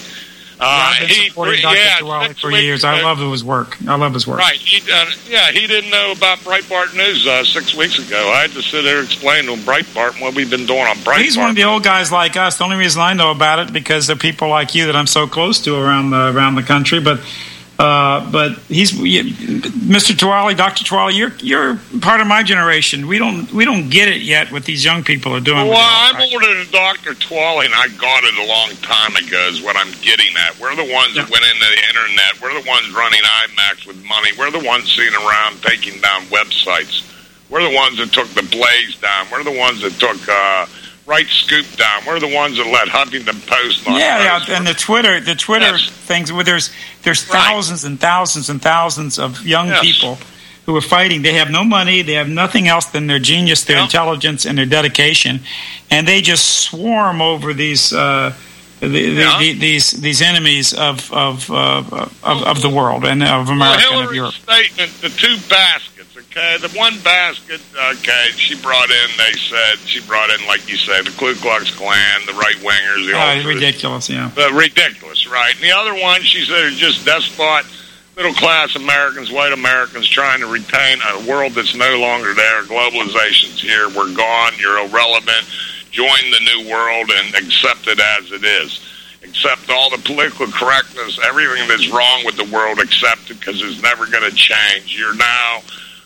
Uh, 0.58 0.64
I've 0.64 1.00
been 1.00 1.08
he- 1.10 1.28
supporting 1.28 1.60
Dr. 1.60 1.76
yeah, 1.76 2.32
for 2.40 2.50
years. 2.52 2.84
I 2.84 3.02
love 3.02 3.18
his 3.18 3.44
work. 3.44 3.76
I 3.86 3.96
love 3.96 4.14
his 4.14 4.26
work. 4.26 4.38
Right. 4.38 4.56
He, 4.56 4.80
uh, 4.90 5.10
yeah, 5.28 5.50
he 5.52 5.66
didn't 5.66 5.90
know 5.90 6.12
about 6.12 6.38
Breitbart 6.38 6.96
News 6.96 7.26
uh, 7.26 7.44
six 7.44 7.74
weeks 7.74 7.98
ago. 7.98 8.32
I 8.34 8.40
had 8.40 8.52
to 8.52 8.62
sit 8.62 8.82
there 8.82 9.00
and 9.00 9.04
explain 9.06 9.44
to 9.44 9.52
him 9.52 9.58
Breitbart 9.58 10.12
and 10.14 10.22
what 10.22 10.34
we've 10.34 10.48
been 10.48 10.64
doing 10.64 10.80
on 10.86 10.96
Breitbart. 10.96 11.18
He's 11.18 11.36
one 11.36 11.50
of 11.50 11.54
the 11.54 11.64
old 11.64 11.84
guys 11.84 12.10
like 12.10 12.38
us. 12.38 12.56
The 12.56 12.64
only 12.64 12.76
reason 12.76 13.02
I 13.02 13.12
know 13.12 13.30
about 13.30 13.58
it 13.58 13.74
because 13.74 14.06
there 14.06 14.16
are 14.16 14.18
people 14.18 14.48
like 14.48 14.74
you 14.74 14.86
that 14.86 14.96
I'm 14.96 15.06
so 15.06 15.26
close 15.26 15.58
to 15.64 15.76
around 15.76 16.10
the 16.10 16.34
around 16.34 16.54
the 16.54 16.62
country. 16.62 16.98
But 16.98 17.20
Uh, 17.78 18.28
but 18.32 18.58
he's 18.66 18.90
Mr. 18.90 20.10
Tillawi, 20.10 20.56
Dr. 20.56 20.82
Tillawi. 20.82 21.14
You're 21.16 21.32
you're 21.38 21.76
part 22.00 22.20
of 22.20 22.26
my 22.26 22.42
generation. 22.42 23.06
We 23.06 23.18
don't 23.18 23.52
we 23.52 23.64
don't 23.64 23.88
get 23.88 24.08
it 24.08 24.20
yet 24.22 24.50
what 24.50 24.64
these 24.64 24.84
young 24.84 25.04
people 25.04 25.32
are 25.32 25.40
doing. 25.40 25.68
Well, 25.68 25.78
I'm 25.78 26.20
older 26.20 26.54
than 26.56 26.66
Dr. 26.72 27.14
Tillawi, 27.14 27.66
and 27.66 27.74
I 27.74 27.86
got 27.94 28.24
it 28.24 28.34
a 28.34 28.46
long 28.46 28.70
time 28.82 29.14
ago. 29.14 29.38
Is 29.46 29.62
what 29.62 29.76
I'm 29.76 29.92
getting 30.02 30.34
at. 30.36 30.58
We're 30.58 30.74
the 30.74 30.92
ones 30.92 31.14
that 31.14 31.30
went 31.30 31.44
into 31.46 31.66
the 31.70 31.82
internet. 31.86 32.42
We're 32.42 32.60
the 32.60 32.68
ones 32.68 32.90
running 32.90 33.20
IMAX 33.22 33.86
with 33.86 34.04
money. 34.04 34.30
We're 34.36 34.50
the 34.50 34.66
ones 34.66 34.92
sitting 34.92 35.14
around 35.14 35.62
taking 35.62 36.00
down 36.00 36.22
websites. 36.34 37.06
We're 37.48 37.62
the 37.62 37.76
ones 37.76 37.98
that 37.98 38.12
took 38.12 38.26
the 38.30 38.42
Blaze 38.42 38.96
down. 38.96 39.28
We're 39.30 39.44
the 39.44 39.56
ones 39.56 39.82
that 39.82 39.92
took. 39.92 40.18
Uh, 40.28 40.66
Right 41.08 41.26
Scoop 41.26 41.64
down. 41.76 42.02
We're 42.06 42.20
the 42.20 42.34
ones 42.34 42.58
that 42.58 42.66
let 42.66 42.88
Huffington 42.88 43.46
Post. 43.46 43.86
Yeah, 43.86 43.96
yeah, 43.96 44.56
and 44.56 44.66
the 44.66 44.74
Twitter, 44.74 45.18
the 45.20 45.34
Twitter 45.34 45.64
yes. 45.64 45.88
things 45.88 46.30
where 46.30 46.44
there's 46.44 46.70
there's 47.02 47.24
thousands 47.24 47.82
right. 47.82 47.92
and 47.92 47.98
thousands 47.98 48.50
and 48.50 48.60
thousands 48.60 49.18
of 49.18 49.46
young 49.46 49.68
yes. 49.68 49.80
people 49.80 50.18
who 50.66 50.76
are 50.76 50.82
fighting. 50.82 51.22
They 51.22 51.32
have 51.32 51.50
no 51.50 51.64
money. 51.64 52.02
They 52.02 52.12
have 52.12 52.28
nothing 52.28 52.68
else 52.68 52.84
than 52.84 53.06
their 53.06 53.18
genius, 53.18 53.64
their 53.64 53.82
intelligence, 53.82 54.44
and 54.44 54.58
their 54.58 54.66
dedication, 54.66 55.40
and 55.90 56.06
they 56.06 56.20
just 56.20 56.60
swarm 56.60 57.22
over 57.22 57.54
these. 57.54 57.90
Uh, 57.90 58.34
the, 58.80 58.86
the, 58.86 59.36
the, 59.38 59.54
these 59.54 59.90
these 59.92 60.20
enemies 60.20 60.74
of 60.74 61.10
of, 61.10 61.50
uh, 61.50 61.82
of 62.22 62.42
of 62.42 62.62
the 62.62 62.68
world 62.68 63.04
and 63.06 63.24
of 63.24 63.48
America 63.48 63.82
well, 63.90 64.00
and 64.00 64.08
of 64.10 64.14
Europe. 64.14 64.34
statement: 64.34 64.92
the 65.00 65.08
two 65.08 65.36
baskets 65.48 65.97
Okay, 66.30 66.58
the 66.60 66.68
one 66.76 66.98
basket. 67.00 67.60
Okay, 67.74 68.28
she 68.36 68.54
brought 68.60 68.90
in. 68.90 69.08
They 69.16 69.32
said 69.38 69.78
she 69.78 70.00
brought 70.02 70.30
in, 70.30 70.46
like 70.46 70.68
you 70.68 70.76
said, 70.76 71.06
the 71.06 71.10
Ku 71.18 71.34
Klux 71.36 71.74
Klan, 71.74 72.20
the 72.26 72.34
right 72.34 72.56
wingers, 72.56 73.06
the 73.06 73.14
oh, 73.14 73.48
ridiculous, 73.48 74.10
yeah, 74.10 74.30
the 74.34 74.52
ridiculous, 74.52 75.26
right? 75.26 75.54
And 75.54 75.64
the 75.64 75.72
other 75.72 75.94
one, 75.94 76.22
she 76.22 76.44
said, 76.44 76.64
are 76.64 76.70
just 76.70 77.04
despot 77.06 77.64
middle 78.18 78.34
class 78.34 78.74
Americans, 78.74 79.30
white 79.30 79.52
Americans, 79.52 80.08
trying 80.08 80.40
to 80.40 80.46
retain 80.48 80.98
a 81.14 81.28
world 81.28 81.52
that's 81.52 81.76
no 81.76 81.98
longer 81.98 82.34
there. 82.34 82.64
Globalization's 82.64 83.62
here. 83.62 83.88
We're 83.88 84.12
gone. 84.12 84.52
You're 84.58 84.84
irrelevant. 84.84 85.46
Join 85.92 86.30
the 86.32 86.40
new 86.40 86.68
world 86.68 87.10
and 87.14 87.34
accept 87.36 87.86
it 87.86 88.00
as 88.00 88.32
it 88.32 88.44
is. 88.44 88.84
Accept 89.22 89.70
all 89.70 89.88
the 89.90 90.02
political 90.02 90.46
correctness, 90.48 91.18
everything 91.24 91.68
that's 91.68 91.88
wrong 91.90 92.24
with 92.24 92.36
the 92.36 92.48
world, 92.52 92.80
accept 92.80 93.30
it 93.30 93.38
because 93.38 93.62
it's 93.62 93.80
never 93.82 94.06
going 94.06 94.28
to 94.28 94.34
change. 94.34 94.98
You're 94.98 95.16
now 95.16 95.60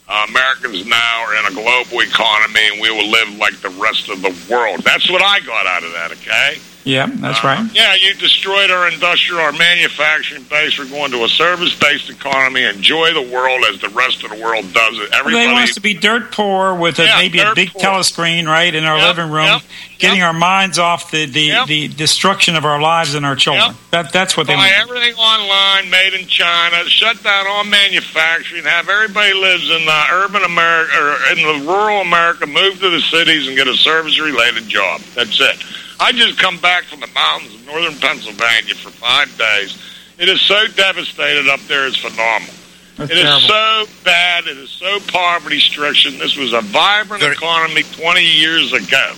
uh, 0.08 0.26
Americans 0.28 0.86
now 0.86 1.24
are 1.24 1.34
in 1.36 1.46
a 1.46 1.54
global 1.54 2.00
economy, 2.00 2.68
and 2.72 2.80
we 2.80 2.90
will 2.90 3.08
live 3.08 3.36
like 3.38 3.56
the 3.60 3.70
rest 3.70 4.08
of 4.08 4.22
the 4.22 4.34
world. 4.50 4.80
That's 4.80 5.10
what 5.10 5.22
I 5.22 5.40
got 5.40 5.66
out 5.66 5.84
of 5.84 5.92
that. 5.92 6.12
Okay. 6.12 6.58
Yeah, 6.84 7.06
that's 7.06 7.44
uh, 7.44 7.46
right. 7.46 7.70
Yeah, 7.72 7.94
you 7.94 8.12
destroyed 8.14 8.70
our 8.70 8.88
industrial, 8.90 9.40
our 9.40 9.52
manufacturing 9.52 10.42
base. 10.44 10.78
We're 10.78 10.90
going 10.90 11.12
to 11.12 11.22
a 11.22 11.28
service-based 11.28 12.10
economy. 12.10 12.64
Enjoy 12.64 13.14
the 13.14 13.22
world 13.22 13.64
as 13.68 13.80
the 13.80 13.88
rest 13.90 14.24
of 14.24 14.30
the 14.30 14.42
world 14.42 14.72
does 14.72 14.98
it. 14.98 15.12
Everybody 15.14 15.46
they 15.46 15.52
want 15.52 15.68
us 15.68 15.74
to 15.74 15.80
be 15.80 15.94
dirt 15.94 16.32
poor 16.32 16.74
with 16.74 16.98
a, 16.98 17.04
yeah, 17.04 17.16
maybe 17.18 17.38
a 17.38 17.54
big 17.54 17.70
poor. 17.70 17.82
telescreen, 17.82 18.46
right, 18.46 18.74
in 18.74 18.82
our 18.82 18.98
yep, 18.98 19.16
living 19.16 19.30
room, 19.30 19.46
yep, 19.46 19.62
getting 19.98 20.18
yep. 20.18 20.26
our 20.26 20.32
minds 20.32 20.80
off 20.80 21.12
the 21.12 21.26
the, 21.26 21.64
the 21.66 21.88
destruction 21.88 22.56
of 22.56 22.64
our 22.64 22.80
lives 22.80 23.14
and 23.14 23.24
our 23.24 23.36
children. 23.36 23.76
That 23.92 24.12
that's 24.12 24.36
what 24.36 24.48
they 24.48 24.56
want. 24.56 24.68
Buy 24.68 24.76
want. 24.76 24.90
everything 24.90 25.14
online, 25.14 25.88
made 25.88 26.14
in 26.14 26.26
China. 26.26 26.84
Shut 26.88 27.22
down 27.22 27.46
all 27.46 27.62
manufacturing. 27.62 28.64
Have 28.64 28.88
everybody 28.88 29.34
lives 29.34 29.70
in 29.70 29.84
the 29.84 30.04
urban 30.10 30.42
America 30.42 30.92
or 30.98 31.30
in 31.30 31.38
the 31.38 31.70
rural 31.70 32.00
America. 32.00 32.46
Move 32.46 32.80
to 32.80 32.90
the 32.90 33.00
cities 33.00 33.46
and 33.46 33.56
get 33.56 33.68
a 33.68 33.76
service-related 33.76 34.66
job. 34.66 35.00
That's 35.14 35.40
it. 35.40 35.62
I 36.00 36.12
just 36.12 36.38
come 36.38 36.58
back 36.58 36.84
from 36.84 37.00
the 37.00 37.06
mountains 37.08 37.54
of 37.54 37.66
northern 37.66 37.98
Pennsylvania 37.98 38.74
for 38.74 38.90
five 38.90 39.36
days. 39.38 39.76
It 40.18 40.28
is 40.28 40.40
so 40.40 40.66
devastated 40.68 41.48
up 41.48 41.60
there; 41.60 41.86
it's 41.86 41.96
phenomenal. 41.96 42.54
That's 42.96 43.10
It 43.10 43.16
is 43.18 43.22
terrible. 43.24 43.48
so 43.48 43.84
bad. 44.04 44.46
It 44.46 44.58
is 44.58 44.70
so 44.70 44.98
poverty 45.08 45.58
stricken. 45.60 46.18
This 46.18 46.36
was 46.36 46.52
a 46.52 46.60
vibrant 46.60 47.22
economy 47.22 47.82
20 47.82 48.22
years 48.24 48.72
ago. 48.72 49.12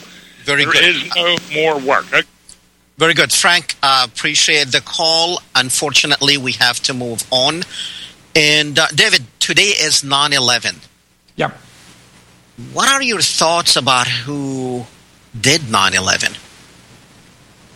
Very 0.45 0.65
There 0.65 0.73
good. 0.73 0.85
is 0.85 1.15
no 1.17 1.37
more 1.53 1.79
work. 1.81 2.07
Very 2.97 3.15
good, 3.15 3.33
Frank. 3.33 3.75
Uh, 3.83 4.07
appreciate 4.09 4.69
the 4.69 4.81
call. 4.81 5.41
Unfortunately, 5.57 6.37
we 6.37 6.53
have 6.53 6.79
to 6.83 6.95
move 6.95 7.25
on. 7.33 7.65
And 8.37 8.79
uh, 8.79 8.87
David, 8.95 9.25
today 9.41 9.73
is 9.87 10.03
9/11. 10.03 10.77
Yep. 11.37 11.59
What 12.73 12.89
are 12.89 13.03
your 13.03 13.21
thoughts 13.21 13.75
about 13.75 14.07
who 14.07 14.87
did 15.39 15.63
9/11? 15.63 16.39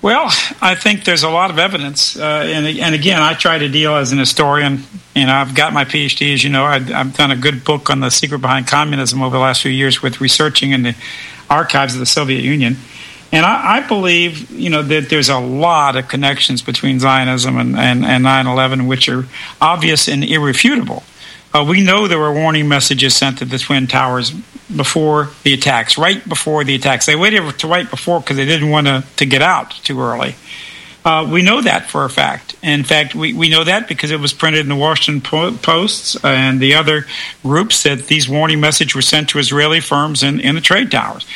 Well, 0.00 0.26
I 0.62 0.76
think 0.76 1.04
there's 1.04 1.24
a 1.24 1.28
lot 1.28 1.50
of 1.50 1.58
evidence, 1.58 2.16
uh, 2.16 2.44
and 2.46 2.66
and 2.66 2.94
again, 2.94 3.20
I 3.20 3.34
try 3.34 3.58
to 3.58 3.68
deal 3.68 3.96
as 3.96 4.12
an 4.12 4.18
historian. 4.18 4.84
You 5.16 5.26
know, 5.26 5.34
I've 5.34 5.56
got 5.56 5.72
my 5.72 5.84
PhD, 5.84 6.32
as 6.32 6.44
you 6.44 6.50
know. 6.50 6.64
I, 6.64 6.76
I've 6.76 7.16
done 7.16 7.32
a 7.32 7.36
good 7.36 7.64
book 7.64 7.90
on 7.90 7.98
the 7.98 8.08
secret 8.08 8.38
behind 8.38 8.68
communism 8.68 9.20
over 9.22 9.36
the 9.36 9.42
last 9.42 9.60
few 9.60 9.72
years 9.72 10.00
with 10.00 10.20
researching 10.20 10.70
in 10.70 10.84
the 10.84 10.94
archives 11.50 11.94
of 11.94 12.00
the 12.00 12.06
Soviet 12.06 12.44
Union, 12.44 12.76
and 13.32 13.44
I, 13.44 13.78
I 13.78 13.88
believe, 13.88 14.48
you 14.52 14.70
know, 14.70 14.82
that 14.82 15.08
there's 15.10 15.30
a 15.30 15.38
lot 15.40 15.96
of 15.96 16.06
connections 16.06 16.62
between 16.62 17.00
Zionism 17.00 17.58
and 17.58 17.76
and, 17.76 18.04
and 18.04 18.24
9/11, 18.24 18.86
which 18.86 19.08
are 19.08 19.26
obvious 19.60 20.06
and 20.06 20.22
irrefutable. 20.22 21.02
Uh, 21.52 21.64
we 21.66 21.80
know 21.80 22.06
there 22.06 22.18
were 22.18 22.32
warning 22.32 22.68
messages 22.68 23.16
sent 23.16 23.38
to 23.38 23.44
the 23.44 23.58
Twin 23.58 23.86
Towers 23.86 24.32
before 24.74 25.30
the 25.44 25.54
attacks, 25.54 25.96
right 25.96 26.26
before 26.28 26.62
the 26.62 26.74
attacks. 26.74 27.06
They 27.06 27.16
waited 27.16 27.58
to 27.58 27.66
right 27.66 27.88
before 27.88 28.20
because 28.20 28.36
they 28.36 28.44
didn't 28.44 28.70
want 28.70 28.86
to, 28.86 29.26
get 29.26 29.40
out 29.40 29.70
too 29.70 30.00
early. 30.00 30.34
Uh, 31.04 31.26
we 31.30 31.40
know 31.40 31.62
that 31.62 31.88
for 31.88 32.04
a 32.04 32.10
fact. 32.10 32.54
In 32.62 32.84
fact, 32.84 33.14
we, 33.14 33.32
we 33.32 33.48
know 33.48 33.64
that 33.64 33.88
because 33.88 34.10
it 34.10 34.20
was 34.20 34.34
printed 34.34 34.60
in 34.60 34.68
the 34.68 34.76
Washington 34.76 35.22
Po- 35.22 35.56
Post 35.56 36.22
and 36.22 36.60
the 36.60 36.74
other 36.74 37.06
groups 37.42 37.82
that 37.84 38.08
these 38.08 38.28
warning 38.28 38.60
messages 38.60 38.94
were 38.94 39.00
sent 39.00 39.30
to 39.30 39.38
Israeli 39.38 39.80
firms 39.80 40.22
in, 40.22 40.40
in 40.40 40.54
the 40.54 40.60
trade 40.60 40.90
towers. 40.90 41.26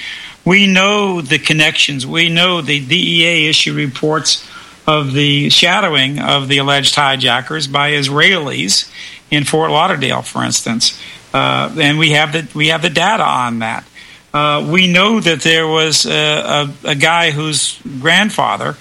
We 0.45 0.67
know 0.67 1.23
the 1.23 1.39
connections. 1.39 2.07
We 2.07 2.29
know 2.29 2.61
the 2.61 2.85
DEA 2.85 3.49
issued 3.49 3.77
reports 3.77 4.47
of 4.87 5.13
the 5.13 5.49
shadowing 5.49 6.19
of 6.19 6.49
the 6.49 6.59
alleged 6.59 6.95
hijackers 6.95 7.67
by 7.67 7.93
Israelis 7.93 8.91
in 9.33 9.45
Fort 9.45 9.71
Lauderdale, 9.71 10.23
for 10.23 10.45
instance. 10.45 11.01
Uh, 11.35 11.75
and 11.81 11.99
we 11.99 12.11
have 12.11 12.33
the 12.33 12.47
we 12.55 12.69
have 12.69 12.83
the 12.83 12.91
data 12.91 13.25
on 13.25 13.61
that. 13.61 13.85
Uh, 14.33 14.67
we 14.71 14.87
know 14.87 15.19
that 15.21 15.41
there 15.41 15.67
was 15.67 16.07
a, 16.07 16.69
a, 16.85 16.91
a 16.91 16.95
guy 16.95 17.31
whose 17.31 17.81
grandfather, 18.01 18.77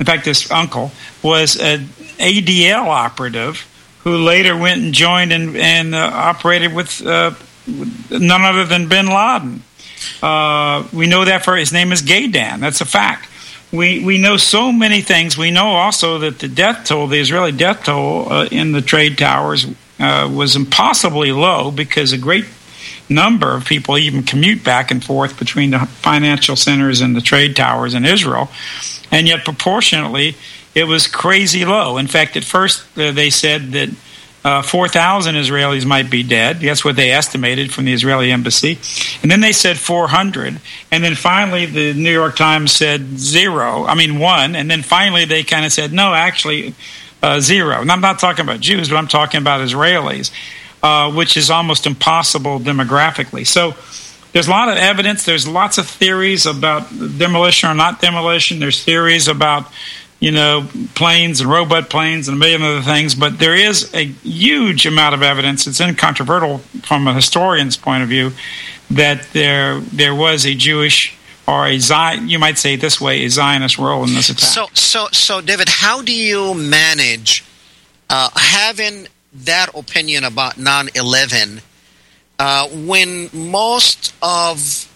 in 0.00 0.06
fact, 0.06 0.24
his 0.24 0.50
uncle, 0.50 0.90
was 1.22 1.56
an 1.60 1.80
ADL 2.18 2.86
operative 2.86 3.66
who 4.00 4.16
later 4.16 4.56
went 4.56 4.80
and 4.82 4.92
joined 4.92 5.32
and, 5.32 5.56
and 5.56 5.94
uh, 5.94 6.10
operated 6.12 6.72
with 6.72 7.04
uh, 7.06 7.32
none 8.10 8.42
other 8.42 8.64
than 8.64 8.88
Bin 8.88 9.06
Laden. 9.06 9.62
Uh, 10.22 10.86
we 10.92 11.06
know 11.06 11.24
that 11.24 11.44
for 11.44 11.56
his 11.56 11.72
name 11.72 11.92
is 11.92 12.02
Gadahn. 12.02 12.60
That's 12.60 12.80
a 12.80 12.84
fact. 12.84 13.28
We 13.72 14.02
we 14.04 14.18
know 14.18 14.36
so 14.36 14.72
many 14.72 15.02
things. 15.02 15.36
We 15.36 15.50
know 15.50 15.66
also 15.66 16.18
that 16.20 16.38
the 16.38 16.48
death 16.48 16.86
toll, 16.86 17.06
the 17.06 17.20
Israeli 17.20 17.52
death 17.52 17.84
toll 17.84 18.32
uh, 18.32 18.46
in 18.46 18.72
the 18.72 18.80
trade 18.80 19.18
towers, 19.18 19.66
uh, 19.98 20.30
was 20.32 20.56
impossibly 20.56 21.32
low 21.32 21.70
because 21.70 22.12
a 22.12 22.18
great 22.18 22.44
number 23.08 23.54
of 23.54 23.64
people 23.64 23.96
even 23.98 24.22
commute 24.22 24.62
back 24.62 24.90
and 24.90 25.04
forth 25.04 25.38
between 25.38 25.70
the 25.70 25.78
financial 25.78 26.56
centers 26.56 27.00
and 27.00 27.16
the 27.16 27.20
trade 27.20 27.56
towers 27.56 27.94
in 27.94 28.04
Israel, 28.04 28.50
and 29.10 29.26
yet 29.26 29.44
proportionately 29.44 30.36
it 30.74 30.84
was 30.84 31.06
crazy 31.06 31.64
low. 31.64 31.96
In 31.96 32.06
fact, 32.06 32.36
at 32.36 32.44
first 32.44 32.84
uh, 32.98 33.10
they 33.12 33.30
said 33.30 33.72
that 33.72 33.90
uh, 34.44 34.62
4,000 34.62 35.34
Israelis 35.34 35.84
might 35.84 36.10
be 36.10 36.22
dead. 36.22 36.60
That's 36.60 36.84
what 36.84 36.96
they 36.96 37.10
estimated 37.10 37.72
from 37.72 37.84
the 37.86 37.92
Israeli 37.92 38.30
embassy. 38.30 38.78
And 39.20 39.30
then 39.30 39.40
they 39.40 39.52
said 39.52 39.78
400. 39.78 40.60
And 40.92 41.04
then 41.04 41.16
finally, 41.16 41.66
the 41.66 41.92
New 41.92 42.12
York 42.12 42.36
Times 42.36 42.72
said 42.72 43.18
zero. 43.18 43.84
I 43.84 43.94
mean, 43.94 44.18
one. 44.18 44.54
And 44.54 44.70
then 44.70 44.82
finally, 44.82 45.24
they 45.24 45.42
kind 45.42 45.66
of 45.66 45.72
said, 45.72 45.92
no, 45.92 46.14
actually, 46.14 46.74
uh, 47.22 47.40
zero. 47.40 47.80
And 47.80 47.90
I'm 47.90 48.00
not 48.00 48.18
talking 48.18 48.44
about 48.44 48.60
Jews, 48.60 48.88
but 48.88 48.96
I'm 48.96 49.08
talking 49.08 49.40
about 49.40 49.60
Israelis, 49.60 50.30
uh, 50.82 51.12
which 51.12 51.36
is 51.36 51.50
almost 51.50 51.86
impossible 51.86 52.58
demographically. 52.58 53.46
So 53.46 53.74
there's 54.32 54.48
a 54.48 54.50
lot 54.50 54.68
of 54.68 54.76
evidence. 54.76 55.24
There's 55.24 55.46
lots 55.48 55.78
of 55.78 55.88
theories 55.88 56.46
about 56.46 56.88
demolition 57.18 57.70
or 57.70 57.74
not 57.74 58.00
demolition. 58.00 58.60
There's 58.60 58.82
theories 58.82 59.28
about 59.28 59.70
you 60.20 60.32
know, 60.32 60.66
planes 60.94 61.40
and 61.40 61.48
robot 61.48 61.90
planes 61.90 62.26
and 62.28 62.36
a 62.36 62.38
million 62.38 62.62
other 62.62 62.82
things, 62.82 63.14
but 63.14 63.38
there 63.38 63.54
is 63.54 63.92
a 63.94 64.04
huge 64.04 64.84
amount 64.84 65.14
of 65.14 65.22
evidence. 65.22 65.66
It's 65.66 65.80
incontrovertible 65.80 66.58
from 66.82 67.06
a 67.06 67.14
historian's 67.14 67.76
point 67.76 68.02
of 68.02 68.08
view 68.08 68.32
that 68.90 69.28
there 69.32 69.80
there 69.80 70.14
was 70.14 70.44
a 70.44 70.54
Jewish 70.54 71.17
or 71.48 71.66
a 71.66 71.78
Zion, 71.78 72.28
you 72.28 72.38
might 72.38 72.58
say 72.58 72.76
this 72.76 73.00
way, 73.00 73.24
a 73.24 73.30
Zionist 73.30 73.78
role 73.78 74.04
in 74.04 74.12
this 74.14 74.28
attack. 74.28 74.50
So, 74.50 74.66
so, 74.74 75.08
so, 75.12 75.40
David, 75.40 75.68
how 75.70 76.02
do 76.02 76.12
you 76.14 76.52
manage 76.52 77.42
uh, 78.10 78.28
having 78.36 79.08
that 79.32 79.68
opinion 79.74 80.24
about 80.24 80.54
9/11 80.56 81.62
uh, 82.38 82.68
when 82.68 83.30
most 83.32 84.14
of 84.22 84.86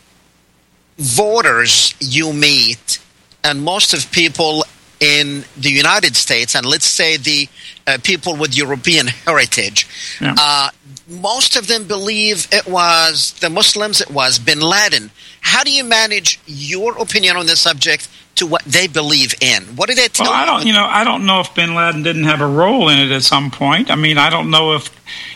voters 0.99 1.95
you 2.01 2.33
meet 2.33 2.99
and 3.43 3.63
most 3.63 3.95
of 3.95 4.11
people 4.13 4.65
in 5.01 5.45
the 5.57 5.71
United 5.71 6.15
States, 6.15 6.55
and 6.55 6.65
let's 6.65 6.85
say 6.85 7.17
the 7.17 7.49
uh, 7.87 7.99
people 8.05 8.37
with 8.37 8.57
European 8.57 9.09
heritage, 9.09 9.87
Yeah. 10.21 10.37
uh, 10.39 10.69
most 11.09 11.57
of 11.57 11.67
them 11.67 11.85
believe 11.85 12.47
it 12.53 12.67
was 12.69 13.33
the 13.41 13.51
Muslims, 13.51 14.01
it 14.01 14.11
was 14.11 14.39
bin 14.39 14.61
Laden. 14.61 15.11
How 15.43 15.65
do 15.65 15.71
you 15.71 15.85
manage 15.85 16.41
your 16.47 16.97
opinion 16.99 17.37
on 17.37 17.47
the 17.47 17.57
subject 17.57 18.09
to 18.37 18.47
what 18.47 18.63
they 18.65 18.87
believe 18.87 19.35
in? 19.43 19.65
What 19.77 19.89
do 19.89 19.95
they 19.95 20.09
tell 20.09 20.27
Well, 20.27 20.35
I 20.35 20.41
you? 20.41 20.47
don't, 20.47 20.67
you 20.69 20.73
know, 20.73 20.87
I 20.89 21.05
don't 21.05 21.27
know 21.27 21.41
if 21.41 21.55
Bin 21.55 21.75
Laden 21.75 22.03
didn't 22.03 22.25
have 22.25 22.41
a 22.41 22.47
role 22.47 22.89
in 22.89 22.99
it 22.99 23.11
at 23.11 23.23
some 23.23 23.51
point. 23.51 23.91
I 23.91 23.97
mean, 23.97 24.17
I 24.19 24.31
don't 24.31 24.51
know 24.51 24.73
if 24.75 24.89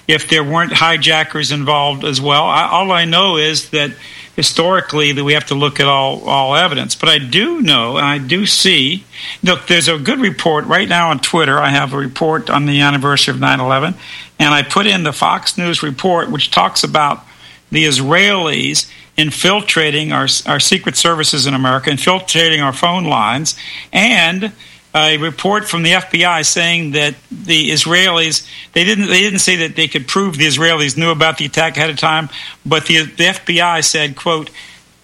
if 0.08 0.28
there 0.28 0.44
weren't 0.44 0.72
hijackers 0.72 1.50
involved 1.52 2.04
as 2.04 2.20
well. 2.20 2.44
I, 2.44 2.66
all 2.68 2.92
I 2.92 3.04
know 3.04 3.36
is 3.36 3.70
that 3.70 3.90
historically 4.36 5.12
that 5.12 5.24
we 5.24 5.32
have 5.32 5.46
to 5.46 5.54
look 5.54 5.80
at 5.80 5.88
all 5.88 6.22
all 6.24 6.54
evidence. 6.54 6.94
But 6.94 7.08
I 7.08 7.18
do 7.18 7.60
know, 7.60 7.96
and 7.96 8.06
I 8.06 8.18
do 8.18 8.46
see. 8.46 9.04
Look, 9.42 9.66
there's 9.66 9.88
a 9.88 9.98
good 9.98 10.20
report 10.20 10.64
right 10.66 10.88
now 10.88 11.10
on 11.10 11.18
Twitter. 11.18 11.58
I 11.58 11.70
have 11.70 11.92
a 11.92 11.98
report 11.98 12.48
on 12.48 12.66
the 12.66 12.80
anniversary 12.80 13.34
of 13.34 13.40
9/11, 13.40 13.94
and 14.38 14.54
I 14.54 14.62
put 14.62 14.86
in 14.86 15.02
the 15.02 15.12
Fox 15.12 15.58
News 15.58 15.82
report, 15.82 16.30
which 16.30 16.50
talks 16.52 16.84
about 16.84 17.24
the 17.70 17.84
Israelis 17.84 18.88
infiltrating 19.16 20.12
our 20.12 20.28
our 20.46 20.60
secret 20.60 20.96
services 20.96 21.46
in 21.46 21.54
America, 21.54 21.90
infiltrating 21.90 22.60
our 22.60 22.72
phone 22.72 23.04
lines, 23.04 23.56
and 23.92 24.52
a 24.94 25.18
report 25.18 25.68
from 25.68 25.82
the 25.82 25.92
FBI 25.92 26.44
saying 26.44 26.92
that 26.92 27.14
the 27.30 27.70
Israelis 27.70 28.48
they 28.72 28.84
didn't 28.84 29.08
they 29.08 29.20
didn't 29.20 29.40
say 29.40 29.56
that 29.56 29.76
they 29.76 29.88
could 29.88 30.06
prove 30.08 30.38
the 30.38 30.46
Israelis 30.46 30.96
knew 30.96 31.10
about 31.10 31.38
the 31.38 31.44
attack 31.44 31.76
ahead 31.76 31.90
of 31.90 31.98
time, 31.98 32.28
but 32.64 32.86
the 32.86 33.02
the 33.02 33.24
FBI 33.24 33.84
said, 33.84 34.16
"quote." 34.16 34.50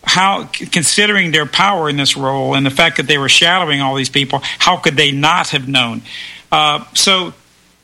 How, 0.04 0.46
considering 0.46 1.30
their 1.30 1.46
power 1.46 1.88
in 1.88 1.96
this 1.96 2.16
role 2.16 2.56
and 2.56 2.66
the 2.66 2.72
fact 2.72 2.96
that 2.96 3.06
they 3.06 3.18
were 3.18 3.28
shadowing 3.28 3.80
all 3.80 3.94
these 3.94 4.08
people, 4.08 4.40
how 4.58 4.76
could 4.76 4.96
they 4.96 5.12
not 5.12 5.50
have 5.50 5.68
known? 5.68 6.02
Uh, 6.50 6.84
so 6.92 7.34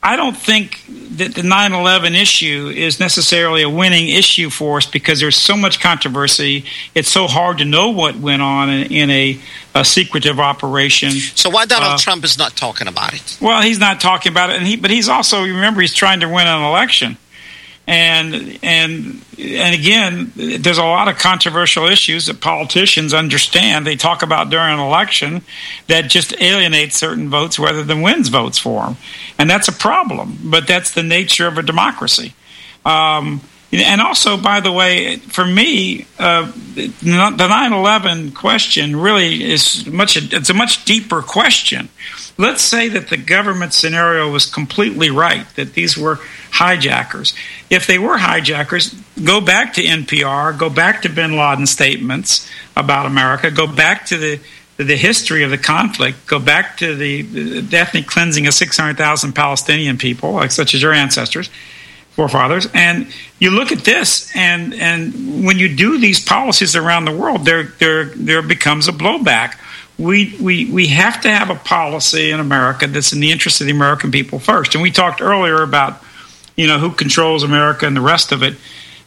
I 0.01 0.15
don't 0.15 0.37
think 0.37 0.81
that 1.17 1.35
the 1.35 1.43
9 1.43 1.73
11 1.73 2.15
issue 2.15 2.73
is 2.75 3.01
necessarily 3.01 3.63
a 3.63 3.69
winning 3.69 4.09
issue 4.09 4.49
for 4.49 4.77
us 4.77 4.87
because 4.87 5.19
there's 5.19 5.37
so 5.37 5.57
much 5.57 5.81
controversy. 5.81 6.65
It's 6.95 7.09
so 7.11 7.27
hard 7.27 7.59
to 7.59 7.65
know 7.65 7.91
what 7.91 8.15
went 8.17 8.41
on 8.41 8.71
in, 8.71 8.93
in 8.93 9.11
a, 9.11 9.41
a 9.75 9.85
secretive 9.85 10.39
operation. 10.39 11.11
So 11.11 11.51
why 11.51 11.67
Donald 11.67 11.95
Uh, 11.95 11.99
Trump 11.99 12.25
is 12.25 12.39
not 12.39 12.55
talking 12.57 12.87
about 12.87 13.13
it? 13.13 13.39
Well, 13.41 13.61
he's 13.61 13.81
not 13.81 14.01
talking 14.01 14.31
about 14.31 14.51
it, 14.51 14.57
and 14.59 14.67
he, 14.67 14.77
but 14.77 14.91
he's 14.91 15.09
also 15.09 15.43
remember 15.43 15.81
he's 15.81 15.95
trying 15.95 16.21
to 16.21 16.29
win 16.29 16.47
an 16.47 16.63
election, 16.63 17.17
and 17.89 18.59
and 18.63 19.25
and 19.39 19.75
again, 19.75 20.31
there's 20.37 20.77
a 20.77 20.85
lot 20.85 21.09
of 21.09 21.17
controversial 21.17 21.87
issues 21.87 22.27
that 22.27 22.41
politicians 22.41 23.15
understand. 23.15 23.87
They 23.87 23.97
talk 23.97 24.23
about 24.23 24.51
during 24.51 24.75
an 24.75 24.79
election 24.79 25.43
that 25.87 26.11
just 26.11 26.39
alienates 26.39 26.97
certain 26.97 27.31
votes 27.31 27.59
rather 27.59 27.83
than 27.83 28.03
wins 28.03 28.29
votes 28.29 28.59
for 28.59 28.85
them, 28.85 28.97
and 29.39 29.49
that's 29.49 29.69
a 29.69 29.73
problem. 29.73 30.39
But 30.45 30.67
that's 30.67 30.91
the 30.91 31.03
nature 31.03 31.47
of 31.47 31.57
a 31.57 31.63
democracy. 31.63 32.35
Um, 32.85 33.41
and 33.73 34.03
also, 34.03 34.37
by 34.37 34.61
the 34.61 34.73
way, 34.73 35.17
for 35.17 35.47
me, 35.47 36.05
uh, 36.19 36.53
the 36.75 36.89
9/11 37.03 38.35
question 38.35 38.97
really 38.97 39.51
is 39.51 39.87
much. 39.87 40.19
It's 40.19 40.51
a 40.51 40.55
much 40.55 40.85
deeper 40.85 41.23
question. 41.23 41.89
Let's 42.37 42.63
say 42.63 42.89
that 42.89 43.09
the 43.09 43.17
government 43.17 43.73
scenario 43.73 44.31
was 44.31 44.45
completely 44.45 45.09
right; 45.09 45.47
that 45.57 45.73
these 45.73 45.97
were 45.97 46.21
hijackers. 46.51 47.35
If 47.71 47.87
they 47.87 47.99
were 47.99 48.19
hijackers, 48.19 48.95
go 49.23 49.41
back 49.41 49.75
to 49.75 49.83
NPR, 49.83 50.59
go 50.59 50.71
back 50.71 51.03
to 51.03 51.09
Bin 51.09 51.37
Laden 51.37 51.67
statements 51.67 52.49
about 52.77 53.07
America, 53.07 53.51
go 53.51 53.67
back 53.67 54.07
to 54.07 54.17
the 54.17 54.41
the 54.77 54.97
history 54.97 55.43
of 55.43 55.51
the 55.51 55.59
conflict, 55.59 56.25
go 56.29 56.39
back 56.39 56.77
to 56.77 56.95
the, 56.95 57.23
the 57.23 57.77
ethnic 57.77 58.07
cleansing 58.07 58.47
of 58.47 58.55
600,000 58.55 59.33
Palestinian 59.33 59.99
people, 59.99 60.35
like 60.35 60.53
such 60.53 60.73
as 60.73 60.81
your 60.81 60.93
ancestors 60.93 61.51
forefathers 62.19 62.67
and 62.75 63.07
you 63.39 63.49
look 63.49 63.71
at 63.71 63.79
this 63.85 64.35
and 64.35 64.75
and 64.75 65.47
when 65.47 65.57
you 65.57 65.73
do 65.73 65.99
these 65.99 66.19
policies 66.19 66.75
around 66.75 67.05
the 67.05 67.17
world 67.17 67.45
there 67.45 67.63
there 67.79 68.07
there 68.07 68.43
becomes 68.43 68.89
a 68.89 68.93
blowback 68.93 69.57
we 70.01 70.37
we 70.41 70.69
we 70.69 70.89
have 70.89 71.21
to 71.21 71.31
have 71.31 71.49
a 71.49 71.55
policy 71.55 72.33
in 72.33 72.41
America 72.41 72.89
that's 72.89 73.13
in 73.13 73.21
the 73.21 73.31
interest 73.31 73.61
of 73.61 73.69
the 73.69 73.73
American 73.73 74.11
people 74.11 74.41
first 74.41 74.75
and 74.75 74.83
we 74.83 74.91
talked 74.91 75.21
earlier 75.21 75.63
about 75.63 76.03
you 76.59 76.67
know 76.67 76.79
who 76.79 76.91
controls 76.91 77.43
America 77.43 77.87
and 77.87 77.97
the 77.97 78.03
rest 78.03 78.33
of 78.33 78.43
it 78.43 78.55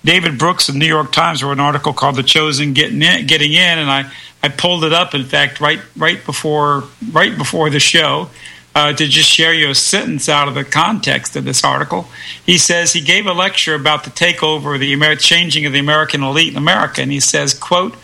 David 0.03 0.39
Brooks 0.39 0.67
of 0.67 0.75
the 0.75 0.79
New 0.79 0.87
York 0.87 1.11
Times 1.11 1.43
wrote 1.43 1.51
an 1.53 1.59
article 1.59 1.93
called 1.93 2.15
"The 2.15 2.23
Chosen 2.23 2.73
Getting 2.73 3.01
In," 3.01 3.27
getting 3.27 3.53
in, 3.53 3.79
and 3.79 3.89
I, 3.89 4.11
I 4.41 4.49
pulled 4.49 4.83
it 4.83 4.93
up. 4.93 5.13
In 5.13 5.25
fact, 5.25 5.61
right 5.61 5.79
right 5.95 6.23
before 6.25 6.85
right 7.11 7.37
before 7.37 7.69
the 7.69 7.79
show, 7.79 8.29
uh, 8.73 8.93
to 8.93 9.07
just 9.07 9.29
share 9.29 9.53
you 9.53 9.69
a 9.69 9.75
sentence 9.75 10.27
out 10.27 10.47
of 10.47 10.55
the 10.55 10.63
context 10.63 11.35
of 11.35 11.43
this 11.43 11.63
article. 11.63 12.07
He 12.43 12.57
says 12.57 12.93
he 12.93 13.01
gave 13.01 13.27
a 13.27 13.33
lecture 13.33 13.75
about 13.75 14.03
the 14.03 14.09
takeover, 14.09 14.79
the 14.79 14.91
Amer- 14.93 15.17
changing 15.17 15.65
of 15.67 15.73
the 15.73 15.79
American 15.79 16.23
elite 16.23 16.51
in 16.51 16.57
America, 16.57 17.01
and 17.01 17.11
he 17.11 17.19
says, 17.19 17.53
"quote." 17.53 17.95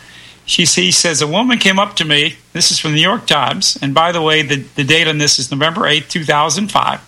She, 0.44 0.64
he 0.64 0.92
says, 0.92 1.20
a 1.20 1.26
woman 1.26 1.58
came 1.58 1.78
up 1.78 1.94
to 1.96 2.06
me. 2.06 2.36
This 2.54 2.70
is 2.70 2.78
from 2.78 2.92
the 2.92 2.96
New 2.96 3.02
York 3.02 3.26
Times. 3.26 3.76
And 3.82 3.92
by 3.92 4.12
the 4.12 4.22
way, 4.22 4.40
the, 4.40 4.56
the 4.76 4.82
date 4.82 5.06
on 5.06 5.18
this 5.18 5.38
is 5.38 5.50
November 5.50 5.86
8, 5.86 6.08
2005. 6.08 7.00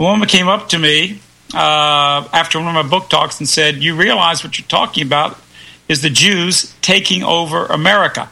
A 0.00 0.02
woman 0.02 0.26
came 0.26 0.48
up 0.48 0.68
to 0.70 0.78
me 0.80 1.20
uh, 1.54 2.28
after 2.32 2.58
one 2.58 2.68
of 2.68 2.74
my 2.74 2.88
book 2.88 3.08
talks 3.08 3.38
and 3.38 3.48
said, 3.48 3.76
You 3.76 3.96
realize 3.96 4.42
what 4.42 4.58
you're 4.58 4.68
talking 4.68 5.06
about 5.06 5.38
is 5.88 6.02
the 6.02 6.10
Jews 6.10 6.74
taking 6.82 7.22
over 7.22 7.66
America. 7.66 8.28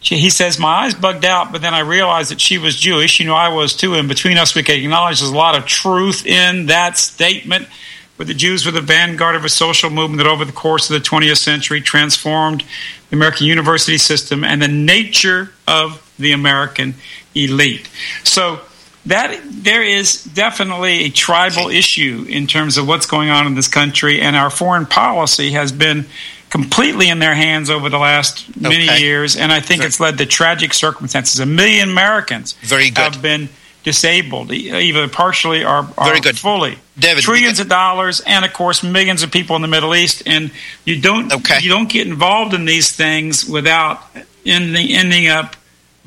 He 0.00 0.30
says, 0.30 0.58
My 0.58 0.84
eyes 0.84 0.94
bugged 0.94 1.24
out, 1.24 1.50
but 1.50 1.60
then 1.60 1.74
I 1.74 1.80
realized 1.80 2.30
that 2.30 2.40
she 2.40 2.58
was 2.58 2.76
Jewish. 2.76 3.18
You 3.18 3.26
know, 3.26 3.34
I 3.34 3.48
was 3.48 3.74
too. 3.74 3.94
And 3.94 4.08
between 4.08 4.38
us, 4.38 4.54
we 4.54 4.62
can 4.62 4.80
acknowledge 4.80 5.20
there's 5.20 5.30
a 5.32 5.36
lot 5.36 5.56
of 5.56 5.66
truth 5.66 6.24
in 6.26 6.66
that 6.66 6.96
statement. 6.96 7.68
Where 8.16 8.26
the 8.26 8.34
Jews 8.34 8.66
were 8.66 8.72
the 8.72 8.80
vanguard 8.80 9.36
of 9.36 9.44
a 9.44 9.48
social 9.48 9.90
movement 9.90 10.18
that 10.18 10.26
over 10.26 10.44
the 10.44 10.50
course 10.50 10.90
of 10.90 11.00
the 11.00 11.08
20th 11.08 11.36
century 11.36 11.80
transformed 11.80 12.64
the 13.10 13.16
American 13.16 13.46
university 13.46 13.96
system 13.96 14.42
and 14.42 14.60
the 14.60 14.66
nature 14.66 15.52
of 15.68 16.04
the 16.18 16.32
American 16.32 16.94
elite. 17.36 17.88
So, 18.24 18.60
that 19.06 19.40
there 19.44 19.82
is 19.82 20.22
definitely 20.24 21.04
a 21.04 21.10
tribal 21.10 21.68
issue 21.70 22.26
in 22.28 22.46
terms 22.46 22.76
of 22.76 22.86
what's 22.86 23.06
going 23.06 23.30
on 23.30 23.46
in 23.46 23.54
this 23.54 23.68
country, 23.68 24.20
and 24.20 24.36
our 24.36 24.50
foreign 24.50 24.86
policy 24.86 25.52
has 25.52 25.72
been 25.72 26.06
completely 26.50 27.08
in 27.08 27.18
their 27.18 27.34
hands 27.34 27.68
over 27.70 27.88
the 27.88 27.98
last 27.98 28.44
many 28.60 28.84
Okay. 28.88 29.00
years, 29.00 29.36
and 29.36 29.52
I 29.52 29.60
think 29.60 29.82
it's 29.84 30.00
led 30.00 30.18
to 30.18 30.26
tragic 30.26 30.72
circumstances. 30.74 31.40
A 31.40 31.46
million 31.46 31.90
Americans 31.90 32.52
Very 32.62 32.90
good. 32.90 32.98
have 33.14 33.22
been 33.22 33.48
disabled, 33.84 34.50
either 34.52 35.08
partially 35.08 35.64
or, 35.64 35.86
or 35.96 36.04
Very 36.04 36.20
good. 36.20 36.38
fully. 36.38 36.78
David, 36.98 37.22
trillions 37.24 37.60
of 37.60 37.68
dollars, 37.68 38.20
and 38.20 38.44
of 38.44 38.52
course 38.52 38.82
millions 38.82 39.22
of 39.22 39.30
people 39.30 39.56
in 39.56 39.62
the 39.62 39.68
Middle 39.68 39.94
East, 39.94 40.22
and 40.26 40.50
you 40.84 41.00
don't 41.00 41.32
you 41.62 41.70
don't 41.70 41.88
get 41.88 42.06
involved 42.06 42.52
in 42.54 42.64
these 42.64 42.90
things 42.92 43.44
without 43.46 44.02
ending, 44.44 44.88
ending 44.90 45.28
up 45.28 45.54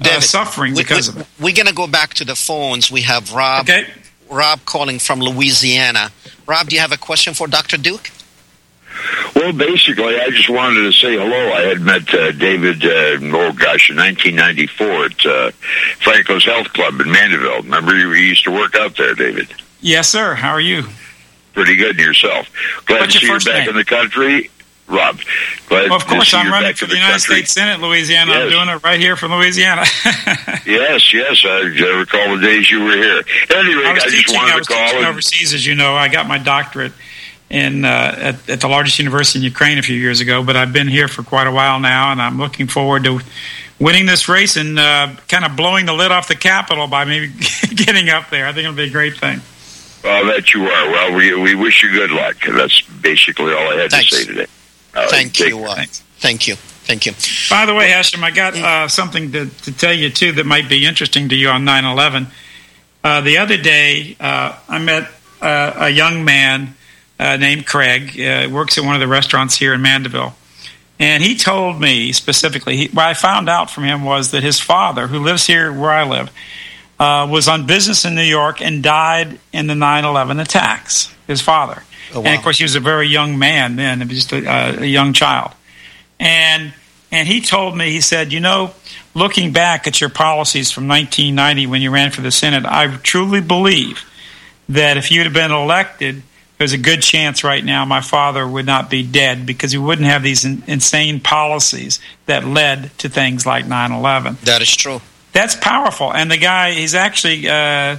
uh, 0.02 0.10
David, 0.10 0.24
suffering 0.24 0.76
because 0.76 1.14
we, 1.14 1.22
of 1.22 1.28
it. 1.28 1.28
We're 1.39 1.56
going 1.56 1.68
to 1.68 1.74
go 1.74 1.88
back 1.88 2.14
to 2.16 2.26
the 2.26 2.36
phones. 2.36 2.91
We 2.91 3.02
have 3.02 3.34
Rob. 3.34 3.70
Okay. 3.70 3.88
Rob 4.30 4.64
calling 4.66 4.99
from 4.99 5.20
Louisiana. 5.20 6.12
Rob, 6.47 6.70
do 6.70 6.76
you 6.76 6.82
have 6.82 6.91
a 6.93 6.97
question 6.97 7.34
for 7.34 7.47
Dr. 7.47 7.78
Duke? 7.78 8.10
Well, 9.36 9.54
basically, 9.54 10.20
I 10.20 10.30
just 10.30 10.49
wanted 10.49 10.84
to 10.84 10.91
say 10.91 11.16
hello. 11.16 11.54
I 11.54 11.62
had 11.62 11.82
met 11.82 12.14
uh, 12.14 12.32
David, 12.32 12.84
uh, 12.84 13.38
oh 13.38 13.52
gosh, 13.54 13.89
in 13.89 13.97
1994 13.97 15.06
at 15.06 15.26
uh, 15.26 15.52
Franco's 15.99 16.45
Health 16.45 16.72
Club 16.74 16.99
in 16.99 17.12
Mandeville. 17.12 17.62
Remember, 17.64 17.97
you 17.97 18.12
you 18.14 18.24
used 18.28 18.43
to 18.43 18.52
work 18.52 18.76
out 18.76 18.97
there, 18.97 19.16
David. 19.16 19.54
Yes, 19.80 20.10
sir. 20.10 20.36
How 20.36 20.52
are 20.52 20.62
you? 20.62 20.84
Pretty 21.54 21.76
good 21.76 21.97
yourself. 21.97 22.47
Glad 22.86 23.02
What's 23.02 23.14
to 23.14 23.20
see 23.20 23.26
your 23.26 23.36
you 23.36 23.36
first 23.36 23.47
back 23.47 23.60
name? 23.62 23.70
in 23.70 23.76
the 23.76 23.86
country. 23.86 24.49
Rob, 24.91 25.19
glad 25.67 25.89
Well, 25.89 25.95
of 25.95 26.05
course, 26.05 26.33
I'm 26.33 26.51
running 26.51 26.73
for 26.73 26.85
the 26.85 26.91
the 26.91 26.95
United 26.97 27.13
country. 27.13 27.35
States 27.37 27.53
Senate, 27.53 27.79
Louisiana. 27.79 28.31
I'm 28.33 28.49
doing 28.49 28.67
it 28.69 28.83
right 28.83 28.99
here 28.99 29.15
from 29.15 29.31
Louisiana. 29.31 29.83
Yes, 30.65 31.11
yes, 31.13 31.43
I 31.43 31.61
recall 31.97 32.35
the 32.37 32.41
days 32.41 32.69
you 32.69 32.83
were 32.83 32.95
here. 32.95 33.23
Anyway, 33.49 33.83
I 33.83 33.89
I, 33.89 33.93
was 33.93 34.03
just 34.03 34.15
teaching. 34.15 34.35
wanted 34.35 34.53
I 34.53 34.59
to 34.59 34.65
call 34.65 34.77
teaching 34.85 34.97
and 34.99 35.07
overseas, 35.07 35.53
as 35.53 35.65
you 35.65 35.73
know. 35.75 35.95
I 35.95 36.07
got 36.07 36.27
my 36.27 36.37
doctorate 36.37 36.93
in 37.49 37.83
uh, 37.83 38.15
at, 38.17 38.49
at 38.49 38.61
the 38.61 38.67
largest 38.67 38.99
university 38.99 39.39
in 39.39 39.43
Ukraine 39.43 39.77
a 39.79 39.81
few 39.81 39.95
years 39.97 40.19
ago, 40.21 40.43
but 40.43 40.55
I've 40.55 40.71
been 40.71 40.87
here 40.87 41.07
for 41.07 41.23
quite 41.23 41.47
a 41.47 41.51
while 41.51 41.79
now, 41.79 42.11
and 42.11 42.21
I'm 42.21 42.37
looking 42.37 42.67
forward 42.67 43.03
to 43.05 43.19
winning 43.79 44.05
this 44.05 44.29
race 44.29 44.55
and 44.55 44.77
uh, 44.77 45.09
kind 45.27 45.43
of 45.45 45.55
blowing 45.57 45.87
the 45.87 45.93
lid 45.93 46.11
off 46.11 46.27
the 46.27 46.35
Capitol 46.35 46.87
by 46.87 47.05
maybe 47.05 47.33
getting 47.75 48.09
up 48.09 48.29
there. 48.29 48.45
I 48.47 48.53
think 48.53 48.65
it'll 48.65 48.75
be 48.75 48.83
a 48.83 48.89
great 48.91 49.17
thing. 49.17 49.41
Well, 50.03 50.25
that 50.27 50.53
you 50.53 50.63
are. 50.63 50.91
Well, 50.91 51.13
we 51.15 51.33
we 51.35 51.55
wish 51.55 51.81
you 51.83 51.91
good 51.91 52.11
luck. 52.11 52.35
That's 52.47 52.81
basically 52.81 53.53
all 53.53 53.71
I 53.71 53.75
had 53.81 53.91
Thanks. 53.91 54.09
to 54.11 54.15
say 54.15 54.25
today. 54.25 54.47
All 54.95 55.01
right, 55.01 55.09
Thank 55.09 55.39
you. 55.39 55.63
Uh, 55.63 55.85
thank 56.17 56.47
you. 56.47 56.55
Thank 56.55 57.05
you. 57.05 57.13
By 57.49 57.65
the 57.65 57.73
way, 57.73 57.89
Hesham, 57.89 58.23
I 58.23 58.31
got 58.31 58.55
uh, 58.55 58.87
something 58.87 59.31
to, 59.31 59.45
to 59.45 59.71
tell 59.71 59.93
you 59.93 60.09
too 60.09 60.33
that 60.33 60.45
might 60.45 60.67
be 60.67 60.85
interesting 60.85 61.29
to 61.29 61.35
you 61.35 61.49
on 61.49 61.63
9/11. 61.63 62.27
Uh, 63.03 63.21
the 63.21 63.37
other 63.37 63.57
day, 63.57 64.15
uh, 64.19 64.57
I 64.67 64.79
met 64.79 65.09
uh, 65.41 65.73
a 65.75 65.89
young 65.89 66.25
man 66.25 66.75
uh, 67.19 67.37
named 67.37 67.65
Craig. 67.65 68.19
Uh, 68.19 68.49
works 68.51 68.77
at 68.77 68.83
one 68.83 68.95
of 68.95 69.01
the 69.01 69.07
restaurants 69.07 69.55
here 69.55 69.73
in 69.73 69.81
Mandeville, 69.81 70.35
and 70.99 71.23
he 71.23 71.37
told 71.37 71.79
me 71.79 72.11
specifically. 72.11 72.75
He, 72.77 72.87
what 72.87 73.05
I 73.05 73.13
found 73.13 73.47
out 73.47 73.69
from 73.69 73.85
him 73.85 74.03
was 74.03 74.31
that 74.31 74.43
his 74.43 74.59
father, 74.59 75.07
who 75.07 75.19
lives 75.19 75.47
here 75.47 75.71
where 75.71 75.91
I 75.91 76.03
live, 76.03 76.31
uh, 76.99 77.27
was 77.29 77.47
on 77.47 77.65
business 77.65 78.05
in 78.05 78.15
New 78.15 78.21
York 78.21 78.61
and 78.61 78.83
died 78.83 79.39
in 79.53 79.67
the 79.67 79.75
9/11 79.75 80.41
attacks. 80.41 81.13
His 81.27 81.41
father, 81.41 81.83
Oh, 82.14 82.24
and 82.24 82.38
of 82.38 82.43
course 82.43 82.57
he 82.57 82.64
was 82.64 82.76
a 82.76 82.80
very 82.80 83.07
young 83.07 83.39
man 83.39 83.76
then, 83.76 84.07
just 84.09 84.32
a, 84.32 84.45
uh, 84.45 84.76
a 84.80 84.86
young 84.86 85.14
child, 85.14 85.51
and 86.20 86.74
and 87.12 87.28
he 87.28 87.41
told 87.41 87.78
me 87.78 87.91
he 87.91 88.01
said, 88.01 88.32
you 88.32 88.39
know, 88.39 88.74
looking 89.14 89.51
back 89.51 89.86
at 89.88 89.99
your 89.99 90.09
policies 90.09 90.72
from 90.72 90.88
1990 90.88 91.68
when 91.68 91.82
you 91.82 91.91
ran 91.91 92.12
for 92.12 92.22
the 92.22 92.32
Senate, 92.32 92.66
I 92.66 92.95
truly 92.97 93.41
believe 93.41 94.05
that 94.70 94.97
if 94.97 95.12
you'd 95.12 95.26
have 95.26 95.34
been 95.34 95.51
elected, 95.51 96.24
there's 96.57 96.74
a 96.74 96.78
good 96.78 97.01
chance 97.01 97.43
right 97.43 97.66
now 97.66 97.84
my 97.86 98.01
father 98.01 98.47
would 98.47 98.66
not 98.66 98.89
be 98.89 99.03
dead 99.03 99.45
because 99.45 99.72
he 99.72 99.78
wouldn't 99.78 100.07
have 100.07 100.24
these 100.24 100.45
in, 100.45 100.64
insane 100.68 101.20
policies 101.20 101.99
that 102.28 102.45
led 102.45 102.95
to 102.99 103.09
things 103.09 103.45
like 103.45 103.66
9/11. 103.66 104.39
That 104.41 104.62
is 104.62 104.74
true. 104.74 105.01
That's 105.34 105.55
powerful, 105.55 106.14
and 106.14 106.30
the 106.30 106.38
guy 106.38 106.72
he's 106.72 106.93
actually 106.93 107.49
uh, 107.49 107.97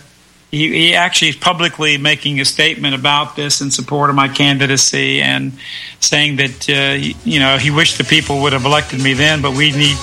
he, 0.53 0.69
he 0.69 0.95
actually 0.95 1.31
is 1.31 1.37
publicly 1.37 1.97
making 1.99 2.39
a 2.39 2.45
statement 2.45 2.95
about 2.95 3.35
this 3.35 3.61
in 3.61 3.71
support 3.73 4.11
of 4.11 4.17
my 4.17 4.29
candidacy 4.29 5.21
and 5.21 5.53
saying 5.99 6.37
that 6.37 6.69
uh, 6.71 6.95
he- 7.01 7.17
you 7.25 7.41
know 7.41 7.57
he 7.59 7.71
wished 7.71 7.97
the 7.99 8.05
people 8.05 8.43
would 8.43 8.53
have 8.53 8.65
elected 8.67 9.03
me 9.03 9.15
then, 9.15 9.43
but 9.43 9.53
we 9.57 9.73
need 9.73 9.97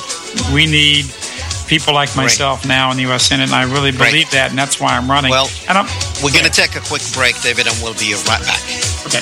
we 0.54 0.66
need 0.66 1.06
people 1.68 1.94
like 1.94 2.10
myself 2.18 2.66
now 2.68 2.90
in 2.90 2.98
the 2.98 3.04
U.S. 3.04 3.28
Senate, 3.28 3.44
and 3.44 3.54
I 3.54 3.62
really 3.72 3.92
believe 3.92 4.32
that, 4.32 4.50
and 4.50 4.58
that's 4.58 4.80
why 4.82 4.98
I'm 4.98 5.08
running. 5.10 5.30
Well, 5.30 5.48
and 5.70 5.78
I'm, 5.78 5.86
We're 6.24 6.34
going 6.34 6.46
to 6.46 6.50
take 6.52 6.76
a 6.76 6.82
quick 6.82 7.04
break, 7.14 7.40
David, 7.44 7.68
and 7.68 7.76
we'll 7.84 7.94
be 7.94 8.14
right 8.26 8.42
back. 8.42 8.62
Okay. 9.06 9.22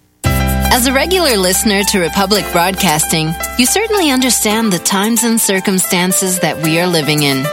As 0.73 0.87
a 0.87 0.93
regular 0.93 1.35
listener 1.35 1.83
to 1.83 1.99
Republic 1.99 2.45
Broadcasting, 2.53 3.33
you 3.59 3.65
certainly 3.65 4.09
understand 4.09 4.71
the 4.71 4.79
times 4.79 5.25
and 5.25 5.37
circumstances 5.37 6.39
that 6.39 6.63
we 6.63 6.79
are 6.79 6.87
living 6.87 7.23
in. 7.23 7.45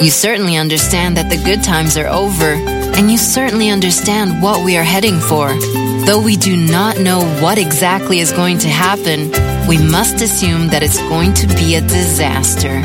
You 0.00 0.10
certainly 0.10 0.56
understand 0.56 1.16
that 1.16 1.30
the 1.30 1.42
good 1.44 1.64
times 1.64 1.96
are 1.96 2.06
over, 2.06 2.52
and 2.54 3.10
you 3.10 3.18
certainly 3.18 3.70
understand 3.70 4.40
what 4.40 4.64
we 4.64 4.76
are 4.76 4.84
heading 4.84 5.18
for. 5.18 5.48
Though 6.06 6.22
we 6.22 6.36
do 6.36 6.56
not 6.56 7.00
know 7.00 7.24
what 7.42 7.58
exactly 7.58 8.20
is 8.20 8.30
going 8.30 8.58
to 8.58 8.68
happen, 8.68 9.32
we 9.66 9.76
must 9.76 10.22
assume 10.22 10.68
that 10.68 10.84
it's 10.84 11.00
going 11.08 11.34
to 11.34 11.48
be 11.48 11.74
a 11.74 11.80
disaster. 11.80 12.80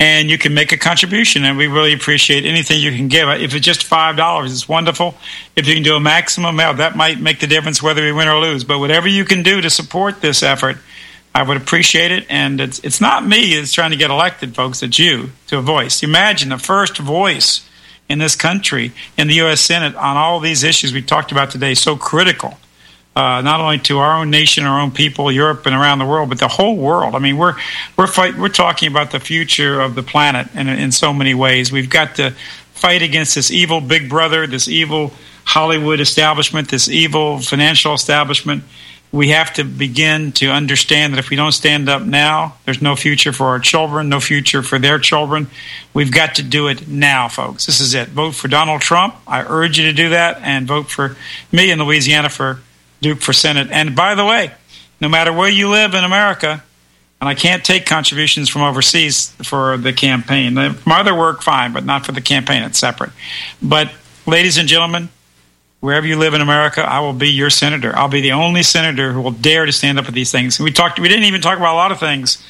And 0.00 0.28
you 0.28 0.36
can 0.36 0.52
make 0.52 0.72
a 0.72 0.76
contribution. 0.76 1.44
And 1.44 1.56
we 1.56 1.68
really 1.68 1.92
appreciate 1.92 2.44
anything 2.44 2.80
you 2.80 2.90
can 2.90 3.06
give. 3.06 3.28
If 3.28 3.54
it's 3.54 3.64
just 3.64 3.88
$5, 3.88 4.50
it's 4.50 4.68
wonderful. 4.68 5.14
If 5.54 5.68
you 5.68 5.74
can 5.74 5.84
do 5.84 5.94
a 5.94 6.00
maximum 6.00 6.56
amount, 6.56 6.78
that 6.78 6.96
might 6.96 7.20
make 7.20 7.38
the 7.38 7.46
difference 7.46 7.80
whether 7.80 8.02
we 8.02 8.10
win 8.10 8.26
or 8.26 8.40
lose. 8.40 8.64
But 8.64 8.80
whatever 8.80 9.06
you 9.06 9.24
can 9.24 9.44
do 9.44 9.60
to 9.60 9.70
support 9.70 10.20
this 10.20 10.42
effort, 10.42 10.76
I 11.32 11.44
would 11.44 11.56
appreciate 11.56 12.10
it. 12.10 12.26
And 12.28 12.60
it's, 12.60 12.80
it's 12.80 13.00
not 13.00 13.24
me 13.24 13.54
that's 13.54 13.72
trying 13.72 13.92
to 13.92 13.96
get 13.96 14.10
elected, 14.10 14.56
folks. 14.56 14.82
It's 14.82 14.98
you 14.98 15.30
to 15.46 15.58
a 15.58 15.62
voice. 15.62 16.02
Imagine 16.02 16.48
the 16.48 16.58
first 16.58 16.98
voice 16.98 17.64
in 18.08 18.18
this 18.18 18.34
country 18.34 18.90
in 19.16 19.28
the 19.28 19.34
U.S. 19.34 19.60
Senate 19.60 19.94
on 19.94 20.16
all 20.16 20.40
these 20.40 20.64
issues 20.64 20.92
we 20.92 21.00
talked 21.00 21.30
about 21.30 21.52
today, 21.52 21.74
so 21.74 21.96
critical. 21.96 22.58
Uh, 23.16 23.40
not 23.42 23.60
only 23.60 23.78
to 23.78 23.98
our 23.98 24.18
own 24.18 24.28
nation, 24.28 24.64
our 24.64 24.80
own 24.80 24.90
people, 24.90 25.30
Europe, 25.30 25.66
and 25.66 25.74
around 25.74 26.00
the 26.00 26.04
world, 26.04 26.28
but 26.28 26.40
the 26.40 26.48
whole 26.48 26.76
world. 26.76 27.14
I 27.14 27.20
mean, 27.20 27.36
we're 27.36 27.54
we're 27.96 28.08
fight, 28.08 28.36
we're 28.36 28.48
talking 28.48 28.90
about 28.90 29.12
the 29.12 29.20
future 29.20 29.80
of 29.80 29.94
the 29.94 30.02
planet 30.02 30.48
in 30.54 30.68
in 30.68 30.90
so 30.90 31.12
many 31.12 31.32
ways. 31.32 31.70
We've 31.70 31.90
got 31.90 32.16
to 32.16 32.34
fight 32.72 33.02
against 33.02 33.36
this 33.36 33.52
evil 33.52 33.80
Big 33.80 34.08
Brother, 34.08 34.48
this 34.48 34.66
evil 34.66 35.12
Hollywood 35.44 36.00
establishment, 36.00 36.70
this 36.70 36.88
evil 36.88 37.38
financial 37.38 37.94
establishment. 37.94 38.64
We 39.12 39.28
have 39.28 39.52
to 39.54 39.64
begin 39.64 40.32
to 40.32 40.48
understand 40.48 41.14
that 41.14 41.18
if 41.18 41.30
we 41.30 41.36
don't 41.36 41.52
stand 41.52 41.88
up 41.88 42.02
now, 42.02 42.56
there's 42.64 42.82
no 42.82 42.96
future 42.96 43.32
for 43.32 43.46
our 43.46 43.60
children, 43.60 44.08
no 44.08 44.18
future 44.18 44.60
for 44.60 44.80
their 44.80 44.98
children. 44.98 45.46
We've 45.92 46.10
got 46.10 46.34
to 46.34 46.42
do 46.42 46.66
it 46.66 46.88
now, 46.88 47.28
folks. 47.28 47.66
This 47.66 47.78
is 47.78 47.94
it. 47.94 48.08
Vote 48.08 48.34
for 48.34 48.48
Donald 48.48 48.80
Trump. 48.80 49.14
I 49.24 49.44
urge 49.44 49.78
you 49.78 49.86
to 49.86 49.92
do 49.92 50.08
that 50.08 50.38
and 50.42 50.66
vote 50.66 50.90
for 50.90 51.16
me 51.52 51.70
in 51.70 51.78
Louisiana 51.78 52.28
for 52.28 52.58
Duke 53.04 53.20
for 53.20 53.34
Senate. 53.34 53.68
And 53.70 53.94
by 53.94 54.14
the 54.14 54.24
way, 54.24 54.50
no 54.98 55.08
matter 55.08 55.32
where 55.32 55.48
you 55.48 55.68
live 55.68 55.92
in 55.92 56.04
America, 56.04 56.64
and 57.20 57.28
I 57.28 57.34
can't 57.34 57.62
take 57.62 57.84
contributions 57.86 58.48
from 58.48 58.62
overseas 58.62 59.30
for 59.42 59.76
the 59.76 59.92
campaign. 59.92 60.54
From 60.72 60.92
other 60.92 61.14
work, 61.14 61.42
fine, 61.42 61.72
but 61.72 61.84
not 61.84 62.04
for 62.04 62.12
the 62.12 62.20
campaign. 62.20 62.62
It's 62.62 62.78
separate. 62.78 63.10
But, 63.62 63.92
ladies 64.26 64.56
and 64.56 64.68
gentlemen, 64.68 65.10
wherever 65.80 66.06
you 66.06 66.18
live 66.18 66.32
in 66.32 66.40
America, 66.40 66.82
I 66.82 67.00
will 67.00 67.12
be 67.12 67.28
your 67.28 67.50
senator. 67.50 67.94
I'll 67.94 68.08
be 68.08 68.22
the 68.22 68.32
only 68.32 68.62
senator 68.62 69.12
who 69.12 69.20
will 69.20 69.30
dare 69.30 69.66
to 69.66 69.72
stand 69.72 69.98
up 69.98 70.06
for 70.06 70.12
these 70.12 70.32
things. 70.32 70.58
We 70.58 70.72
talked. 70.72 70.98
We 70.98 71.08
didn't 71.08 71.24
even 71.24 71.42
talk 71.42 71.58
about 71.58 71.74
a 71.74 71.76
lot 71.76 71.92
of 71.92 72.00
things, 72.00 72.42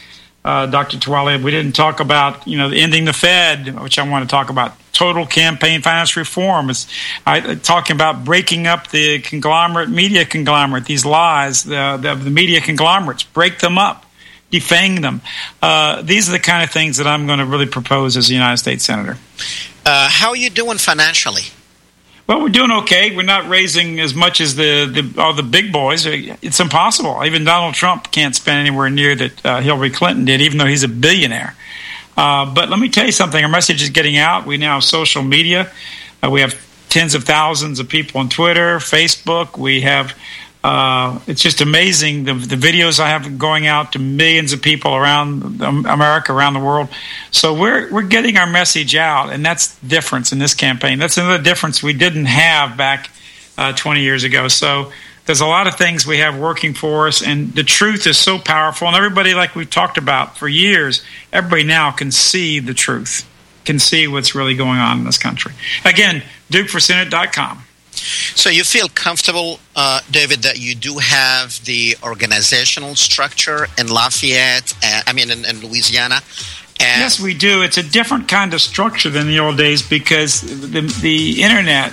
uh, 0.45 0.67
Dr. 0.67 0.99
Tillawi. 0.99 1.43
We 1.43 1.51
didn't 1.51 1.75
talk 1.75 2.01
about 2.01 2.47
you 2.47 2.59
know 2.59 2.71
ending 2.71 3.05
the 3.05 3.13
Fed, 3.13 3.81
which 3.81 3.99
I 3.99 4.09
want 4.09 4.29
to 4.29 4.31
talk 4.31 4.51
about. 4.51 4.75
Total 4.93 5.27
campaign 5.27 5.83
finance 5.83 6.17
reform. 6.17 6.71
It's 6.71 6.87
I, 7.27 7.57
talking 7.57 7.97
about 7.97 8.25
breaking 8.25 8.69
up 8.69 8.91
the 8.91 9.19
conglomerate, 9.19 9.89
media 9.89 10.25
conglomerate. 10.25 10.85
These 10.85 11.05
lies, 11.05 11.65
the, 11.65 11.99
the, 12.01 12.15
the 12.15 12.31
media 12.31 12.61
conglomerates, 12.61 13.25
break 13.25 13.59
them 13.59 13.77
up, 13.77 14.07
defang 14.53 15.03
them. 15.03 15.21
Uh, 15.61 16.01
these 16.03 16.29
are 16.29 16.33
the 16.33 16.39
kind 16.39 16.63
of 16.63 16.71
things 16.71 16.99
that 16.99 17.09
I'm 17.09 17.27
going 17.27 17.41
to 17.41 17.45
really 17.47 17.67
propose 17.67 18.17
as 18.17 18.31
a 18.31 18.35
United 18.35 18.59
States 18.59 18.85
senator. 18.85 19.19
Uh, 19.85 20.09
how 20.09 20.29
are 20.29 20.37
you 20.37 20.49
doing 20.49 20.79
financially? 20.79 21.43
Well, 22.27 22.41
we're 22.41 22.49
doing 22.49 22.71
okay. 22.71 23.15
We're 23.15 23.23
not 23.23 23.49
raising 23.49 24.01
as 24.01 24.15
much 24.15 24.41
as 24.41 24.55
the, 24.57 24.87
the 24.87 25.21
all 25.21 25.35
the 25.35 25.43
big 25.43 25.73
boys. 25.73 26.07
It's 26.07 26.59
impossible. 26.59 27.23
Even 27.23 27.45
Donald 27.45 27.75
Trump 27.75 28.11
can't 28.11 28.35
spend 28.35 28.67
anywhere 28.67 28.89
near 28.89 29.15
that 29.15 29.45
uh, 29.47 29.61
Hillary 29.61 29.91
Clinton 29.91 30.25
did, 30.25 30.41
even 30.41 30.57
though 30.57 30.67
he's 30.67 30.85
a 30.85 30.89
billionaire. 30.89 31.55
Uh, 32.17 32.47
but 32.55 32.71
let 32.71 32.79
me 32.79 32.89
tell 32.89 33.05
you 33.05 33.13
something. 33.13 33.43
Our 33.43 33.51
message 33.51 33.83
is 33.83 33.91
getting 33.91 34.17
out. 34.17 34.47
We 34.47 34.57
now 34.57 34.75
have 34.75 34.85
social 34.85 35.23
media. 35.23 35.71
Uh, 36.25 36.31
we 36.31 36.41
have 36.41 36.55
tens 36.89 37.15
of 37.15 37.25
thousands 37.25 37.79
of 37.79 37.89
people 37.89 38.21
on 38.21 38.31
Twitter, 38.31 38.79
Facebook. 38.79 39.59
We 39.59 39.83
have. 39.83 40.17
Uh, 40.65 41.21
it's 41.27 41.43
just 41.43 41.61
amazing 41.61 42.25
the, 42.25 42.33
the 42.33 42.57
videos 42.57 42.99
I 42.99 43.11
have 43.11 43.39
going 43.39 43.67
out 43.67 43.93
to 43.93 43.99
millions 43.99 44.55
of 44.55 44.63
people 44.63 44.95
around 44.95 45.61
America, 45.61 46.33
around 46.33 46.55
the 46.55 46.61
world. 46.61 46.89
So 47.31 47.53
we're 47.53 47.93
we're 47.93 48.01
getting 48.01 48.39
our 48.39 48.47
message 48.47 48.97
out, 48.97 49.31
and 49.31 49.45
that's 49.45 49.75
the 49.75 49.89
difference 49.89 50.33
in 50.33 50.39
this 50.39 50.55
campaign. 50.55 50.99
That's 50.99 51.19
another 51.19 51.43
difference 51.43 51.83
we 51.83 51.93
didn't 51.93 52.25
have 52.25 52.79
back 52.79 53.11
uh, 53.59 53.75
20 53.75 54.01
years 54.01 54.25
ago. 54.25 54.49
So 54.49 54.91
there's 55.27 55.43
a 55.43 55.47
lot 55.47 55.67
of 55.67 55.75
things 55.75 56.07
we 56.07 56.19
have 56.19 56.39
working 56.39 56.73
for 56.73 57.09
us, 57.09 57.23
and 57.23 57.53
the 57.53 57.63
truth 57.63 58.07
is 58.07 58.17
so 58.17 58.39
powerful. 58.39 58.89
And 58.89 58.97
everybody, 58.97 59.35
like 59.35 59.55
we've 59.55 59.69
talked 59.69 59.99
about 59.99 60.39
for 60.39 60.49
years, 60.49 61.05
everybody 61.31 61.65
now 61.65 61.91
can 61.91 62.11
see 62.11 62.59
the 62.59 62.73
truth, 62.73 63.31
can 63.67 63.79
see 63.79 64.09
what's 64.09 64.35
really 64.35 64.55
going 64.55 64.79
on 64.79 65.01
in 65.01 65.05
this 65.05 65.19
country. 65.19 65.53
Again, 65.85 66.23
DukeForSenate.com. 66.51 67.64
So 67.95 68.51
you 68.51 68.65
feel 68.65 68.89
comfortable, 68.89 69.61
uh, 69.77 70.01
David, 70.11 70.43
that 70.43 70.59
you 70.59 70.75
do 70.75 70.99
have 70.99 71.65
the 71.65 71.97
organizational 72.03 72.95
structure 72.97 73.67
in 73.79 73.89
Lafayette, 73.89 74.73
uh, 74.83 75.03
I 75.07 75.13
mean, 75.13 75.31
in, 75.31 75.45
in 75.45 75.61
Louisiana? 75.61 76.21
And 76.81 77.01
yes, 77.01 77.21
we 77.21 77.35
do. 77.35 77.63
It's 77.63 77.79
a 77.79 77.83
different 77.83 78.29
kind 78.29 78.53
of 78.53 78.61
structure 78.61 79.11
than 79.11 79.27
the 79.29 79.39
old 79.39 79.57
days 79.57 79.81
because 79.81 80.41
the, 80.41 80.81
the 81.01 81.43
internet 81.43 81.93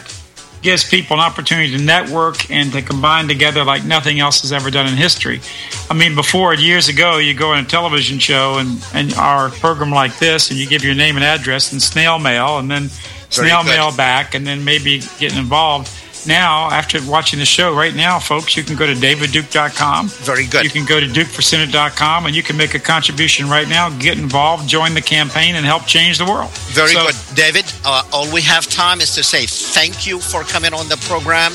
gives 0.62 0.88
people 0.88 1.16
an 1.16 1.22
opportunity 1.22 1.76
to 1.76 1.84
network 1.84 2.50
and 2.52 2.72
to 2.72 2.82
combine 2.82 3.28
together 3.28 3.64
like 3.64 3.84
nothing 3.84 4.20
else 4.20 4.42
has 4.42 4.52
ever 4.52 4.70
done 4.70 4.88
in 4.88 4.96
history. 4.96 5.42
I 5.90 5.94
mean, 5.94 6.16
before 6.16 6.54
years 6.54 6.88
ago, 6.88 7.18
you 7.18 7.34
go 7.34 7.52
on 7.52 7.64
a 7.64 7.68
television 7.68 8.20
show 8.20 8.58
and, 8.58 8.84
and 8.94 9.14
our 9.14 9.50
program 9.50 9.92
like 9.92 10.18
this, 10.20 10.50
and 10.50 10.60
you 10.60 10.68
give 10.68 10.84
your 10.84 10.96
name 10.96 11.16
and 11.16 11.26
address 11.26 11.72
and 11.72 11.82
snail 11.82 12.20
mail, 12.20 12.58
and 12.60 12.70
then 12.70 12.90
snail 13.32 13.64
mail 13.64 13.96
back, 13.96 14.36
and 14.36 14.46
then 14.46 14.64
maybe 14.64 15.00
getting 15.20 15.38
involved. 15.38 15.90
Now, 16.28 16.70
after 16.70 17.00
watching 17.10 17.40
the 17.40 17.46
show 17.46 17.76
right 17.76 17.96
now, 17.96 18.20
folks, 18.20 18.56
you 18.56 18.64
can 18.64 18.76
go 18.76 18.86
to 18.86 18.94
davidduke.com. 18.94 20.08
Very 20.08 20.46
good. 20.46 20.64
You 20.64 20.70
can 20.70 20.86
go 20.86 21.00
to 21.00 21.08
dukeforsenate.com 21.08 22.28
and 22.28 22.36
you 22.36 22.44
can 22.44 22.58
make 22.58 22.76
a 22.76 22.80
contribution 22.80 23.50
right 23.50 23.68
now, 23.68 23.90
get 23.90 24.20
involved, 24.20 24.68
join 24.68 24.94
the 24.94 25.02
campaign, 25.02 25.56
and 25.56 25.66
help 25.66 25.86
change 25.88 26.20
the 26.20 26.26
world. 26.26 26.52
Very 26.74 26.94
so, 26.94 27.08
good. 27.08 27.16
David, 27.36 27.66
uh, 27.86 28.04
all 28.14 28.32
we 28.32 28.42
have 28.42 28.68
time 28.68 29.02
is 29.02 29.16
to 29.16 29.24
say 29.24 29.46
thank 29.48 30.06
you 30.06 30.20
for 30.20 30.44
coming 30.44 30.74
on 30.74 30.88
the 30.90 30.98
program. 31.08 31.54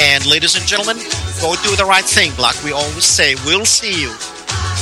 And 0.00 0.26
ladies 0.26 0.56
and 0.56 0.66
gentlemen, 0.66 0.96
go 1.40 1.54
do 1.62 1.76
the 1.76 1.84
right 1.86 2.04
thing. 2.04 2.32
Like 2.38 2.60
we 2.64 2.72
always 2.72 3.04
say, 3.04 3.36
we'll 3.46 3.64
see 3.64 4.02
you 4.02 4.08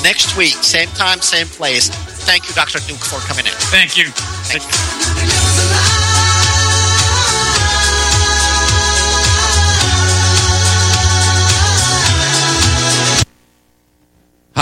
next 0.03 0.37
week, 0.37 0.55
same 0.55 0.89
time, 0.89 1.21
same 1.21 1.47
place. 1.47 1.91
Thank 2.25 2.49
you, 2.49 2.55
Dr. 2.55 2.79
Duke, 2.87 2.99
for 2.99 3.19
coming 3.27 3.45
in. 3.45 3.53
Thank 3.69 3.99
you. 3.99 4.07
Thank 4.49 4.65
you. 4.65 6.10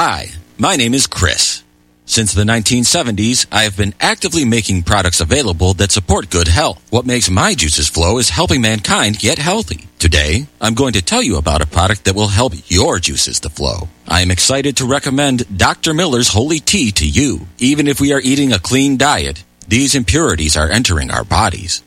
Hi, 0.01 0.29
my 0.59 0.77
name 0.77 0.95
is 0.95 1.09
Chris. 1.09 1.65
Since 2.07 2.33
the 2.33 2.45
1970s, 2.45 3.47
I 3.51 3.65
have 3.65 3.77
been 3.77 3.95
actively 3.99 4.45
making 4.45 4.85
products 4.85 5.21
available 5.21 5.75
that 5.75 5.91
support 5.91 6.31
good 6.31 6.47
health. 6.47 6.81
What 6.91 7.05
makes 7.05 7.29
my 7.29 7.55
juices 7.55 7.89
flow 7.89 8.19
is 8.19 8.31
helping 8.31 8.61
mankind 8.61 9.19
get 9.19 9.39
healthy. 9.39 9.89
Today, 9.99 10.47
I'm 10.61 10.75
going 10.75 10.93
to 10.93 11.03
tell 11.03 11.21
you 11.21 11.37
about 11.37 11.63
a 11.63 11.67
product 11.67 12.05
that 12.05 12.15
will 12.15 12.29
help 12.29 12.53
your 12.69 13.01
juices 13.01 13.41
to 13.41 13.49
flow. 13.49 13.89
I 14.07 14.21
am 14.21 14.31
excited 14.31 14.77
to 14.77 14.87
recommend 14.87 15.59
Dr. 15.59 15.95
Miller's 15.95 16.29
Holy 16.29 16.61
Tea 16.61 16.93
to 16.93 17.05
you. 17.05 17.49
Even 17.59 17.89
if 17.89 18.01
we 18.01 18.13
are 18.13 18.21
eating 18.21 18.53
a 18.53 18.61
clean 18.61 18.99
diet, 18.99 19.43
these 19.67 19.97
impurities 19.97 20.57
are 20.57 20.71
entering 20.71 21.11
our 21.11 21.25
bodies. 21.25 21.83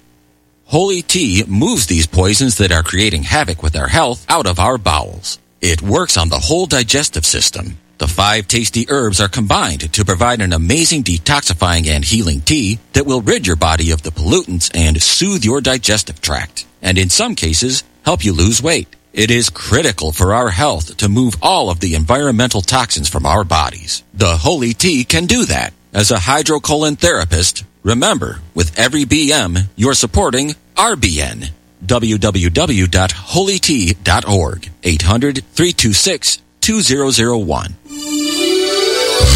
Holy 0.65 1.01
Tea 1.01 1.45
moves 1.47 1.85
these 1.85 2.07
poisons 2.07 2.57
that 2.57 2.73
are 2.73 2.83
creating 2.83 3.23
havoc 3.23 3.63
with 3.63 3.77
our 3.77 3.87
health 3.87 4.25
out 4.27 4.47
of 4.47 4.59
our 4.59 4.77
bowels. 4.77 5.39
It 5.61 5.81
works 5.81 6.17
on 6.17 6.27
the 6.27 6.39
whole 6.39 6.65
digestive 6.65 7.25
system 7.25 7.77
the 8.01 8.07
five 8.07 8.47
tasty 8.47 8.87
herbs 8.89 9.21
are 9.21 9.27
combined 9.27 9.93
to 9.93 10.03
provide 10.03 10.41
an 10.41 10.53
amazing 10.53 11.03
detoxifying 11.03 11.85
and 11.85 12.03
healing 12.03 12.41
tea 12.41 12.79
that 12.93 13.05
will 13.05 13.21
rid 13.21 13.45
your 13.45 13.55
body 13.55 13.91
of 13.91 14.01
the 14.01 14.09
pollutants 14.09 14.71
and 14.73 14.99
soothe 14.99 15.45
your 15.45 15.61
digestive 15.61 16.19
tract, 16.19 16.65
and 16.81 16.97
in 16.97 17.09
some 17.09 17.35
cases, 17.35 17.83
help 18.03 18.25
you 18.25 18.33
lose 18.33 18.59
weight. 18.59 18.87
It 19.13 19.29
is 19.29 19.51
critical 19.51 20.11
for 20.11 20.33
our 20.33 20.49
health 20.49 20.97
to 20.97 21.09
move 21.09 21.35
all 21.43 21.69
of 21.69 21.79
the 21.79 21.93
environmental 21.93 22.61
toxins 22.61 23.07
from 23.07 23.27
our 23.27 23.43
bodies. 23.43 24.01
The 24.15 24.37
Holy 24.37 24.73
Tea 24.73 25.03
can 25.03 25.27
do 25.27 25.45
that. 25.45 25.71
As 25.93 26.09
a 26.09 26.15
hydrocolon 26.15 26.97
therapist, 26.97 27.63
remember, 27.83 28.39
with 28.55 28.79
every 28.79 29.05
BM, 29.05 29.67
you're 29.75 29.93
supporting 29.93 30.55
RBN. 30.75 31.51
www.holytea.org 31.85 34.69
800 34.83 35.43
326 35.53 36.41
2001. 36.61 37.75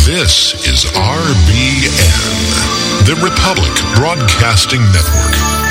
This 0.06 0.54
is 0.68 0.86
RBN, 0.94 1.98
the 3.08 3.16
Republic 3.16 3.74
Broadcasting 3.96 4.82
Network. 4.94 5.65